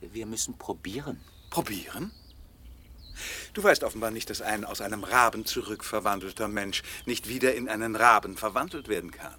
Wir 0.00 0.26
müssen 0.26 0.56
probieren. 0.56 1.20
Probieren? 1.50 2.12
Du 3.52 3.60
weißt 3.60 3.82
offenbar 3.82 4.12
nicht, 4.12 4.30
dass 4.30 4.42
ein 4.42 4.64
aus 4.64 4.80
einem 4.80 5.02
Raben 5.02 5.44
zurückverwandelter 5.44 6.46
Mensch 6.46 6.84
nicht 7.04 7.28
wieder 7.28 7.52
in 7.56 7.68
einen 7.68 7.96
Raben 7.96 8.36
verwandelt 8.36 8.86
werden 8.86 9.10
kann. 9.10 9.34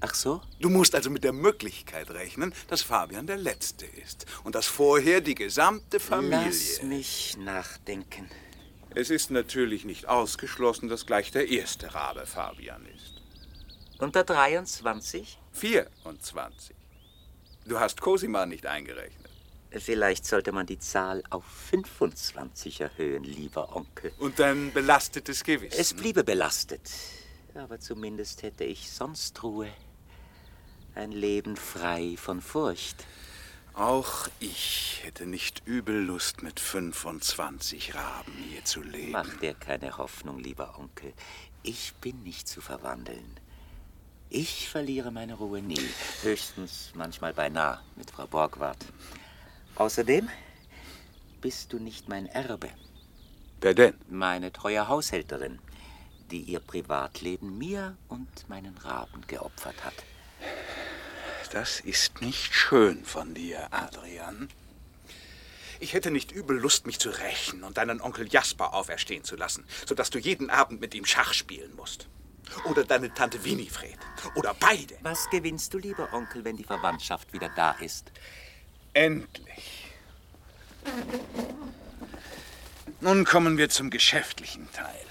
Ach 0.00 0.16
so? 0.16 0.42
Du 0.58 0.68
musst 0.68 0.96
also 0.96 1.08
mit 1.08 1.22
der 1.22 1.32
Möglichkeit 1.32 2.10
rechnen, 2.10 2.52
dass 2.66 2.82
Fabian 2.82 3.28
der 3.28 3.36
Letzte 3.36 3.86
ist 3.86 4.26
und 4.42 4.56
dass 4.56 4.66
vorher 4.66 5.20
die 5.20 5.36
gesamte 5.36 6.00
Familie. 6.00 6.46
Lass 6.46 6.82
mich 6.82 7.36
nachdenken. 7.38 8.28
Es 8.96 9.10
ist 9.10 9.30
natürlich 9.30 9.84
nicht 9.84 10.08
ausgeschlossen, 10.08 10.88
dass 10.88 11.06
gleich 11.06 11.30
der 11.30 11.48
erste 11.48 11.94
Rabe 11.94 12.26
Fabian 12.26 12.84
ist. 12.96 13.17
Unter 13.98 14.22
23? 14.22 15.38
24. 15.52 16.76
Du 17.66 17.80
hast 17.80 18.00
Cosima 18.00 18.46
nicht 18.46 18.64
eingerechnet. 18.64 19.28
Vielleicht 19.72 20.24
sollte 20.24 20.52
man 20.52 20.66
die 20.66 20.78
Zahl 20.78 21.24
auf 21.30 21.44
25 21.44 22.80
erhöhen, 22.80 23.24
lieber 23.24 23.74
Onkel. 23.74 24.12
Und 24.18 24.38
dein 24.38 24.72
belastetes 24.72 25.42
Gewissen. 25.42 25.78
Es 25.78 25.94
bliebe 25.94 26.22
belastet. 26.22 26.88
Aber 27.54 27.80
zumindest 27.80 28.44
hätte 28.44 28.62
ich 28.62 28.88
sonst 28.88 29.42
Ruhe. 29.42 29.68
Ein 30.94 31.10
Leben 31.10 31.56
frei 31.56 32.14
von 32.16 32.40
Furcht. 32.40 33.04
Auch 33.74 34.28
ich 34.38 35.00
hätte 35.02 35.26
nicht 35.26 35.66
übel 35.66 36.00
Lust, 36.00 36.42
mit 36.42 36.60
25 36.60 37.96
Raben 37.96 38.32
hier 38.48 38.64
zu 38.64 38.80
leben. 38.80 39.10
Mach 39.10 39.36
dir 39.38 39.54
keine 39.54 39.98
Hoffnung, 39.98 40.38
lieber 40.38 40.78
Onkel. 40.78 41.12
Ich 41.64 41.94
bin 42.00 42.22
nicht 42.22 42.48
zu 42.48 42.60
verwandeln. 42.60 43.38
Ich 44.30 44.68
verliere 44.68 45.10
meine 45.10 45.34
Ruhe 45.34 45.62
nie. 45.62 45.80
Höchstens 46.22 46.90
manchmal 46.94 47.32
beinahe 47.32 47.80
mit 47.96 48.10
Frau 48.10 48.26
Borgward. 48.26 48.76
Außerdem 49.76 50.28
bist 51.40 51.72
du 51.72 51.78
nicht 51.78 52.08
mein 52.08 52.26
Erbe. 52.26 52.68
Wer 53.62 53.72
denn? 53.72 53.94
Meine 54.10 54.52
treue 54.52 54.86
Haushälterin, 54.86 55.58
die 56.30 56.42
ihr 56.42 56.60
Privatleben 56.60 57.56
mir 57.56 57.96
und 58.08 58.48
meinen 58.50 58.76
Raben 58.76 59.26
geopfert 59.26 59.82
hat. 59.82 59.94
Das 61.52 61.80
ist 61.80 62.20
nicht 62.20 62.52
schön 62.52 63.04
von 63.04 63.32
dir, 63.32 63.72
Adrian. 63.72 64.50
Ich 65.80 65.94
hätte 65.94 66.10
nicht 66.10 66.32
übel 66.32 66.58
Lust, 66.58 66.86
mich 66.86 66.98
zu 66.98 67.08
rächen 67.08 67.64
und 67.64 67.78
deinen 67.78 68.02
Onkel 68.02 68.28
Jasper 68.28 68.74
auferstehen 68.74 69.24
zu 69.24 69.36
lassen, 69.36 69.64
sodass 69.86 70.10
du 70.10 70.18
jeden 70.18 70.50
Abend 70.50 70.82
mit 70.82 70.94
ihm 70.94 71.06
Schach 71.06 71.32
spielen 71.32 71.74
musst. 71.76 72.08
Oder 72.64 72.84
deine 72.84 73.12
Tante 73.12 73.42
Winifred. 73.44 73.98
Oder 74.34 74.54
beide. 74.54 74.96
Was 75.02 75.28
gewinnst 75.30 75.72
du, 75.74 75.78
lieber 75.78 76.12
Onkel, 76.12 76.44
wenn 76.44 76.56
die 76.56 76.64
Verwandtschaft 76.64 77.32
wieder 77.32 77.48
da 77.50 77.72
ist? 77.72 78.10
Endlich 78.94 79.88
Nun 83.00 83.24
kommen 83.24 83.58
wir 83.58 83.68
zum 83.68 83.90
geschäftlichen 83.90 84.70
Teil. 84.72 85.06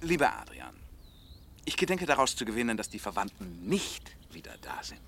Lieber 0.00 0.32
Adrian, 0.38 0.74
ich 1.64 1.76
gedenke 1.76 2.06
daraus 2.06 2.34
zu 2.34 2.44
gewinnen, 2.44 2.76
dass 2.76 2.88
die 2.88 2.98
Verwandten 2.98 3.68
nicht 3.68 4.10
wieder 4.32 4.56
da 4.62 4.82
sind. 4.82 5.00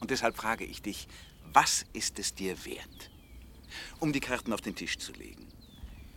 Und 0.00 0.10
deshalb 0.10 0.36
frage 0.36 0.64
ich 0.64 0.82
dich, 0.82 1.06
was 1.52 1.84
ist 1.92 2.18
es 2.18 2.34
dir 2.34 2.64
wert, 2.64 3.10
um 4.00 4.12
die 4.12 4.20
Karten 4.20 4.52
auf 4.52 4.60
den 4.60 4.74
Tisch 4.74 4.98
zu 4.98 5.12
legen? 5.12 5.51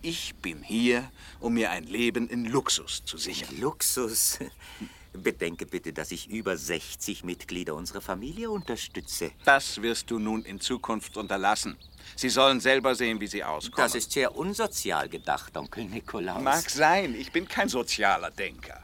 Ich 0.07 0.35
bin 0.35 0.61
hier, 0.61 1.11
um 1.39 1.55
mir 1.55 1.71
ein 1.71 1.85
Leben 1.85 2.29
in 2.29 2.45
Luxus 2.45 3.03
zu 3.05 3.17
sichern. 3.17 3.59
Luxus. 3.59 4.37
Bedenke 5.13 5.65
bitte, 5.65 5.93
dass 5.93 6.11
ich 6.11 6.29
über 6.29 6.57
60 6.57 7.23
Mitglieder 7.23 7.73
unserer 7.73 8.01
Familie 8.01 8.51
unterstütze. 8.51 9.31
Das 9.45 9.81
wirst 9.81 10.11
du 10.11 10.19
nun 10.19 10.45
in 10.45 10.59
Zukunft 10.59 11.17
unterlassen. 11.17 11.75
Sie 12.15 12.29
sollen 12.29 12.59
selber 12.59 12.93
sehen, 12.93 13.19
wie 13.19 13.25
sie 13.25 13.43
auskommen. 13.43 13.83
Das 13.83 13.95
ist 13.95 14.11
sehr 14.11 14.35
unsozial 14.35 15.09
gedacht, 15.09 15.57
Onkel 15.57 15.85
Nikolaus. 15.85 16.43
Mag 16.43 16.69
sein, 16.69 17.15
ich 17.15 17.31
bin 17.31 17.47
kein 17.47 17.67
sozialer 17.67 18.29
Denker. 18.29 18.83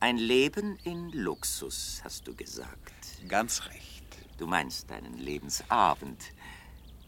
Ein 0.00 0.18
Leben 0.18 0.78
in 0.84 1.08
Luxus, 1.12 2.02
hast 2.04 2.28
du 2.28 2.34
gesagt. 2.34 2.92
Ganz 3.26 3.64
recht. 3.70 4.04
Du 4.36 4.46
meinst 4.46 4.90
deinen 4.90 5.16
Lebensabend. 5.16 6.20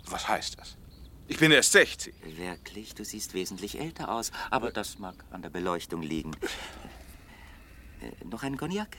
Was 0.06 0.26
heißt 0.26 0.58
das? 0.58 0.78
Ich 1.28 1.38
bin 1.38 1.50
erst 1.50 1.72
60. 1.72 2.14
Wirklich, 2.36 2.94
du 2.94 3.04
siehst 3.04 3.34
wesentlich 3.34 3.80
älter 3.80 4.10
aus, 4.10 4.30
aber 4.50 4.70
das 4.70 4.98
mag 4.98 5.16
an 5.30 5.42
der 5.42 5.50
Beleuchtung 5.50 6.02
liegen. 6.02 6.32
Äh, 8.00 8.24
noch 8.24 8.42
ein 8.42 8.56
Cognac? 8.56 8.96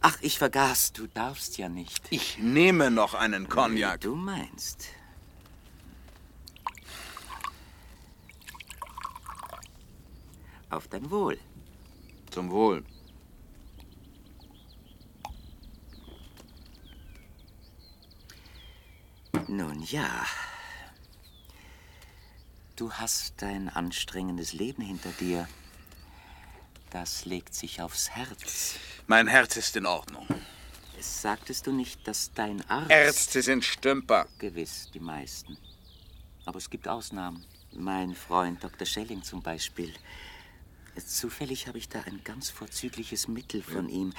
Ach, 0.00 0.18
ich 0.20 0.38
vergaß, 0.38 0.92
du 0.92 1.06
darfst 1.06 1.56
ja 1.56 1.68
nicht. 1.68 2.06
Ich 2.10 2.38
nehme 2.38 2.90
noch 2.90 3.14
einen 3.14 3.48
Cognac. 3.48 4.00
Du 4.00 4.14
meinst. 4.16 4.88
Auf 10.70 10.88
dein 10.88 11.08
Wohl. 11.10 11.38
Zum 12.30 12.50
Wohl. 12.50 12.84
Nun 19.46 19.82
ja. 19.82 20.26
Du 22.76 22.92
hast 22.92 23.40
ein 23.44 23.68
anstrengendes 23.68 24.52
Leben 24.52 24.82
hinter 24.82 25.10
dir. 25.20 25.48
Das 26.90 27.24
legt 27.24 27.54
sich 27.54 27.80
aufs 27.80 28.10
Herz. 28.10 28.74
Mein 29.06 29.28
Herz 29.28 29.56
ist 29.56 29.76
in 29.76 29.86
Ordnung. 29.86 30.26
Sagtest 30.98 31.68
du 31.68 31.72
nicht, 31.72 32.06
dass 32.08 32.32
dein 32.34 32.68
Arzt... 32.68 32.90
Ärzte 32.90 33.42
sind 33.42 33.64
Stümper. 33.64 34.26
Gewiss, 34.38 34.90
die 34.92 34.98
meisten. 34.98 35.56
Aber 36.46 36.58
es 36.58 36.68
gibt 36.68 36.88
Ausnahmen. 36.88 37.44
Mein 37.72 38.14
Freund 38.16 38.64
Dr. 38.64 38.86
Schelling 38.86 39.22
zum 39.22 39.40
Beispiel. 39.40 39.94
Zufällig 40.96 41.68
habe 41.68 41.78
ich 41.78 41.88
da 41.88 42.00
ein 42.00 42.22
ganz 42.24 42.50
vorzügliches 42.50 43.28
Mittel 43.28 43.62
von 43.62 43.88
ihm. 43.88 44.12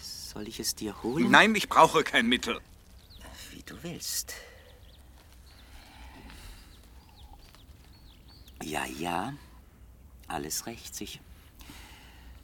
Soll 0.00 0.46
ich 0.46 0.60
es 0.60 0.76
dir 0.76 1.02
holen? 1.02 1.30
Nein, 1.32 1.52
ich 1.56 1.68
brauche 1.68 2.04
kein 2.04 2.26
Mittel. 2.26 2.60
Wie 3.50 3.62
du 3.62 3.74
willst. 3.82 4.34
Ja, 8.62 8.84
ja. 8.84 9.34
Alles 10.26 10.66
rächt 10.66 10.94
sich. 10.94 11.20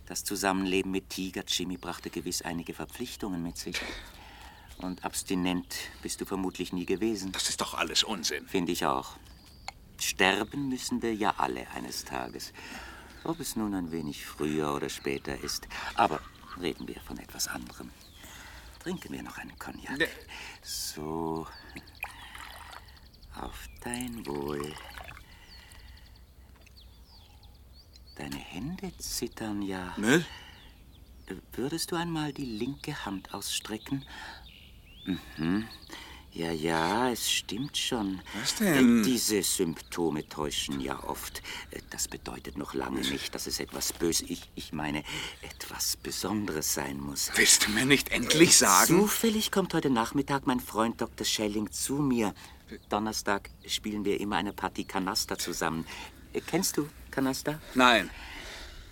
Das 0.07 0.25
Zusammenleben 0.25 0.91
mit 0.91 1.11
Tiger 1.11 1.45
Jimmy 1.47 1.77
brachte 1.77 2.11
gewiss 2.11 2.43
einige 2.43 2.75
Verpflichtungen 2.75 3.43
mit 3.43 3.57
sich. 3.57 3.81
Und 4.79 5.05
abstinent 5.05 5.75
bist 6.03 6.21
du 6.21 6.25
vermutlich 6.25 6.73
nie 6.73 6.85
gewesen. 6.85 7.33
Das 7.33 7.49
ist 7.49 7.61
doch 7.61 7.75
alles 7.75 8.03
Unsinn. 8.03 8.47
Finde 8.47 8.73
ich 8.73 8.85
auch. 8.85 9.17
Sterben 9.99 10.69
müssen 10.69 11.01
wir 11.03 11.15
ja 11.15 11.35
alle 11.39 11.69
eines 11.71 12.05
Tages. 12.05 12.53
Ob 13.23 13.41
es 13.41 13.57
nun 13.57 13.75
ein 13.75 13.93
wenig 13.93 14.27
früher 14.27 14.75
oder 14.75 14.89
später 14.89 15.39
ist. 15.43 15.69
Aber 15.95 16.21
reden 16.61 16.87
wir 16.87 17.01
von 17.01 17.19
etwas 17.19 17.49
anderem. 17.49 17.91
Trinken 18.81 19.13
wir 19.13 19.23
noch 19.23 19.39
einen 19.39 19.59
Cognac. 19.59 19.99
Ne. 19.99 20.09
So. 20.63 21.47
Auf 23.41 23.69
dein 23.83 24.27
Wohl. 24.27 24.75
Deine 28.17 28.37
Hände 28.37 28.93
zittern 28.99 29.63
ja. 29.63 29.95
Ne? 29.97 30.25
Würdest 31.53 31.91
du 31.91 31.97
einmal 31.97 32.33
die 32.33 32.45
linke 32.45 33.05
Hand 33.05 33.35
ausstrecken? 33.35 34.05
Mhm. 35.05 35.67
Ja, 36.35 36.51
ja, 36.51 37.11
es 37.11 37.31
stimmt 37.31 37.77
schon. 37.77 38.21
Was 38.41 38.57
denn? 38.57 39.05
Diese 39.05 39.41
Symptome 39.41 40.29
täuschen 40.29 40.81
ja 40.81 41.03
oft. 41.05 41.43
Das 41.91 42.09
bedeutet 42.09 42.59
noch 42.59 42.75
lange 42.75 43.03
nicht, 43.03 43.33
dass 43.37 43.47
es 43.47 43.61
etwas 43.61 43.93
böse, 43.93 44.25
ich, 44.25 44.51
ich 44.57 44.73
meine, 44.73 45.05
etwas 45.43 45.97
Besonderes 45.97 46.75
sein 46.75 46.99
muss. 46.99 47.31
Willst 47.37 47.67
du 47.67 47.71
mir 47.71 47.87
nicht 47.87 48.09
endlich 48.11 48.57
sagen? 48.57 48.99
Zufällig 48.99 49.53
kommt 49.53 49.75
heute 49.75 49.91
Nachmittag 49.91 50.49
mein 50.49 50.59
Freund 50.59 51.01
Dr. 51.01 51.25
Schelling 51.25 51.71
zu 51.71 51.95
mir. 51.95 52.35
Donnerstag 52.89 53.51
spielen 53.69 54.05
wir 54.05 54.19
immer 54.19 54.35
eine 54.35 54.53
Partie 54.53 54.85
Kanaster 54.85 55.39
zusammen. 55.39 55.87
Kennst 56.49 56.77
du 56.79 56.89
Kanaster? 57.15 57.61
Nein. 57.75 58.11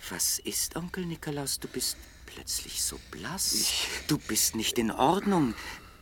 Was 0.09 0.39
ist, 0.39 0.75
Onkel 0.77 1.05
Nikolaus? 1.05 1.59
Du 1.59 1.67
bist 1.67 1.97
plötzlich 2.25 2.81
so 2.81 2.97
blass. 3.11 3.55
Du 4.07 4.17
bist 4.17 4.55
nicht 4.55 4.77
in 4.79 4.91
Ordnung. 4.91 5.53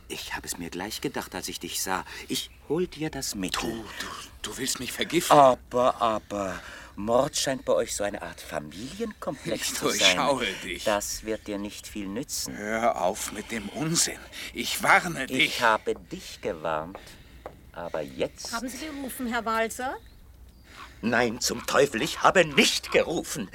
Ich 0.08 0.34
habe 0.34 0.46
es 0.46 0.56
mir 0.58 0.70
gleich 0.70 1.00
gedacht, 1.00 1.34
als 1.34 1.48
ich 1.48 1.58
dich 1.58 1.80
sah. 1.82 2.04
Ich 2.28 2.50
hol 2.68 2.86
dir 2.86 3.10
das 3.10 3.34
Mittel. 3.34 3.70
Du, 3.70 3.76
du, 3.76 4.06
du 4.42 4.56
willst 4.58 4.78
mich 4.78 4.92
vergiften? 4.92 5.36
Aber, 5.36 6.00
aber, 6.00 6.60
Mord 6.94 7.36
scheint 7.36 7.64
bei 7.64 7.72
euch 7.72 7.94
so 7.96 8.04
eine 8.04 8.22
Art 8.22 8.40
Familienkomplex 8.40 9.70
Ich 9.70 9.74
zu 9.74 9.88
sein. 9.88 9.98
durchschaue 10.16 10.46
dich. 10.62 10.84
Das 10.84 11.24
wird 11.24 11.46
dir 11.48 11.58
nicht 11.58 11.86
viel 11.88 12.06
nützen. 12.06 12.56
Hör 12.56 13.00
auf 13.00 13.32
mit 13.32 13.50
dem 13.50 13.68
Unsinn. 13.70 14.18
Ich 14.52 14.82
warne 14.82 15.26
dich. 15.26 15.38
Ich 15.56 15.62
habe 15.62 15.94
dich 15.94 16.40
gewarnt. 16.40 16.98
Aber 17.72 18.02
jetzt... 18.02 18.52
Haben 18.52 18.68
Sie 18.68 18.86
gerufen, 18.86 19.26
Herr 19.28 19.44
Walser? 19.44 19.96
Nein, 21.02 21.40
zum 21.40 21.66
Teufel, 21.66 22.00
ich 22.00 22.22
habe 22.22 22.44
nicht 22.44 22.92
gerufen. 22.92 23.50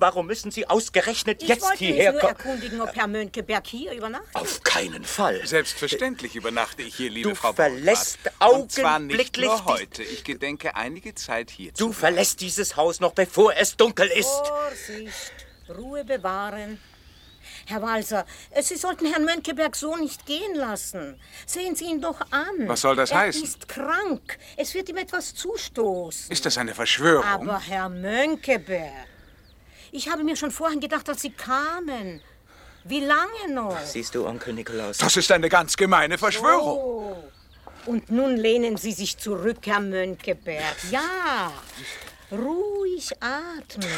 Warum 0.00 0.26
müssen 0.26 0.50
Sie 0.52 0.68
ausgerechnet 0.68 1.42
Ich 1.42 1.48
jetzt 1.48 1.62
wollte 1.62 1.78
hierher 1.78 2.12
nur 2.12 2.20
kommen? 2.20 2.36
erkundigen, 2.36 2.80
ob 2.80 2.94
Herr 2.94 3.08
Mönckeberg 3.08 3.66
hier 3.66 3.92
übernachtet. 3.92 4.34
Auf 4.34 4.62
keinen 4.62 5.04
Fall. 5.04 5.44
Selbstverständlich 5.44 6.36
übernachte 6.36 6.82
ich 6.82 6.94
hier, 6.94 7.10
liebe 7.10 7.30
Du 7.30 7.34
Frau 7.34 7.52
verlässt 7.52 8.18
Braunbart. 8.22 8.60
Und 8.62 8.72
zwar 8.72 8.98
nicht 9.00 9.14
augenblicklich 9.14 9.46
nur 9.46 9.64
heute. 9.64 10.02
Ich 10.04 10.22
gedenke 10.22 10.76
einige 10.76 11.14
Zeit 11.16 11.50
hier 11.50 11.74
zu 11.74 11.86
Du 11.86 11.92
verlässt 11.92 12.40
dieses 12.40 12.76
Haus 12.76 13.00
noch 13.00 13.12
bevor 13.12 13.54
es 13.56 13.76
dunkel 13.76 14.06
ist. 14.08 14.28
Vorsicht, 14.28 15.32
Ruhe 15.76 16.04
bewahren. 16.04 16.78
Herr 17.66 17.82
Walser, 17.82 18.26
Sie 18.60 18.76
sollten 18.76 19.06
Herrn 19.06 19.24
Mönckeberg 19.24 19.76
so 19.76 19.96
nicht 19.96 20.26
gehen 20.26 20.54
lassen. 20.54 21.20
Sehen 21.46 21.76
Sie 21.76 21.86
ihn 21.86 22.00
doch 22.00 22.20
an. 22.30 22.66
Was 22.66 22.80
soll 22.80 22.96
das 22.96 23.10
er 23.10 23.18
heißen? 23.18 23.42
Er 23.42 23.48
ist 23.48 23.68
krank. 23.68 24.38
Es 24.56 24.74
wird 24.74 24.88
ihm 24.88 24.96
etwas 24.96 25.34
zustoßen. 25.34 26.30
Ist 26.30 26.46
das 26.46 26.58
eine 26.58 26.74
Verschwörung? 26.74 27.24
Aber 27.24 27.60
Herr 27.60 27.88
Mönckeberg, 27.88 29.06
ich 29.92 30.10
habe 30.10 30.24
mir 30.24 30.36
schon 30.36 30.50
vorhin 30.50 30.80
gedacht, 30.80 31.08
dass 31.08 31.20
Sie 31.22 31.30
kamen. 31.30 32.20
Wie 32.84 33.00
lange 33.00 33.52
noch? 33.52 33.78
Siehst 33.80 34.14
du, 34.14 34.26
Onkel 34.26 34.54
Nikolaus? 34.54 34.98
das 34.98 35.16
ist 35.16 35.30
eine 35.30 35.48
ganz 35.48 35.76
gemeine 35.76 36.16
Verschwörung. 36.16 36.78
Oh. 36.78 37.16
Und 37.86 38.10
nun 38.10 38.36
lehnen 38.36 38.76
Sie 38.76 38.92
sich 38.92 39.16
zurück, 39.18 39.58
Herr 39.64 39.80
Mönckeberg. 39.80 40.76
Ja, 40.90 41.52
ruhig 42.32 43.10
atmen. 43.20 43.88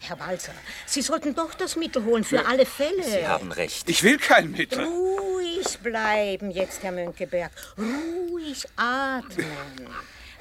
Herr 0.00 0.18
Walser, 0.20 0.52
Sie 0.86 1.02
sollten 1.02 1.34
doch 1.34 1.54
das 1.54 1.76
Mittel 1.76 2.04
holen, 2.04 2.24
für 2.24 2.46
alle 2.46 2.66
Fälle. 2.66 3.02
Sie 3.02 3.26
haben 3.26 3.52
recht. 3.52 3.88
Ich 3.88 4.02
will 4.02 4.18
kein 4.18 4.50
Mittel. 4.52 4.84
Ruhig 4.84 5.78
bleiben 5.82 6.50
jetzt, 6.50 6.82
Herr 6.82 6.92
Mönckeberg. 6.92 7.52
Ruhig 7.78 8.66
atmen. 8.76 9.46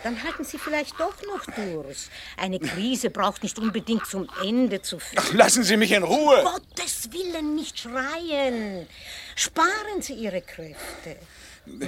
Dann 0.04 0.22
halten 0.22 0.44
Sie 0.44 0.60
vielleicht 0.60 1.00
doch 1.00 1.16
noch 1.24 1.46
durch. 1.56 2.10
Eine 2.38 2.60
Krise 2.60 3.10
braucht 3.10 3.42
nicht 3.42 3.58
unbedingt 3.58 4.06
zum 4.06 4.30
Ende 4.44 4.82
zu 4.84 5.00
führen. 5.00 5.36
Lassen 5.36 5.64
Sie 5.64 5.78
mich 5.78 5.92
in 5.92 6.04
Ruhe. 6.04 6.44
Gottes 6.44 7.12
Willen 7.12 7.56
nicht 7.56 7.80
schreien. 7.80 8.88
Sparen 9.36 10.02
Sie 10.02 10.14
Ihre 10.14 10.42
Kräfte. 10.42 11.18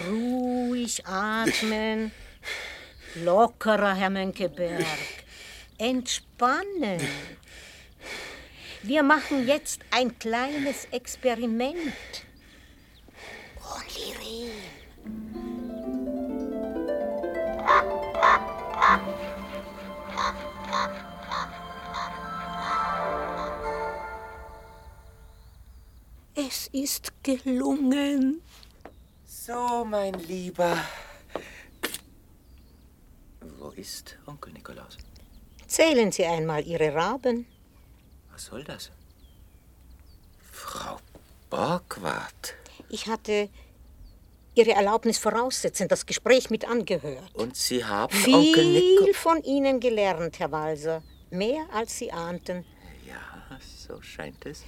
Ruhig 0.09 1.05
atmen. 1.05 2.11
Lockerer, 3.23 3.95
Herr 3.95 4.09
Mönckeberg. 4.09 4.85
Entspannen. 5.77 7.01
Wir 8.83 9.03
machen 9.03 9.47
jetzt 9.47 9.81
ein 9.91 10.17
kleines 10.17 10.85
Experiment. 10.91 11.93
Oh, 13.61 13.81
Lirin. 13.95 14.51
Es 26.35 26.67
ist 26.67 27.11
gelungen. 27.23 28.41
So, 29.25 29.83
mein 29.85 30.13
Lieber. 30.13 30.77
Wo 33.59 33.69
ist 33.69 34.17
Onkel 34.25 34.53
Nikolaus? 34.53 34.97
Zählen 35.67 36.11
Sie 36.11 36.25
einmal 36.25 36.65
Ihre 36.65 36.93
Raben. 36.93 37.45
Was 38.31 38.45
soll 38.45 38.63
das? 38.63 38.91
Frau 40.51 40.97
Borgward. 41.49 42.55
Ich 42.89 43.07
hatte 43.07 43.49
Ihre 44.55 44.71
Erlaubnis 44.71 45.17
voraussetzend 45.17 45.91
das 45.91 46.05
Gespräch 46.05 46.49
mit 46.49 46.67
angehört. 46.67 47.33
Und 47.35 47.55
Sie 47.55 47.83
haben 47.85 48.13
Onkel 48.15 48.53
Viel 48.53 48.73
Nikolaus. 48.91 49.17
von 49.17 49.43
Ihnen 49.43 49.79
gelernt, 49.79 50.39
Herr 50.39 50.51
Walser. 50.51 51.03
Mehr 51.29 51.67
als 51.73 51.97
Sie 51.97 52.11
ahnten. 52.11 52.65
Ja, 53.05 53.59
so 53.59 54.01
scheint 54.01 54.45
es. 54.45 54.63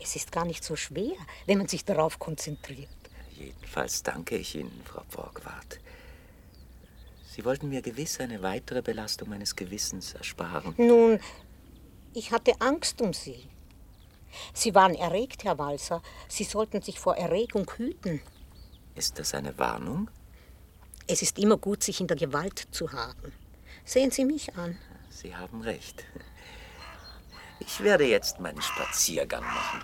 Es 0.00 0.16
ist 0.16 0.30
gar 0.32 0.44
nicht 0.44 0.62
so 0.64 0.76
schwer, 0.76 1.16
wenn 1.46 1.58
man 1.58 1.68
sich 1.68 1.84
darauf 1.84 2.18
konzentriert. 2.18 2.88
Jedenfalls 3.36 4.02
danke 4.02 4.36
ich 4.36 4.54
Ihnen, 4.54 4.82
Frau 4.84 5.02
Borgward. 5.10 5.80
Sie 7.34 7.44
wollten 7.44 7.68
mir 7.68 7.82
gewiss 7.82 8.20
eine 8.20 8.42
weitere 8.42 8.80
Belastung 8.80 9.30
meines 9.30 9.56
Gewissens 9.56 10.14
ersparen. 10.14 10.72
Nun, 10.76 11.18
ich 12.12 12.30
hatte 12.30 12.52
Angst 12.60 13.02
um 13.02 13.12
Sie. 13.12 13.48
Sie 14.52 14.72
waren 14.76 14.94
erregt, 14.94 15.42
Herr 15.42 15.58
Walser. 15.58 16.00
Sie 16.28 16.44
sollten 16.44 16.80
sich 16.80 17.00
vor 17.00 17.16
Erregung 17.16 17.68
hüten. 17.76 18.20
Ist 18.94 19.18
das 19.18 19.34
eine 19.34 19.58
Warnung? 19.58 20.08
Es 21.08 21.22
ist 21.22 21.40
immer 21.40 21.56
gut, 21.56 21.82
sich 21.82 22.00
in 22.00 22.06
der 22.06 22.16
Gewalt 22.16 22.68
zu 22.70 22.92
haben. 22.92 23.32
Sehen 23.84 24.12
Sie 24.12 24.24
mich 24.24 24.54
an. 24.54 24.78
Sie 25.10 25.34
haben 25.34 25.60
recht. 25.60 26.04
Ich 27.58 27.82
werde 27.82 28.06
jetzt 28.06 28.38
meinen 28.38 28.62
Spaziergang 28.62 29.42
machen. 29.42 29.82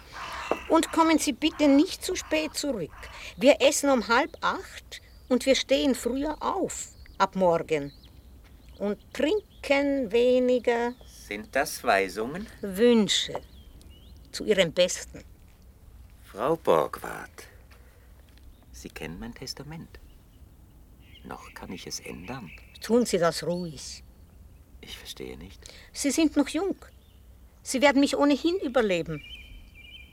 Und 0.69 0.93
kommen 0.93 1.19
Sie 1.19 1.33
bitte 1.33 1.67
nicht 1.67 2.05
zu 2.05 2.15
spät 2.15 2.55
zurück. 2.55 2.95
Wir 3.37 3.61
essen 3.61 3.91
um 3.91 4.07
halb 4.07 4.37
acht 4.41 5.03
und 5.29 5.47
wir 5.47 5.57
stehen 5.57 5.97
früher 5.97 6.41
auf 6.41 6.91
ab 7.21 7.37
morgen. 7.37 7.93
Und 8.79 8.99
trinken 9.13 10.11
weniger 10.11 10.95
Sind 11.07 11.55
das 11.55 11.85
Weisungen? 11.85 12.47
Wünsche 12.63 13.41
zu 14.33 14.45
Ihrem 14.45 14.73
Besten. 14.73 15.23
Frau 16.25 16.57
Borgward, 16.57 17.47
Sie 18.73 18.89
kennen 18.89 19.19
mein 19.19 19.35
Testament. 19.35 20.01
Noch 21.25 21.53
kann 21.53 21.71
ich 21.73 21.87
es 21.87 22.01
ändern. 22.01 22.51
Tun 22.81 23.05
Sie 23.05 23.19
das 23.19 23.45
ruhig. 23.45 24.03
Ich 24.81 24.97
verstehe 24.97 25.37
nicht. 25.37 25.61
Sie 25.93 26.11
sind 26.11 26.37
noch 26.37 26.49
jung. 26.49 26.77
Sie 27.63 27.83
werden 27.83 28.01
mich 28.01 28.17
ohnehin 28.17 28.57
überleben. 28.61 29.23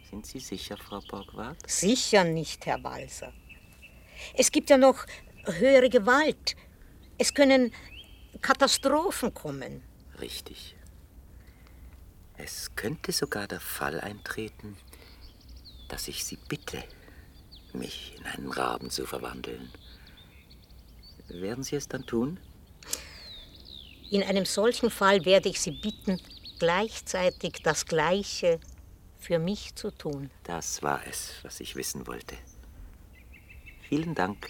Sind 0.09 0.25
Sie 0.25 0.39
sicher, 0.39 0.75
Frau 0.75 0.99
Borgward? 0.99 1.57
Sicher 1.69 2.25
nicht, 2.25 2.65
Herr 2.65 2.83
Walser. 2.83 3.31
Es 4.33 4.51
gibt 4.51 4.69
ja 4.69 4.77
noch 4.77 5.05
höhere 5.45 5.89
Gewalt. 5.89 6.57
Es 7.18 7.34
können 7.34 7.74
Katastrophen 8.41 9.34
kommen. 9.34 9.82
Richtig. 10.20 10.76
Es 12.38 12.76
könnte 12.76 13.11
sogar 13.11 13.47
der 13.47 13.59
Fall 13.59 13.99
eintreten, 13.99 14.78
dass 15.88 16.07
ich 16.07 16.24
Sie 16.24 16.38
bitte, 16.47 16.84
mich 17.74 18.15
in 18.18 18.26
einen 18.26 18.51
Raben 18.51 18.89
zu 18.89 19.05
verwandeln. 19.05 19.72
Werden 21.28 21.63
Sie 21.63 21.76
es 21.76 21.88
dann 21.88 22.05
tun? 22.05 22.39
In 24.11 24.24
einem 24.24 24.45
solchen 24.45 24.89
Fall 24.89 25.26
werde 25.26 25.49
ich 25.49 25.59
Sie 25.59 25.72
bitten, 25.72 26.22
gleichzeitig 26.59 27.61
das 27.63 27.86
Gleiche 27.86 28.59
für 29.20 29.39
mich 29.39 29.76
zu 29.76 29.91
tun. 29.91 30.30
Das 30.43 30.82
war 30.84 31.05
es, 31.07 31.34
was 31.43 31.59
ich 31.59 31.76
wissen 31.76 32.07
wollte. 32.07 32.38
Vielen 33.89 34.15
Dank, 34.15 34.47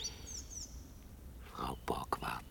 Frau 1.54 1.78
Borgward. 1.86 2.47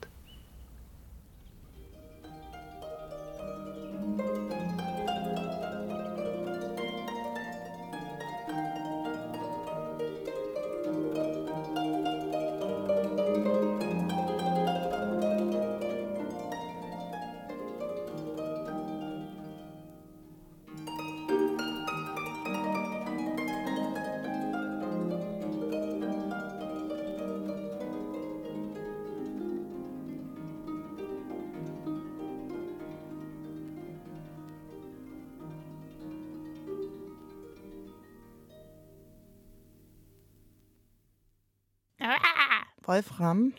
Wolfram, 42.87 43.53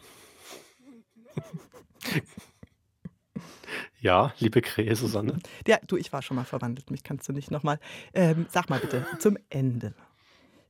Ja, 3.99 4.33
liebe 4.39 4.61
Krähe 4.61 4.95
Susanne. 4.95 5.39
ja, 5.67 5.79
du, 5.87 5.97
ich 5.97 6.13
war 6.13 6.21
schon 6.21 6.35
mal 6.35 6.45
verwandelt, 6.45 6.91
mich 6.91 7.03
kannst 7.03 7.27
du 7.27 7.33
nicht 7.33 7.51
nochmal. 7.51 7.79
Ähm, 8.13 8.45
sag 8.49 8.69
mal 8.69 8.79
bitte, 8.79 9.05
zum 9.19 9.37
Ende. 9.49 9.93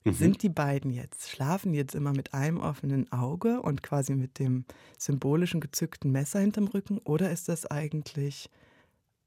Sind 0.05 0.41
die 0.41 0.49
beiden 0.49 0.91
jetzt, 0.91 1.29
schlafen 1.29 1.73
jetzt 1.73 1.93
immer 1.93 2.13
mit 2.13 2.33
einem 2.33 2.59
offenen 2.59 3.11
Auge 3.11 3.61
und 3.61 3.83
quasi 3.83 4.15
mit 4.15 4.39
dem 4.39 4.63
symbolischen 4.97 5.59
gezückten 5.59 6.11
Messer 6.13 6.39
hinterm 6.39 6.67
Rücken? 6.67 6.99
Oder 6.99 7.29
ist 7.29 7.49
das 7.49 7.65
eigentlich 7.65 8.49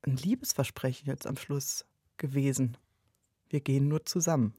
ein 0.03 0.16
Liebesversprechen 0.16 1.07
jetzt 1.07 1.26
am 1.26 1.37
Schluss 1.37 1.85
gewesen? 2.16 2.78
Wir 3.51 3.61
gehen 3.61 3.89
nur 3.89 4.07
zusammen. 4.07 4.55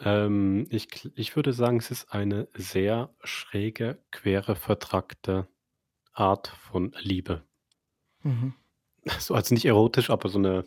Ähm, 0.00 0.66
ich, 0.70 0.88
ich 1.16 1.36
würde 1.36 1.52
sagen, 1.52 1.78
es 1.78 1.90
ist 1.90 2.12
eine 2.12 2.48
sehr 2.54 3.10
schräge, 3.22 3.98
quere, 4.10 4.56
vertrackte 4.56 5.46
Art 6.12 6.48
von 6.48 6.94
Liebe. 7.00 7.42
Mhm. 8.22 8.54
So, 9.18 9.34
also 9.34 9.54
nicht 9.54 9.66
erotisch, 9.66 10.08
aber 10.08 10.30
so 10.30 10.38
eine 10.38 10.64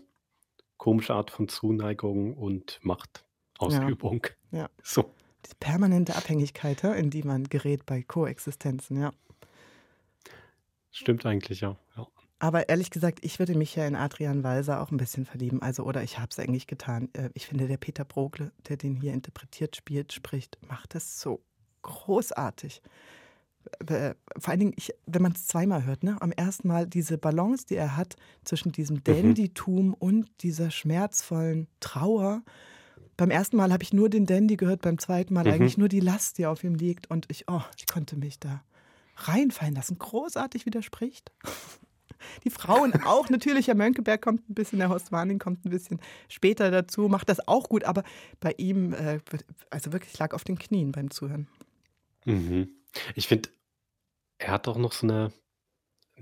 komische 0.78 1.16
Art 1.16 1.32
von 1.32 1.48
Zuneigung 1.48 2.36
und 2.36 2.80
Machtausübung. 2.84 4.28
Ja. 4.52 4.70
So. 4.84 5.12
Die 5.50 5.56
permanente 5.60 6.16
Abhängigkeit, 6.16 6.84
hä, 6.84 7.00
in 7.00 7.10
die 7.10 7.24
man 7.24 7.46
gerät 7.46 7.86
bei 7.86 8.04
Koexistenzen, 8.04 9.02
ja. 9.02 9.14
Stimmt 10.92 11.26
eigentlich, 11.26 11.62
ja. 11.62 11.78
ja. 11.96 12.08
Aber 12.40 12.70
ehrlich 12.70 12.92
gesagt, 12.92 13.20
ich 13.24 13.40
würde 13.40 13.56
mich 13.56 13.76
ja 13.76 13.88
in 13.88 13.96
Adrian 13.96 14.44
Walser 14.44 14.80
auch 14.82 14.92
ein 14.92 14.98
bisschen 14.98 15.26
verlieben. 15.26 15.62
Also, 15.62 15.84
oder 15.84 16.04
ich 16.04 16.20
habe 16.20 16.28
es 16.32 16.38
eigentlich 16.38 16.68
getan. 16.68 17.10
Äh, 17.14 17.30
Ich 17.34 17.48
finde, 17.48 17.68
der 17.68 17.78
Peter 17.78 18.06
Brogle, 18.06 18.52
der 18.70 18.78
den 18.78 18.96
hier 18.96 19.14
interpretiert, 19.14 19.76
spielt, 19.76 20.14
spricht, 20.14 20.58
macht 20.68 20.94
das 20.94 21.20
so 21.20 21.42
großartig. 21.82 22.82
Äh, 23.88 24.14
Vor 24.38 24.52
allen 24.52 24.60
Dingen, 24.60 24.74
ich, 24.78 24.94
wenn 25.08 25.22
man 25.24 25.32
es 25.32 25.48
zweimal 25.48 25.84
hört, 25.86 26.04
ne? 26.04 26.16
am 26.22 26.32
ersten 26.32 26.68
Mal 26.68 26.86
diese 26.88 27.18
Balance, 27.18 27.66
die 27.66 27.76
er 27.76 27.98
hat 27.98 28.16
zwischen 28.46 28.72
diesem 28.72 29.04
Dandytum 29.04 29.94
und 29.96 30.30
dieser 30.42 30.70
schmerzvollen 30.72 31.68
Trauer. 31.80 32.44
Beim 33.18 33.32
ersten 33.32 33.58
Mal 33.58 33.74
habe 33.74 33.82
ich 33.84 33.94
nur 33.94 34.10
den 34.10 34.28
Dandy 34.28 34.58
gehört, 34.58 34.82
beim 34.84 35.00
zweiten 35.00 35.34
Mal 35.34 35.46
Mhm. 35.46 35.52
eigentlich 35.52 35.78
nur 35.78 35.90
die 35.90 36.00
Last, 36.02 36.38
die 36.38 36.46
auf 36.46 36.64
ihm 36.64 36.76
liegt. 36.76 37.10
Und 37.10 37.26
ich, 37.32 37.46
oh, 37.50 37.64
ich 37.78 37.88
konnte 37.88 38.16
mich 38.16 38.40
da 38.40 38.64
reinfallen 39.16 39.74
lassen. 39.74 39.98
Großartig 39.98 40.66
widerspricht. 40.68 41.32
Die 42.44 42.50
Frauen 42.50 42.94
auch. 43.04 43.30
Natürlich, 43.30 43.68
Herr 43.68 43.76
Mönckeberg 43.76 44.22
kommt 44.22 44.50
ein 44.50 44.54
bisschen, 44.54 44.80
der 44.80 44.90
Horst 44.90 45.12
Warning 45.12 45.40
kommt 45.40 45.66
ein 45.66 45.70
bisschen 45.70 46.00
später 46.30 46.72
dazu, 46.72 47.08
macht 47.08 47.30
das 47.30 47.48
auch 47.48 47.70
gut, 47.70 47.84
aber 47.84 48.04
bei 48.40 48.54
ihm, 48.58 48.94
äh, 48.94 49.20
also 49.70 49.94
wirklich, 49.94 50.14
ich 50.14 50.20
lag 50.20 50.34
auf 50.34 50.44
den 50.44 50.58
Knien 50.58 50.92
beim 50.92 51.10
Zuhören. 51.12 51.48
Mhm. 52.26 52.70
Ich 53.16 53.28
finde, 53.28 53.50
er 54.40 54.52
hat 54.52 54.68
auch 54.68 54.78
noch 54.78 54.92
so 54.92 55.08
eine, 55.08 55.32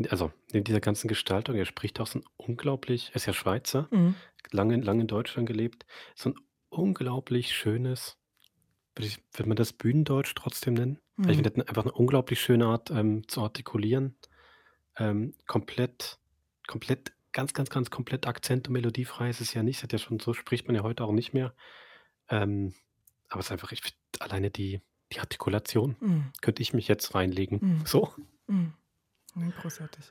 also 0.10 0.32
neben 0.52 0.64
dieser 0.64 0.82
ganzen 0.82 1.08
Gestaltung, 1.08 1.56
er 1.56 1.66
spricht 1.66 2.00
auch 2.00 2.08
so 2.08 2.20
ein 2.20 2.26
unglaublich, 2.38 3.10
er 3.12 3.16
ist 3.18 3.26
ja 3.26 3.34
Schweizer, 3.34 3.88
Mhm. 3.92 4.16
lange, 4.52 4.78
lange 4.78 5.02
in 5.02 5.08
Deutschland 5.08 5.48
gelebt, 5.48 5.86
so 6.16 6.30
ein 6.30 6.36
unglaublich 6.70 7.54
schönes, 7.56 8.18
würde 8.98 9.48
man 9.50 9.58
das 9.58 9.74
Bühnendeutsch 9.74 10.34
trotzdem 10.36 10.76
nennen? 10.76 11.00
Also 11.18 11.32
Ich 11.32 11.38
Mhm. 11.38 11.44
finde, 11.44 11.50
er 11.50 11.62
hat 11.62 11.70
einfach 11.70 11.84
eine 11.84 11.92
unglaublich 11.94 12.40
schöne 12.42 12.66
Art 12.68 12.92
ähm, 12.92 13.28
zu 13.28 13.42
artikulieren. 13.42 14.16
Ähm, 14.98 15.34
komplett, 15.48 16.20
komplett, 16.68 17.14
ganz, 17.32 17.54
ganz, 17.54 17.70
ganz 17.70 17.90
komplett 17.90 18.28
akzent- 18.28 18.68
und 18.68 18.74
melodiefrei 18.74 19.30
ist 19.30 19.42
es 19.42 19.54
ja 19.54 19.64
nicht. 19.64 19.78
Es 19.78 19.84
hat 19.84 19.92
ja 19.94 20.00
schon, 20.00 20.20
so 20.20 20.34
spricht 20.34 20.68
man 20.68 20.76
ja 20.76 20.84
heute 20.84 21.04
auch 21.04 21.12
nicht 21.12 21.34
mehr. 21.34 21.54
Ähm, 22.30 22.74
aber 23.30 23.40
es 23.42 23.48
ist 23.48 23.52
einfach, 23.52 23.72
ich 23.72 23.82
alleine 24.20 24.50
die, 24.50 24.82
die 25.12 25.20
Artikulation 25.20 25.96
Mhm. 26.00 26.32
könnte 26.42 26.62
ich 26.62 26.74
mich 26.74 26.88
jetzt 26.88 27.14
reinlegen. 27.14 27.60
Mhm. 27.62 27.82
So. 27.86 28.14
Ja, 28.48 29.50
großartig. 29.62 30.06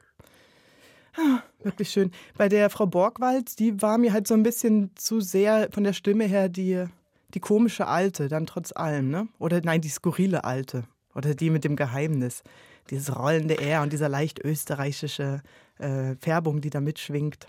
Ah, 1.16 1.42
Wirklich 1.62 1.90
schön. 1.90 2.10
Bei 2.36 2.48
der 2.48 2.70
Frau 2.70 2.86
Borgwald, 2.86 3.58
die 3.58 3.80
war 3.80 3.98
mir 3.98 4.12
halt 4.12 4.26
so 4.26 4.34
ein 4.34 4.42
bisschen 4.42 4.90
zu 4.96 5.20
sehr 5.20 5.68
von 5.72 5.84
der 5.84 5.92
Stimme 5.92 6.24
her 6.24 6.48
die 6.48 6.86
die 7.32 7.40
komische 7.40 7.88
Alte, 7.88 8.28
dann 8.28 8.46
trotz 8.46 8.70
allem, 8.70 9.10
ne? 9.10 9.26
Oder 9.40 9.60
nein, 9.60 9.80
die 9.80 9.88
skurrile 9.88 10.44
Alte. 10.44 10.84
Oder 11.14 11.34
die 11.34 11.50
mit 11.50 11.64
dem 11.64 11.76
Geheimnis. 11.76 12.42
Dieses 12.90 13.16
rollende 13.16 13.58
R 13.58 13.82
und 13.82 13.92
dieser 13.92 14.08
leicht 14.08 14.38
österreichische 14.44 15.42
äh, 15.78 16.16
Färbung, 16.16 16.60
die 16.60 16.70
da 16.70 16.80
mitschwingt. 16.80 17.46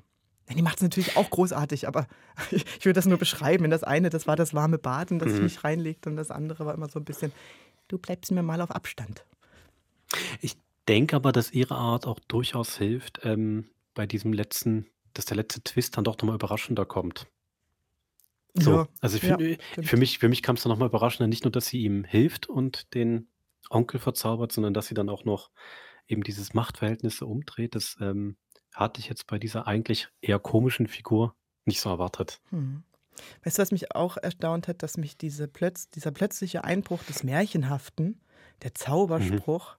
Die 0.54 0.62
macht 0.62 0.78
es 0.78 0.84
natürlich 0.84 1.18
auch 1.18 1.30
großartig, 1.30 1.88
aber 1.88 2.08
ich 2.52 2.86
würde 2.86 2.94
das 2.94 3.08
nur 3.08 3.18
beschreiben. 3.18 3.70
Das 3.70 3.84
eine, 3.84 4.10
das 4.10 4.28
war 4.28 4.36
das 4.36 4.54
warme 4.54 4.78
Bad, 4.78 5.12
in 5.12 5.20
das 5.20 5.30
mhm. 5.30 5.36
ich 5.36 5.42
mich 5.42 5.64
reinlegte, 5.64 6.10
und 6.10 6.16
das 6.16 6.32
andere 6.32 6.66
war 6.66 6.74
immer 6.74 6.90
so 6.90 7.00
ein 7.00 7.06
bisschen, 7.06 7.32
du 7.88 7.98
bleibst 7.98 8.32
mir 8.32 8.44
mal 8.44 8.62
auf 8.62 8.72
Abstand. 8.72 9.26
Ich 10.42 10.56
denke 10.88 11.16
aber, 11.16 11.32
dass 11.32 11.52
ihre 11.52 11.76
Art 11.76 12.06
auch 12.06 12.20
durchaus 12.28 12.78
hilft, 12.78 13.22
ähm, 13.24 13.70
bei 13.96 14.06
diesem 14.06 14.34
letzten, 14.34 14.86
dass 15.14 15.26
der 15.26 15.38
letzte 15.38 15.64
Twist 15.64 15.98
dann 15.98 16.04
doch 16.04 16.18
nochmal 16.18 16.36
überraschender 16.36 16.86
kommt. 16.86 17.28
So, 18.54 18.72
ja, 18.72 18.88
also 19.02 19.18
find, 19.18 19.42
ja, 19.42 19.84
für 19.84 19.98
mich, 19.98 20.20
für 20.20 20.30
mich 20.30 20.42
kam 20.42 20.56
es 20.56 20.64
dann 20.64 20.70
nochmal 20.70 20.88
überraschender, 20.88 21.28
nicht 21.28 21.44
nur, 21.44 21.52
dass 21.52 21.66
sie 21.66 21.82
ihm 21.82 22.04
hilft 22.04 22.48
und 22.48 22.94
den 22.94 23.28
Onkel 23.70 24.00
verzaubert, 24.00 24.52
sondern 24.52 24.74
dass 24.74 24.88
sie 24.88 24.94
dann 24.94 25.10
auch 25.10 25.26
noch 25.26 25.52
eben 26.08 26.24
dieses 26.24 26.54
Machtverhältnisse 26.54 27.26
umdreht. 27.26 27.76
Das 27.76 27.98
ähm, 28.00 28.38
hatte 28.74 29.00
ich 29.00 29.10
jetzt 29.10 29.28
bei 29.28 29.40
dieser 29.40 29.68
eigentlich 29.68 30.10
eher 30.22 30.40
komischen 30.40 30.88
Figur 30.88 31.36
nicht 31.66 31.82
so 31.82 31.90
erwartet. 31.90 32.42
Hm. 32.50 32.84
Weißt 33.44 33.58
du, 33.58 33.62
was 33.62 33.72
mich 33.72 33.96
auch 33.96 34.18
erstaunt 34.18 34.68
hat, 34.68 34.84
dass 34.84 34.98
mich 34.98 35.18
diese 35.18 35.48
plötz 35.48 35.90
dieser 35.90 36.12
plötzliche 36.12 36.64
Einbruch 36.64 37.02
des 37.04 37.24
Märchenhaften, 37.24 38.22
der 38.62 38.74
Zauberspruch, 38.74 39.78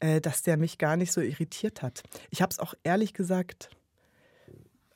mhm. 0.00 0.08
äh, 0.08 0.20
dass 0.20 0.42
der 0.42 0.56
mich 0.56 0.78
gar 0.78 0.96
nicht 0.96 1.12
so 1.12 1.20
irritiert 1.20 1.82
hat. 1.82 2.02
Ich 2.30 2.40
habe 2.42 2.50
es 2.50 2.58
auch 2.58 2.74
ehrlich 2.82 3.12
gesagt 3.12 3.70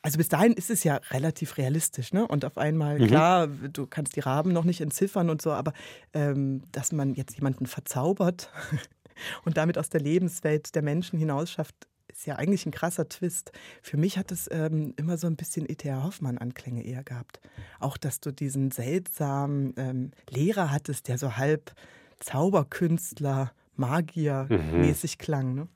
also 0.02 0.18
bis 0.18 0.28
dahin 0.28 0.52
ist 0.52 0.68
es 0.68 0.82
ja 0.84 0.96
relativ 1.10 1.56
realistisch, 1.56 2.12
ne? 2.12 2.26
Und 2.26 2.44
auf 2.44 2.58
einmal, 2.58 2.98
mhm. 2.98 3.06
klar, 3.06 3.46
du 3.46 3.86
kannst 3.86 4.16
die 4.16 4.20
Raben 4.20 4.52
noch 4.52 4.64
nicht 4.64 4.80
entziffern 4.80 5.30
und 5.30 5.40
so, 5.40 5.52
aber 5.52 5.72
ähm, 6.12 6.62
dass 6.72 6.90
man 6.92 7.14
jetzt 7.14 7.36
jemanden 7.36 7.66
verzaubert 7.66 8.50
und 9.44 9.56
damit 9.56 9.78
aus 9.78 9.88
der 9.90 10.00
Lebenswelt 10.00 10.74
der 10.74 10.82
Menschen 10.82 11.18
hinausschafft, 11.18 11.86
ist 12.08 12.26
ja 12.26 12.36
eigentlich 12.36 12.66
ein 12.66 12.72
krasser 12.72 13.08
Twist. 13.08 13.52
Für 13.80 13.96
mich 13.96 14.18
hat 14.18 14.32
es 14.32 14.48
ähm, 14.50 14.92
immer 14.96 15.16
so 15.16 15.28
ein 15.28 15.36
bisschen 15.36 15.70
E.T.A. 15.70 16.02
Hoffmann-Anklänge 16.02 16.84
eher 16.84 17.04
gehabt. 17.04 17.40
Auch, 17.78 17.96
dass 17.96 18.20
du 18.20 18.32
diesen 18.32 18.70
seltsamen 18.70 19.72
ähm, 19.76 20.10
Lehrer 20.28 20.70
hattest, 20.70 21.08
der 21.08 21.16
so 21.16 21.36
halb 21.36 21.72
Zauberkünstler, 22.20 23.52
Magier-mäßig 23.76 25.16
mhm. 25.16 25.18
klang. 25.18 25.54
Ne? 25.54 25.68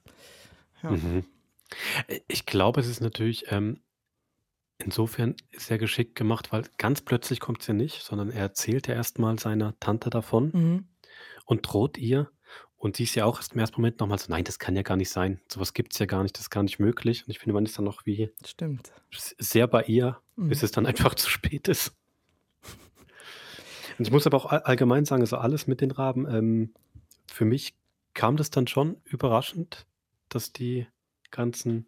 Ja. 0.82 0.90
Mhm. 0.90 1.24
Ich 2.28 2.44
glaube, 2.44 2.80
es 2.80 2.86
ist 2.86 3.00
natürlich 3.00 3.46
ähm, 3.48 3.80
insofern 4.78 5.34
sehr 5.56 5.78
geschickt 5.78 6.14
gemacht, 6.14 6.52
weil 6.52 6.64
ganz 6.78 7.00
plötzlich 7.00 7.40
kommt 7.40 7.60
es 7.60 7.66
ja 7.66 7.74
nicht, 7.74 8.02
sondern 8.02 8.30
er 8.30 8.40
erzählt 8.40 8.88
ja 8.88 8.94
erstmal 8.94 9.38
seiner 9.38 9.78
Tante 9.80 10.10
davon 10.10 10.50
mhm. 10.52 10.88
und 11.44 11.62
droht 11.62 11.98
ihr. 11.98 12.30
Und 12.78 12.96
sie 12.96 13.04
ist 13.04 13.14
ja 13.14 13.24
auch 13.24 13.38
erst 13.38 13.54
im 13.54 13.58
ersten 13.60 13.80
Moment 13.80 14.00
nochmal 14.00 14.18
so, 14.18 14.26
nein, 14.28 14.44
das 14.44 14.58
kann 14.58 14.76
ja 14.76 14.82
gar 14.82 14.96
nicht 14.96 15.10
sein. 15.10 15.40
Sowas 15.50 15.72
gibt 15.72 15.94
es 15.94 15.98
ja 15.98 16.06
gar 16.06 16.22
nicht, 16.22 16.36
das 16.36 16.42
ist 16.42 16.50
gar 16.50 16.62
nicht 16.62 16.78
möglich. 16.78 17.24
Und 17.26 17.30
ich 17.30 17.38
finde, 17.38 17.54
man 17.54 17.64
ist 17.64 17.78
dann 17.78 17.86
noch 17.86 18.04
wie 18.04 18.30
Stimmt. 18.44 18.92
sehr 19.10 19.66
bei 19.66 19.84
ihr, 19.84 20.20
mhm. 20.36 20.48
bis 20.48 20.62
es 20.62 20.72
dann 20.72 20.86
einfach 20.86 21.14
zu 21.14 21.30
spät 21.30 21.68
ist. 21.68 21.94
Und 23.98 24.06
ich 24.06 24.12
muss 24.12 24.26
aber 24.26 24.36
auch 24.36 24.46
allgemein 24.46 25.06
sagen, 25.06 25.22
also 25.22 25.38
alles 25.38 25.66
mit 25.66 25.80
den 25.80 25.90
Raben, 25.90 26.26
ähm, 26.28 26.74
für 27.26 27.46
mich 27.46 27.74
kam 28.12 28.36
das 28.36 28.50
dann 28.50 28.66
schon 28.66 28.96
überraschend, 29.04 29.86
dass 30.28 30.52
die 30.52 30.86
ganzen 31.30 31.86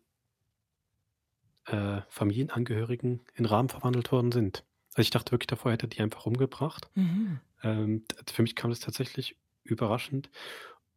äh, 1.71 2.03
Familienangehörigen 2.09 3.21
in 3.35 3.45
Raben 3.45 3.69
verwandelt 3.69 4.11
worden 4.13 4.33
sind. 4.33 4.65
Also 4.91 5.03
ich 5.03 5.11
dachte 5.11 5.33
wirklich 5.33 5.47
davor, 5.47 5.73
hätte 5.73 5.89
die 5.89 6.01
einfach 6.01 6.27
umgebracht. 6.27 6.91
Mhm. 6.95 7.41
Ähm, 7.63 8.05
für 8.27 8.43
mich 8.43 8.57
kam 8.57 8.71
das 8.71 8.81
tatsächlich 8.81 9.37
überraschend. 9.63 10.31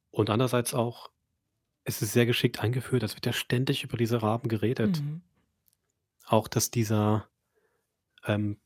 Und 0.09 0.30
andererseits 0.30 0.74
auch, 0.74 1.11
es 1.84 2.01
ist 2.01 2.13
sehr 2.13 2.26
geschickt 2.26 2.61
eingeführt, 2.61 3.03
es 3.03 3.15
wird 3.15 3.26
ja 3.26 3.34
ständig 3.34 3.84
über 3.84 3.97
diese 3.97 4.22
Raben 4.22 4.47
geredet. 4.47 5.01
Mhm. 5.01 5.22
Auch, 6.26 6.47
dass 6.47 6.72
dieser 6.72 7.28
ähm, 8.26 8.57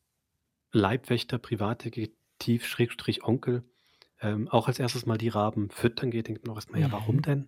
Leibwächter, 0.72 1.38
Privatdetektiv, 1.38 2.66
Schrägstrich 2.66 3.24
Onkel, 3.24 3.64
ähm, 4.22 4.48
auch 4.50 4.68
als 4.68 4.80
erstes 4.80 5.06
mal 5.06 5.18
die 5.18 5.30
Raben 5.30 5.70
füttern 5.70 6.12
geht, 6.12 6.28
denkt 6.28 6.46
man 6.46 6.54
auch 6.54 6.58
erstmal, 6.58 6.80
mhm. 6.80 6.88
ja, 6.88 6.92
warum 6.92 7.22
denn? 7.22 7.48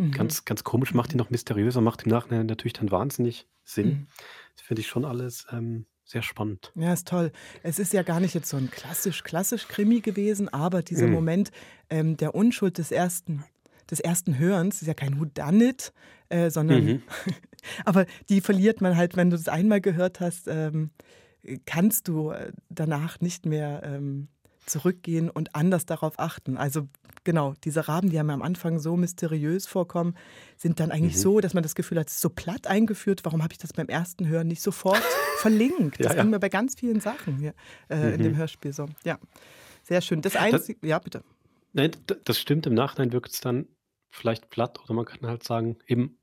Mhm. 0.00 0.12
Ganz, 0.12 0.46
ganz 0.46 0.64
komisch, 0.64 0.94
macht 0.94 1.12
ihn 1.12 1.18
noch 1.18 1.28
mysteriöser, 1.28 1.82
macht 1.82 2.04
im 2.04 2.10
Nachhinein 2.10 2.46
natürlich 2.46 2.72
dann 2.72 2.90
wahnsinnig 2.90 3.46
Sinn. 3.64 3.88
Mhm. 3.88 4.06
Das 4.56 4.64
finde 4.64 4.80
ich 4.80 4.88
schon 4.88 5.04
alles 5.04 5.46
ähm, 5.52 5.84
sehr 6.04 6.22
spannend. 6.22 6.72
Ja, 6.74 6.94
ist 6.94 7.06
toll. 7.06 7.32
Es 7.62 7.78
ist 7.78 7.92
ja 7.92 8.02
gar 8.02 8.18
nicht 8.18 8.34
jetzt 8.34 8.48
so 8.48 8.56
ein 8.56 8.70
klassisch, 8.70 9.22
klassisch 9.24 9.68
Krimi 9.68 10.00
gewesen, 10.00 10.48
aber 10.48 10.82
dieser 10.82 11.06
mhm. 11.06 11.12
Moment 11.12 11.50
ähm, 11.90 12.16
der 12.16 12.34
Unschuld 12.34 12.78
des 12.78 12.92
ersten, 12.92 13.44
des 13.90 14.00
ersten 14.00 14.38
Hörens 14.38 14.80
ist 14.80 14.88
ja 14.88 14.94
kein 14.94 15.20
Whodunit, 15.20 15.92
äh, 16.30 16.48
sondern, 16.48 16.84
mhm. 16.84 17.02
aber 17.84 18.06
die 18.30 18.40
verliert 18.40 18.80
man 18.80 18.96
halt, 18.96 19.16
wenn 19.16 19.28
du 19.28 19.36
das 19.36 19.48
einmal 19.48 19.82
gehört 19.82 20.20
hast, 20.20 20.48
ähm, 20.48 20.92
kannst 21.66 22.08
du 22.08 22.30
äh, 22.30 22.52
danach 22.70 23.20
nicht 23.20 23.44
mehr 23.44 23.82
ähm, 23.84 24.28
zurückgehen 24.66 25.30
und 25.30 25.54
anders 25.54 25.86
darauf 25.86 26.18
achten. 26.18 26.56
Also 26.56 26.88
genau, 27.24 27.54
diese 27.64 27.88
Raben, 27.88 28.10
die 28.10 28.18
haben 28.18 28.30
am 28.30 28.42
Anfang 28.42 28.78
so 28.78 28.96
mysteriös 28.96 29.66
vorkommen, 29.66 30.14
sind 30.56 30.80
dann 30.80 30.90
eigentlich 30.90 31.16
mhm. 31.16 31.20
so, 31.20 31.40
dass 31.40 31.54
man 31.54 31.62
das 31.62 31.74
Gefühl 31.74 31.98
hat, 31.98 32.08
es 32.08 32.14
ist 32.14 32.20
so 32.20 32.30
platt 32.30 32.66
eingeführt. 32.66 33.20
Warum 33.24 33.42
habe 33.42 33.52
ich 33.52 33.58
das 33.58 33.72
beim 33.72 33.88
ersten 33.88 34.28
Hören 34.28 34.48
nicht 34.48 34.62
sofort 34.62 35.02
verlinkt? 35.38 36.04
Das 36.04 36.14
ja, 36.14 36.22
ging 36.22 36.30
mir 36.30 36.40
bei 36.40 36.48
ganz 36.48 36.78
vielen 36.78 37.00
Sachen 37.00 37.38
hier 37.38 37.54
äh, 37.88 37.96
mhm. 37.96 38.14
in 38.14 38.22
dem 38.22 38.32
mhm. 38.32 38.36
Hörspiel 38.36 38.72
so. 38.72 38.86
Ja, 39.04 39.18
sehr 39.82 40.00
schön. 40.00 40.22
Das 40.22 40.36
Einzige, 40.36 40.86
ja 40.86 40.98
bitte. 40.98 41.22
Nein, 41.72 41.92
das 42.24 42.38
stimmt. 42.38 42.66
Im 42.66 42.74
Nachhinein 42.74 43.12
wirkt 43.12 43.32
es 43.32 43.40
dann 43.40 43.66
vielleicht 44.10 44.50
platt 44.50 44.80
oder 44.82 44.94
man 44.94 45.04
kann 45.04 45.20
halt 45.28 45.44
sagen, 45.44 45.78
eben 45.86 46.18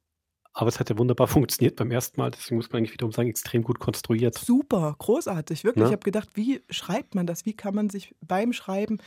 aber 0.60 0.70
es 0.70 0.80
hat 0.80 0.90
ja 0.90 0.98
wunderbar 0.98 1.28
funktioniert 1.28 1.76
beim 1.76 1.92
ersten 1.92 2.20
Mal, 2.20 2.32
deswegen 2.32 2.56
muss 2.56 2.72
man 2.72 2.80
eigentlich 2.80 2.94
wiederum 2.94 3.12
sagen, 3.12 3.30
extrem 3.30 3.64
gut 3.64 3.80
konstruiert. 3.80 4.36
Super, 4.36 4.96
großartig, 4.98 5.64
wirklich. 5.64 5.84
Ja? 5.84 5.88
Ich 5.88 5.94
habe 5.94 6.04
gedacht, 6.04 6.30
wie 6.34 6.62
schreibt 6.72 7.14
man 7.14 7.28
das? 7.28 7.46
Wie 7.46 7.54
kann 7.54 7.76
man 7.76 7.92
sich 7.92 8.16
beim 8.22 8.54
Schreiben, 8.54 8.98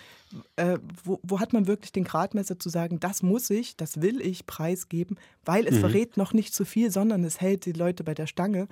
äh, 0.54 0.78
wo, 1.02 1.18
wo, 1.24 1.40
hat 1.40 1.52
man 1.52 1.66
wirklich 1.66 1.90
den 1.90 2.04
Gradmesser 2.04 2.60
zu 2.60 2.68
sagen, 2.68 3.00
das 3.00 3.24
muss 3.24 3.50
ich, 3.50 3.76
das 3.76 4.00
will 4.00 4.20
ich 4.20 4.46
preisgeben, 4.46 5.18
weil 5.44 5.66
es 5.66 5.74
mhm. 5.74 5.80
verrät 5.80 6.16
noch 6.16 6.32
nicht 6.32 6.54
zu 6.54 6.64
viel, 6.64 6.92
sondern 6.92 7.24
es 7.24 7.40
hält 7.40 7.66
die 7.66 7.72
Leute 7.72 8.04
bei 8.04 8.14
der 8.14 8.28
Stange. 8.28 8.68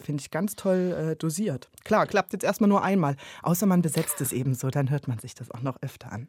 Finde 0.00 0.20
ich 0.20 0.30
ganz 0.30 0.56
toll 0.56 1.10
äh, 1.12 1.16
dosiert. 1.16 1.68
Klar, 1.84 2.06
klappt 2.06 2.32
jetzt 2.32 2.44
erstmal 2.44 2.68
nur 2.68 2.82
einmal, 2.82 3.16
außer 3.42 3.66
man 3.66 3.82
besetzt 3.82 4.20
es 4.20 4.32
eben 4.32 4.54
so, 4.54 4.70
dann 4.70 4.90
hört 4.90 5.08
man 5.08 5.18
sich 5.18 5.34
das 5.34 5.50
auch 5.50 5.62
noch 5.62 5.76
öfter 5.82 6.12
an. 6.12 6.28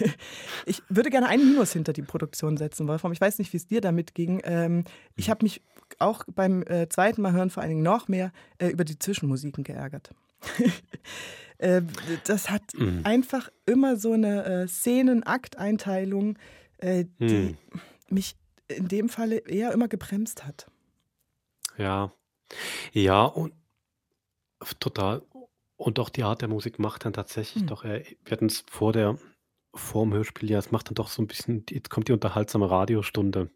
ich 0.66 0.82
würde 0.88 1.10
gerne 1.10 1.28
einen 1.28 1.50
Minus 1.50 1.72
hinter 1.72 1.92
die 1.92 2.02
Produktion 2.02 2.56
setzen, 2.56 2.88
Wolfram. 2.88 3.12
Ich 3.12 3.20
weiß 3.20 3.38
nicht, 3.38 3.52
wie 3.52 3.58
es 3.58 3.66
dir 3.66 3.80
damit 3.80 4.14
ging. 4.14 4.40
Ähm, 4.44 4.84
ich 5.16 5.30
habe 5.30 5.44
mich 5.44 5.62
auch 5.98 6.24
beim 6.26 6.62
äh, 6.62 6.88
zweiten 6.88 7.22
Mal 7.22 7.32
hören 7.32 7.50
vor 7.50 7.62
allen 7.62 7.70
Dingen 7.70 7.82
noch 7.82 8.08
mehr 8.08 8.32
äh, 8.58 8.68
über 8.68 8.84
die 8.84 8.98
Zwischenmusiken 8.98 9.64
geärgert. 9.64 10.10
äh, 11.58 11.82
das 12.26 12.50
hat 12.50 12.62
mhm. 12.76 13.00
einfach 13.04 13.50
immer 13.66 13.96
so 13.96 14.12
eine 14.12 14.44
äh, 14.44 14.68
Szenen-Akteinteilung, 14.68 16.38
äh, 16.78 17.04
die 17.20 17.56
mhm. 17.70 17.80
mich 18.08 18.36
in 18.68 18.88
dem 18.88 19.08
Falle 19.08 19.36
eher 19.36 19.72
immer 19.72 19.88
gebremst 19.88 20.46
hat. 20.46 20.66
Ja, 21.76 22.12
ja, 22.92 23.24
und 23.24 23.52
total. 24.80 25.22
Und 25.76 25.98
auch 25.98 26.08
die 26.08 26.22
Art 26.22 26.40
der 26.40 26.48
Musik 26.48 26.78
macht 26.78 27.04
dann 27.04 27.12
tatsächlich 27.12 27.64
mhm. 27.64 27.68
doch, 27.68 27.84
äh, 27.84 28.04
wir 28.24 28.32
hatten 28.32 28.46
es 28.46 28.64
vor 28.70 28.92
der 28.92 29.18
vorm 29.74 30.12
Hörspiel, 30.12 30.50
ja, 30.50 30.58
es 30.58 30.70
macht 30.70 30.88
dann 30.88 30.94
doch 30.94 31.08
so 31.08 31.20
ein 31.20 31.26
bisschen, 31.26 31.64
jetzt 31.68 31.90
kommt 31.90 32.08
die 32.08 32.12
unterhaltsame 32.12 32.70
Radiostunde. 32.70 33.50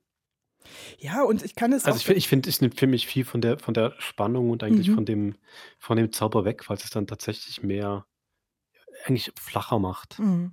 Ja, 0.98 1.22
und 1.22 1.42
ich 1.42 1.54
kann 1.54 1.72
es 1.72 1.84
Also 1.84 2.10
ich, 2.10 2.16
ich 2.16 2.28
finde, 2.28 2.50
es 2.50 2.60
nimmt 2.60 2.78
für 2.78 2.86
mich 2.86 3.06
viel 3.06 3.24
von 3.24 3.40
der, 3.40 3.58
von 3.58 3.74
der 3.74 3.94
Spannung 3.98 4.50
und 4.50 4.62
eigentlich 4.62 4.88
mhm. 4.88 4.94
von 4.94 5.04
dem, 5.04 5.36
von 5.78 5.96
dem 5.96 6.12
Zauber 6.12 6.44
weg, 6.44 6.68
weil 6.68 6.76
es 6.76 6.90
dann 6.90 7.06
tatsächlich 7.06 7.62
mehr, 7.62 8.06
eigentlich 9.08 9.32
flacher 9.38 9.78
macht. 9.78 10.18
Mhm. 10.18 10.52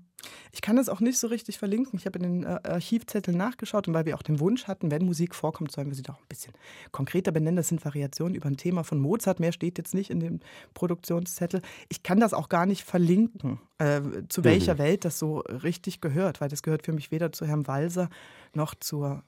Ich 0.52 0.62
kann 0.62 0.76
das 0.76 0.90
auch 0.90 1.02
nicht 1.02 1.20
so 1.20 1.28
richtig 1.28 1.60
verlinken. 1.60 2.00
Ich 2.00 2.06
habe 2.06 2.18
in 2.20 2.24
den 2.24 2.44
äh, 2.44 2.60
Archivzetteln 2.64 3.38
nachgeschaut 3.38 3.88
und 3.88 3.94
weil 3.94 4.06
wir 4.06 4.16
auch 4.16 4.24
den 4.24 4.40
Wunsch 4.40 4.66
hatten, 4.66 4.90
wenn 4.90 5.06
Musik 5.06 5.36
vorkommt, 5.36 5.72
sollen 5.72 5.88
wir 5.88 5.96
sie 5.96 6.02
doch 6.02 6.18
ein 6.18 6.28
bisschen 6.28 6.54
konkreter 6.92 7.32
benennen. 7.32 7.58
Das 7.58 7.68
sind 7.68 7.86
Variationen 7.86 8.36
über 8.36 8.48
ein 8.48 8.58
Thema 8.58 8.84
von 8.84 9.00
Mozart. 9.00 9.40
Mehr 9.40 9.52
steht 9.52 9.78
jetzt 9.78 9.94
nicht 9.94 10.10
in 10.10 10.20
dem 10.20 10.40
Produktionszettel. 10.74 11.62
Ich 11.90 12.04
kann 12.04 12.20
das 12.20 12.34
auch 12.34 12.50
gar 12.50 12.66
nicht 12.66 12.84
verlinken, 12.84 13.60
äh, 13.78 14.02
zu 14.30 14.44
welcher 14.44 14.76
mhm. 14.76 14.80
Welt 14.80 15.06
das 15.06 15.20
so 15.20 15.40
richtig 15.40 16.02
gehört, 16.02 16.42
weil 16.42 16.50
das 16.50 16.64
gehört 16.64 16.86
für 16.86 16.94
mich 16.94 17.12
weder 17.12 17.32
zu 17.32 17.46
Herrn 17.46 17.68
Walser 17.68 18.10
noch 18.54 18.74
zur 18.76 19.24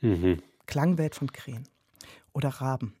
mhm. 0.00 0.42
Klangwelt 0.66 1.14
von 1.14 1.30
Krähen 1.30 1.68
oder 2.32 2.48
Raben. 2.48 2.94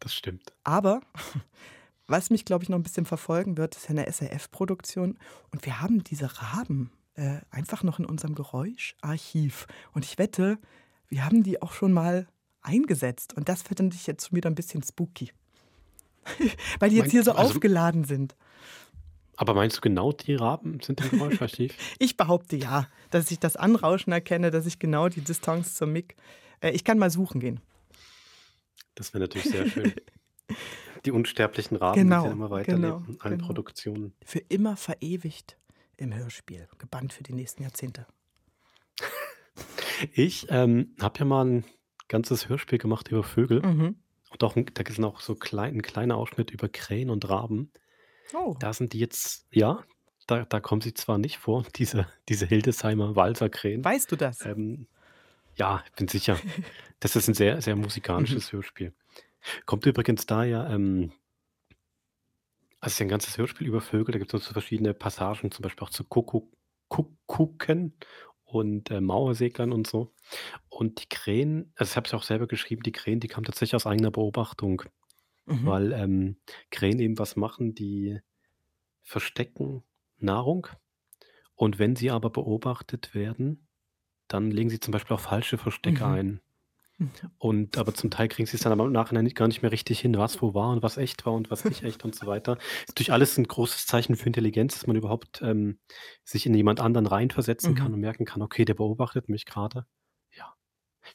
Das 0.00 0.12
stimmt. 0.12 0.52
Aber 0.64 1.00
was 2.06 2.30
mich, 2.30 2.44
glaube 2.44 2.64
ich, 2.64 2.68
noch 2.68 2.78
ein 2.78 2.82
bisschen 2.82 3.06
verfolgen 3.06 3.56
wird, 3.56 3.76
ist 3.76 3.84
ja 3.84 3.90
eine 3.90 4.06
SRF-Produktion. 4.10 5.18
Und 5.50 5.64
wir 5.64 5.80
haben 5.80 6.04
diese 6.04 6.30
Raben 6.40 6.90
äh, 7.14 7.38
einfach 7.50 7.82
noch 7.82 7.98
in 7.98 8.04
unserem 8.04 8.34
Geräuscharchiv. 8.34 9.66
Und 9.92 10.04
ich 10.04 10.18
wette, 10.18 10.58
wir 11.08 11.24
haben 11.24 11.42
die 11.42 11.62
auch 11.62 11.72
schon 11.72 11.92
mal 11.92 12.26
eingesetzt. 12.62 13.34
Und 13.34 13.48
das 13.48 13.62
finde 13.62 13.94
ich 13.94 14.06
jetzt 14.06 14.32
wieder 14.32 14.50
ein 14.50 14.54
bisschen 14.54 14.82
spooky. 14.82 15.32
Weil 16.78 16.90
die 16.90 16.96
jetzt 16.96 17.10
hier 17.10 17.24
so 17.24 17.32
also, 17.32 17.54
aufgeladen 17.54 18.04
sind. 18.04 18.36
Aber 19.36 19.54
meinst 19.54 19.78
du 19.78 19.80
genau 19.80 20.12
die 20.12 20.34
Raben 20.34 20.80
sind 20.80 21.00
im 21.00 21.10
Geräuscharchiv? 21.18 21.74
Ich 21.98 22.16
behaupte 22.16 22.56
ja, 22.56 22.86
dass 23.10 23.30
ich 23.30 23.38
das 23.38 23.56
Anrauschen 23.56 24.12
erkenne, 24.12 24.50
dass 24.50 24.66
ich 24.66 24.78
genau 24.78 25.08
die 25.08 25.22
Distanz 25.22 25.74
zum 25.74 25.92
Mick. 25.92 26.16
Äh, 26.60 26.70
ich 26.70 26.84
kann 26.84 26.98
mal 26.98 27.10
suchen 27.10 27.40
gehen. 27.40 27.60
Das 28.94 29.12
wäre 29.12 29.22
natürlich 29.22 29.50
sehr 29.50 29.68
schön. 29.68 29.92
Die 31.04 31.10
unsterblichen 31.10 31.76
Raben, 31.76 32.00
Genau, 32.00 32.24
die 32.24 32.32
immer 32.32 32.50
weiterleben 32.50 32.82
genau, 32.82 33.02
in 33.08 33.20
allen 33.20 33.38
genau. 33.38 33.46
Produktionen. 33.46 34.14
Für 34.24 34.38
immer 34.38 34.76
verewigt 34.76 35.56
im 35.96 36.14
Hörspiel. 36.14 36.68
Gebannt 36.78 37.12
für 37.12 37.22
die 37.22 37.34
nächsten 37.34 37.62
Jahrzehnte. 37.62 38.06
Ich 40.14 40.46
ähm, 40.48 40.96
habe 41.00 41.20
ja 41.20 41.24
mal 41.24 41.44
ein 41.44 41.64
ganzes 42.08 42.48
Hörspiel 42.48 42.78
gemacht 42.78 43.08
über 43.08 43.22
Vögel. 43.22 43.62
Mhm. 43.62 43.96
Und 44.30 44.44
auch 44.44 44.54
da 44.54 44.82
ist 44.82 45.00
auch 45.04 45.20
so 45.20 45.34
klein, 45.34 45.76
ein 45.76 45.82
kleiner 45.82 46.16
Ausschnitt 46.16 46.50
über 46.50 46.68
Krähen 46.68 47.10
und 47.10 47.28
Raben. 47.28 47.70
Oh. 48.34 48.56
Da 48.58 48.72
sind 48.72 48.94
die 48.94 48.98
jetzt, 48.98 49.46
ja, 49.52 49.84
da, 50.26 50.44
da 50.44 50.60
kommen 50.60 50.80
sie 50.80 50.94
zwar 50.94 51.18
nicht 51.18 51.38
vor, 51.38 51.64
diese, 51.76 52.06
diese 52.28 52.46
Hildesheimer 52.46 53.14
Walserkrähen. 53.16 53.84
Weißt 53.84 54.10
du 54.10 54.16
das? 54.16 54.44
Ähm, 54.44 54.86
ja, 55.54 55.82
ich 55.86 55.92
bin 55.92 56.08
sicher. 56.08 56.38
Das 57.00 57.16
ist 57.16 57.26
ein 57.26 57.34
sehr, 57.34 57.60
sehr 57.60 57.74
musikalisches 57.74 58.52
Hörspiel. 58.52 58.92
Kommt 59.66 59.86
übrigens 59.86 60.26
da 60.26 60.44
ja, 60.44 60.68
ähm, 60.72 61.12
also 62.80 62.88
es 62.88 62.92
ist 62.94 62.98
ja 63.00 63.06
ein 63.06 63.08
ganzes 63.08 63.38
Hörspiel 63.38 63.66
über 63.68 63.80
Vögel, 63.80 64.12
da 64.12 64.18
gibt 64.18 64.32
es 64.34 64.44
so 64.44 64.52
verschiedene 64.52 64.94
Passagen, 64.94 65.50
zum 65.50 65.62
Beispiel 65.62 65.84
auch 65.86 65.90
zu 65.90 66.04
Kuckuck, 66.04 66.52
Kuckucken 66.88 67.94
und 68.44 68.90
äh, 68.90 69.00
Mauerseglern 69.00 69.72
und 69.72 69.86
so. 69.86 70.12
Und 70.68 71.02
die 71.02 71.08
Krähen, 71.08 71.72
also 71.76 71.90
ich 71.92 71.96
habe 71.96 72.06
es 72.08 72.14
auch 72.14 72.22
selber 72.24 72.46
geschrieben, 72.46 72.82
die 72.82 72.92
Krähen, 72.92 73.20
die 73.20 73.28
kamen 73.28 73.44
tatsächlich 73.46 73.76
aus 73.76 73.86
eigener 73.86 74.10
Beobachtung, 74.10 74.82
Mhm. 75.46 75.72
weil 75.72 75.92
ähm, 75.92 76.38
Krähen 76.70 77.00
eben 77.00 77.18
was 77.18 77.36
machen, 77.36 77.74
die 77.74 78.20
verstecken 79.02 79.84
Nahrung 80.18 80.68
und 81.54 81.78
wenn 81.78 81.96
sie 81.96 82.10
aber 82.10 82.30
beobachtet 82.30 83.14
werden, 83.14 83.68
dann 84.28 84.50
legen 84.50 84.70
sie 84.70 84.80
zum 84.80 84.92
Beispiel 84.92 85.16
auch 85.16 85.20
falsche 85.20 85.58
Verstecke 85.58 86.06
Mhm. 86.06 86.08
ein. 86.08 86.42
Und 87.38 87.78
aber 87.78 87.94
zum 87.94 88.10
Teil 88.10 88.28
kriegen 88.28 88.46
sie 88.46 88.56
es 88.56 88.62
dann 88.62 88.72
aber 88.72 88.84
im 88.84 88.92
Nachhinein 88.92 89.28
gar 89.30 89.48
nicht 89.48 89.62
mehr 89.62 89.72
richtig 89.72 90.00
hin, 90.00 90.16
was 90.16 90.40
wo 90.40 90.54
war 90.54 90.70
und 90.70 90.82
was 90.82 90.96
echt 90.98 91.26
war 91.26 91.32
und 91.32 91.50
was 91.50 91.64
nicht 91.64 91.82
echt 91.82 92.04
und 92.04 92.14
so 92.14 92.26
weiter. 92.26 92.58
Ist 92.80 92.88
natürlich 92.90 93.12
alles 93.12 93.36
ein 93.38 93.44
großes 93.44 93.86
Zeichen 93.86 94.14
für 94.14 94.26
Intelligenz, 94.26 94.74
dass 94.74 94.86
man 94.86 94.94
überhaupt 94.96 95.42
ähm, 95.42 95.78
sich 96.24 96.46
in 96.46 96.54
jemand 96.54 96.80
anderen 96.80 97.06
reinversetzen 97.06 97.74
kann 97.74 97.88
Mhm. 97.88 97.94
und 97.94 98.00
merken 98.00 98.24
kann, 98.24 98.40
okay, 98.42 98.64
der 98.64 98.74
beobachtet 98.74 99.28
mich 99.28 99.46
gerade. 99.46 99.86
Ja. 100.36 100.54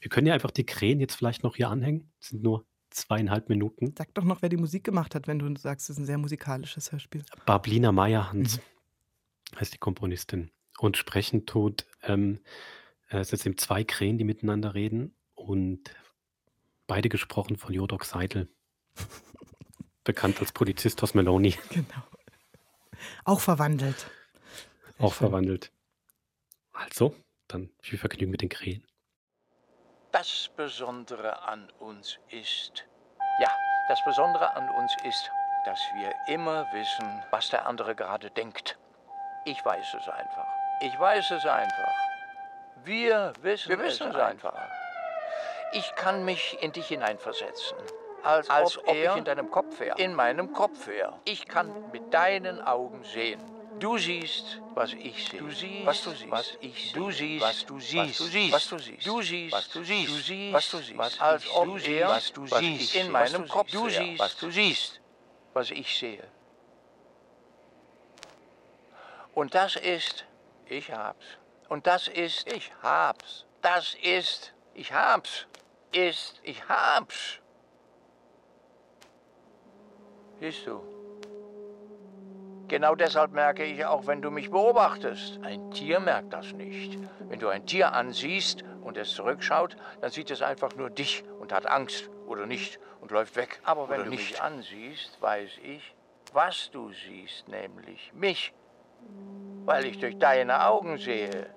Wir 0.02 0.10
können 0.10 0.28
ja 0.28 0.34
einfach 0.34 0.52
die 0.52 0.66
Krähen 0.66 1.00
jetzt 1.00 1.16
vielleicht 1.16 1.44
noch 1.44 1.56
hier 1.56 1.70
anhängen. 1.70 2.12
Das 2.20 2.30
sind 2.30 2.44
nur 2.44 2.66
zweieinhalb 2.90 3.48
Minuten. 3.48 3.94
Sag 3.98 4.14
doch 4.14 4.24
noch, 4.24 4.42
wer 4.42 4.50
die 4.50 4.58
Musik 4.58 4.84
gemacht 4.84 5.16
hat, 5.16 5.28
wenn 5.28 5.40
du 5.40 5.54
sagst, 5.58 5.86
es 5.90 5.96
ist 5.96 6.00
ein 6.02 6.06
sehr 6.06 6.18
musikalisches 6.18 6.92
Hörspiel. 6.92 7.24
Bablina 7.46 7.92
Meyerhans 7.94 8.58
Mhm. 8.58 9.60
heißt 9.60 9.74
die 9.74 9.78
Komponistin. 9.78 10.52
Und 10.80 10.98
sprechen 10.98 11.46
tut, 11.46 11.86
ähm, 12.04 12.40
äh, 13.10 13.20
es 13.20 13.30
sind 13.30 13.46
eben 13.46 13.58
zwei 13.58 13.84
Krähen, 13.84 14.18
die 14.18 14.24
miteinander 14.26 14.74
reden 14.74 15.14
und 15.38 15.80
beide 16.88 17.10
gesprochen 17.10 17.58
von 17.58 17.74
Jodok 17.74 18.04
Seidel. 18.06 18.50
Bekannt 20.04 20.40
als 20.40 20.52
Polizist 20.52 21.02
aus 21.04 21.14
Meloni, 21.14 21.52
Genau. 21.70 22.04
Auch 23.26 23.40
verwandelt. 23.40 24.10
auch 24.98 25.14
schön. 25.14 25.28
verwandelt. 25.30 25.72
Also, 26.74 27.16
dann 27.48 27.70
viel 27.82 28.00
Vergnügen 28.00 28.32
mit 28.32 28.42
den 28.42 28.50
Krähen. 28.50 28.86
Das 30.12 30.50
Besondere 30.56 31.44
an 31.44 31.70
uns 31.80 32.18
ist, 32.30 32.86
ja, 33.40 33.52
das 33.90 34.04
Besondere 34.06 34.56
an 34.56 34.68
uns 34.70 34.92
ist, 35.04 35.30
dass 35.66 35.80
wir 35.96 36.14
immer 36.34 36.66
wissen, 36.74 37.24
was 37.32 37.50
der 37.50 37.68
andere 37.68 37.94
gerade 37.96 38.32
denkt. 38.32 38.78
Ich 39.46 39.64
weiß 39.64 39.94
es 39.94 40.08
einfach. 40.08 40.48
Ich 40.82 40.98
weiß 41.00 41.32
es 41.32 41.46
einfach. 41.46 41.94
Wir 42.84 43.34
wissen, 43.42 43.70
Wir 43.70 43.80
wissen 43.80 44.08
es 44.10 44.16
es 44.16 44.22
einfach. 44.22 44.54
Ich 45.74 45.96
kann 45.96 46.24
mich 46.26 46.58
in 46.62 46.72
dich 46.72 46.88
hineinversetzen. 46.88 47.78
Als, 48.24 48.50
Als 48.50 48.78
ob, 48.80 48.88
ob 48.90 48.96
ich 48.96 49.16
in 49.16 49.26
deinem 49.26 49.50
Kopf 49.52 49.80
wäre. 49.80 49.98
in 50.00 50.14
meinem 50.14 50.52
Kopf 50.54 50.88
wäre. 50.88 51.20
Ich 51.26 51.46
kann 51.48 51.72
mit 51.92 52.14
deinen 52.14 52.62
Augen 52.62 53.04
sehen. 53.04 53.40
Du 53.80 53.98
siehst, 54.00 54.60
was 54.74 54.94
ich 54.94 55.28
sehe. 55.30 55.40
Du 55.40 55.52
siehst, 55.52 55.86
was 55.86 56.04
du 56.04 56.12
siehst, 56.12 56.32
was 56.32 56.58
ich 56.62 56.92
Du 56.94 57.12
sehe. 57.12 57.40
siehst, 57.40 57.42
Was 57.44 57.66
du 57.66 57.80
siehst. 57.80 57.96
was 57.98 58.18
du 58.18 58.28
siehst, 58.28 58.54
Was 58.54 58.70
du 58.70 58.78
siehst. 58.80 59.54
was 59.54 59.70
du 59.70 59.84
siehst, 59.84 60.12
Was 60.12 60.14
du 60.14 60.20
siehst. 60.24 60.54
was 60.54 60.70
du 60.72 60.78
siehst, 60.80 60.98
Was 60.98 61.20
als 61.22 61.50
ob 61.52 61.80
sehe. 61.80 62.00
er, 62.02 62.10
Was 62.10 62.34
du 62.34 62.48
siehst. 62.48 62.96
In 62.96 63.12
meinem 63.12 63.48
Kopf 63.48 63.70
Du 63.72 63.88
siehst, 63.90 64.20
Was 64.20 64.38
du 64.38 64.50
siehst, 64.50 65.00
was 65.54 65.70
ich 65.72 65.96
sehe. 65.98 66.24
Und 69.36 69.54
das 69.54 69.76
ist, 69.76 70.26
ich 70.66 70.92
hab's. 70.92 71.26
Und 71.70 71.86
das 71.86 72.08
ist, 72.08 72.52
ich 72.52 72.72
hab's. 72.82 73.46
Das 73.62 73.94
ist, 74.02 74.54
ich 74.78 74.94
hab's. 74.94 75.48
Ist, 75.92 76.40
ich 76.44 76.70
hab's. 76.70 77.40
Siehst 80.40 80.68
du? 80.68 80.82
Genau 82.68 82.96
deshalb 82.96 83.32
merke 83.32 83.64
ich 83.64 83.86
auch, 83.86 84.08
wenn 84.08 84.22
du 84.22 84.30
mich 84.30 84.52
beobachtest. 84.52 85.40
Ein 85.42 85.72
Tier 85.72 86.00
merkt 86.00 86.34
das 86.34 86.54
nicht. 86.54 87.00
Wenn 87.28 87.40
du 87.40 87.48
ein 87.48 87.66
Tier 87.66 87.94
ansiehst 87.94 88.64
und 88.84 88.98
es 88.98 89.14
zurückschaut, 89.14 89.78
dann 90.02 90.12
sieht 90.12 90.30
es 90.32 90.42
einfach 90.42 90.76
nur 90.76 90.90
dich 90.90 91.24
und 91.40 91.52
hat 91.54 91.66
Angst 91.66 92.10
oder 92.28 92.46
nicht 92.46 92.80
und 93.02 93.12
läuft 93.12 93.36
weg. 93.36 93.60
Aber 93.64 93.90
wenn 93.90 94.04
du 94.04 94.10
nicht. 94.10 94.32
mich 94.32 94.42
ansiehst, 94.42 95.22
weiß 95.22 95.60
ich, 95.64 95.96
was 96.34 96.70
du 96.72 96.92
siehst, 96.92 97.48
nämlich 97.48 98.12
mich. 98.14 98.54
Weil 99.66 99.86
ich 99.86 99.98
durch 100.00 100.18
deine 100.18 100.68
Augen 100.68 100.98
sehe. 100.98 101.50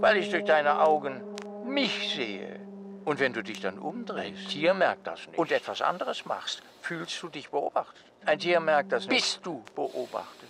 Weil 0.00 0.16
ich 0.16 0.30
durch 0.30 0.44
deine 0.44 0.80
Augen 0.80 1.22
mich 1.68 2.14
sehe. 2.14 2.60
Und 3.04 3.20
wenn 3.20 3.32
du 3.32 3.42
dich 3.42 3.60
dann 3.60 3.78
umdrehst, 3.78 4.42
ein 4.42 4.48
Tier 4.48 4.74
merkt 4.74 5.06
das 5.06 5.26
nicht. 5.26 5.38
Und 5.38 5.52
etwas 5.52 5.80
anderes 5.80 6.26
machst, 6.26 6.62
fühlst 6.82 7.22
du 7.22 7.28
dich 7.28 7.48
beobachtet. 7.50 8.04
Ein 8.26 8.38
Tier 8.38 8.60
merkt 8.60 8.92
das 8.92 9.06
nicht. 9.06 9.16
Bist 9.16 9.40
du 9.46 9.62
beobachtet. 9.74 10.48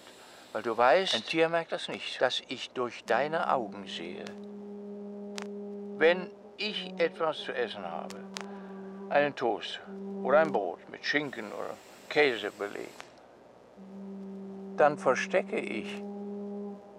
Weil 0.53 0.63
du 0.63 0.77
weißt, 0.77 1.15
ein 1.15 1.25
Tier 1.25 1.49
merkt 1.49 1.73
das 1.73 1.89
nicht, 1.89 2.21
dass 2.21 2.43
ich 2.49 2.71
durch 2.71 3.05
deine 3.05 3.53
Augen 3.53 3.87
sehe. 3.87 4.25
Wenn 5.99 6.31
ich 6.57 6.93
etwas 6.99 7.39
zu 7.39 7.53
essen 7.53 7.85
habe, 7.85 8.17
einen 9.11 9.35
Toast 9.37 9.81
oder 10.23 10.41
ein 10.41 10.53
Brot 10.53 10.81
mit 10.91 11.05
Schinken 11.05 11.53
oder 11.53 11.75
Käse 12.09 12.51
belegt, 12.51 13.05
dann 14.77 14.99
verstecke 14.99 15.59
ich. 15.59 16.03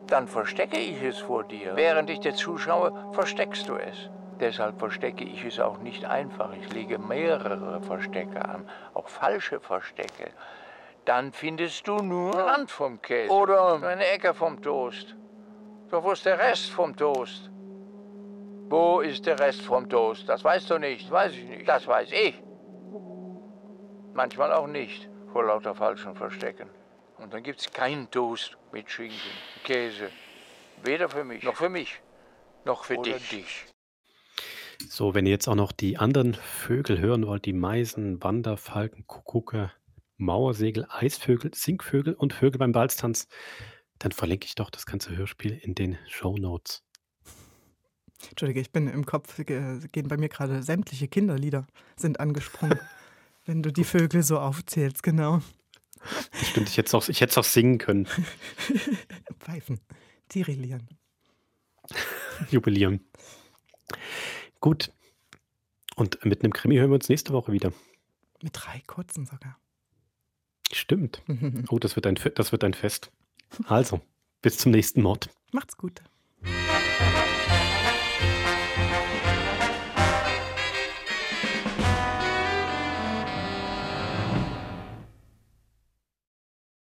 Dann 0.09 0.27
verstecke 0.27 0.77
ich 0.77 1.01
es 1.03 1.19
vor 1.19 1.43
dir. 1.43 1.75
Während 1.75 2.09
ich 2.09 2.19
dir 2.19 2.33
zuschaue, 2.33 2.93
versteckst 3.13 3.69
du 3.69 3.75
es. 3.75 4.09
Deshalb 4.39 4.79
verstecke 4.79 5.23
ich 5.23 5.43
es 5.43 5.59
auch 5.59 5.79
nicht 5.79 6.05
einfach. 6.05 6.51
Ich 6.53 6.71
lege 6.73 6.97
mehrere 6.97 7.81
Verstecke 7.81 8.43
an, 8.43 8.67
auch 8.93 9.07
falsche 9.09 9.59
Verstecke. 9.59 10.31
Dann 11.05 11.31
findest 11.31 11.87
du 11.87 11.97
nur 11.97 12.33
Rand 12.33 12.71
vom 12.71 13.01
Käse 13.01 13.31
oder 13.31 13.83
eine 13.83 14.07
Ecke 14.07 14.33
vom 14.33 14.61
Toast. 14.61 15.15
Doch 15.89 16.03
wo 16.03 16.11
ist 16.11 16.25
der 16.25 16.39
Rest 16.39 16.69
vom 16.71 16.95
Toast? 16.95 17.49
Wo 18.69 19.01
ist 19.01 19.25
der 19.25 19.39
Rest 19.39 19.61
vom 19.61 19.89
Toast? 19.89 20.29
Das 20.29 20.43
weißt 20.43 20.69
du 20.69 20.77
nicht, 20.77 21.09
weiß 21.11 21.33
ich 21.33 21.43
nicht. 21.43 21.67
Das 21.67 21.87
weiß 21.87 22.11
ich. 22.11 22.41
Manchmal 24.13 24.53
auch 24.53 24.67
nicht, 24.67 25.09
vor 25.33 25.43
lauter 25.45 25.75
falschen 25.75 26.15
Verstecken. 26.15 26.69
Und 27.21 27.33
dann 27.33 27.43
gibt's 27.43 27.69
keinen 27.71 28.09
Toast 28.11 28.57
mit 28.71 28.89
Schinken, 28.89 29.17
Käse. 29.63 30.09
Weder 30.83 31.09
für 31.09 31.23
mich, 31.23 31.43
noch 31.43 31.55
für 31.57 31.69
mich, 31.69 32.01
noch 32.65 32.85
für 32.85 32.97
Oder 32.97 33.13
dich. 33.13 33.29
dich. 33.29 33.65
So, 34.87 35.13
wenn 35.13 35.25
ihr 35.25 35.31
jetzt 35.33 35.47
auch 35.49 35.55
noch 35.55 35.73
die 35.73 35.97
anderen 35.97 36.33
Vögel 36.33 36.99
hören 36.99 37.27
wollt, 37.27 37.43
die 37.45 37.53
Meisen, 37.53 38.23
Wanderfalken, 38.23 39.05
Kuckucke, 39.07 39.71
Mauersegel, 40.15 40.85
Eisvögel, 40.89 41.53
Singvögel 41.53 42.13
und 42.13 42.33
Vögel 42.33 42.57
beim 42.59 42.71
Balztanz, 42.71 43.27
dann 43.99 44.13
verlinke 44.13 44.45
ich 44.45 44.55
doch 44.55 44.69
das 44.69 44.85
ganze 44.85 45.15
Hörspiel 45.15 45.51
in 45.61 45.75
den 45.75 45.97
Show 46.07 46.37
Notes. 46.37 46.83
Entschuldige, 48.29 48.61
ich 48.61 48.71
bin 48.71 48.87
im 48.87 49.05
Kopf, 49.05 49.35
ge- 49.45 49.79
gehen 49.91 50.07
bei 50.07 50.17
mir 50.17 50.29
gerade 50.29 50.63
sämtliche 50.63 51.09
Kinderlieder 51.09 51.67
sind 51.97 52.19
angesprungen. 52.21 52.79
wenn 53.45 53.61
du 53.63 53.71
die 53.71 53.83
Vögel 53.83 54.23
so 54.23 54.39
aufzählst, 54.39 55.03
genau. 55.03 55.41
Stimmt, 56.49 56.69
ich 56.69 56.77
hätte 56.77 56.87
es 56.87 56.93
auch, 56.93 57.07
ich 57.09 57.37
auch 57.37 57.43
singen 57.43 57.77
können. 57.77 58.07
Pfeifen, 59.39 59.79
tirillieren. 60.27 60.87
Jubilieren. 62.51 63.01
Gut. 64.59 64.91
Und 65.95 66.23
mit 66.23 66.43
einem 66.43 66.53
Krimi 66.53 66.75
hören 66.75 66.91
wir 66.91 66.95
uns 66.95 67.09
nächste 67.09 67.33
Woche 67.33 67.51
wieder. 67.51 67.73
Mit 68.41 68.53
drei 68.53 68.81
kurzen 68.87 69.25
sogar. 69.25 69.59
Stimmt. 70.71 71.23
Oh, 71.69 71.79
das 71.79 71.95
wird 71.95 72.05
ein, 72.05 72.17
das 72.35 72.51
wird 72.51 72.63
ein 72.63 72.73
Fest. 72.73 73.11
Also, 73.65 74.01
bis 74.41 74.57
zum 74.57 74.71
nächsten 74.71 75.01
Mord. 75.01 75.29
Macht's 75.51 75.75
gut. 75.75 76.01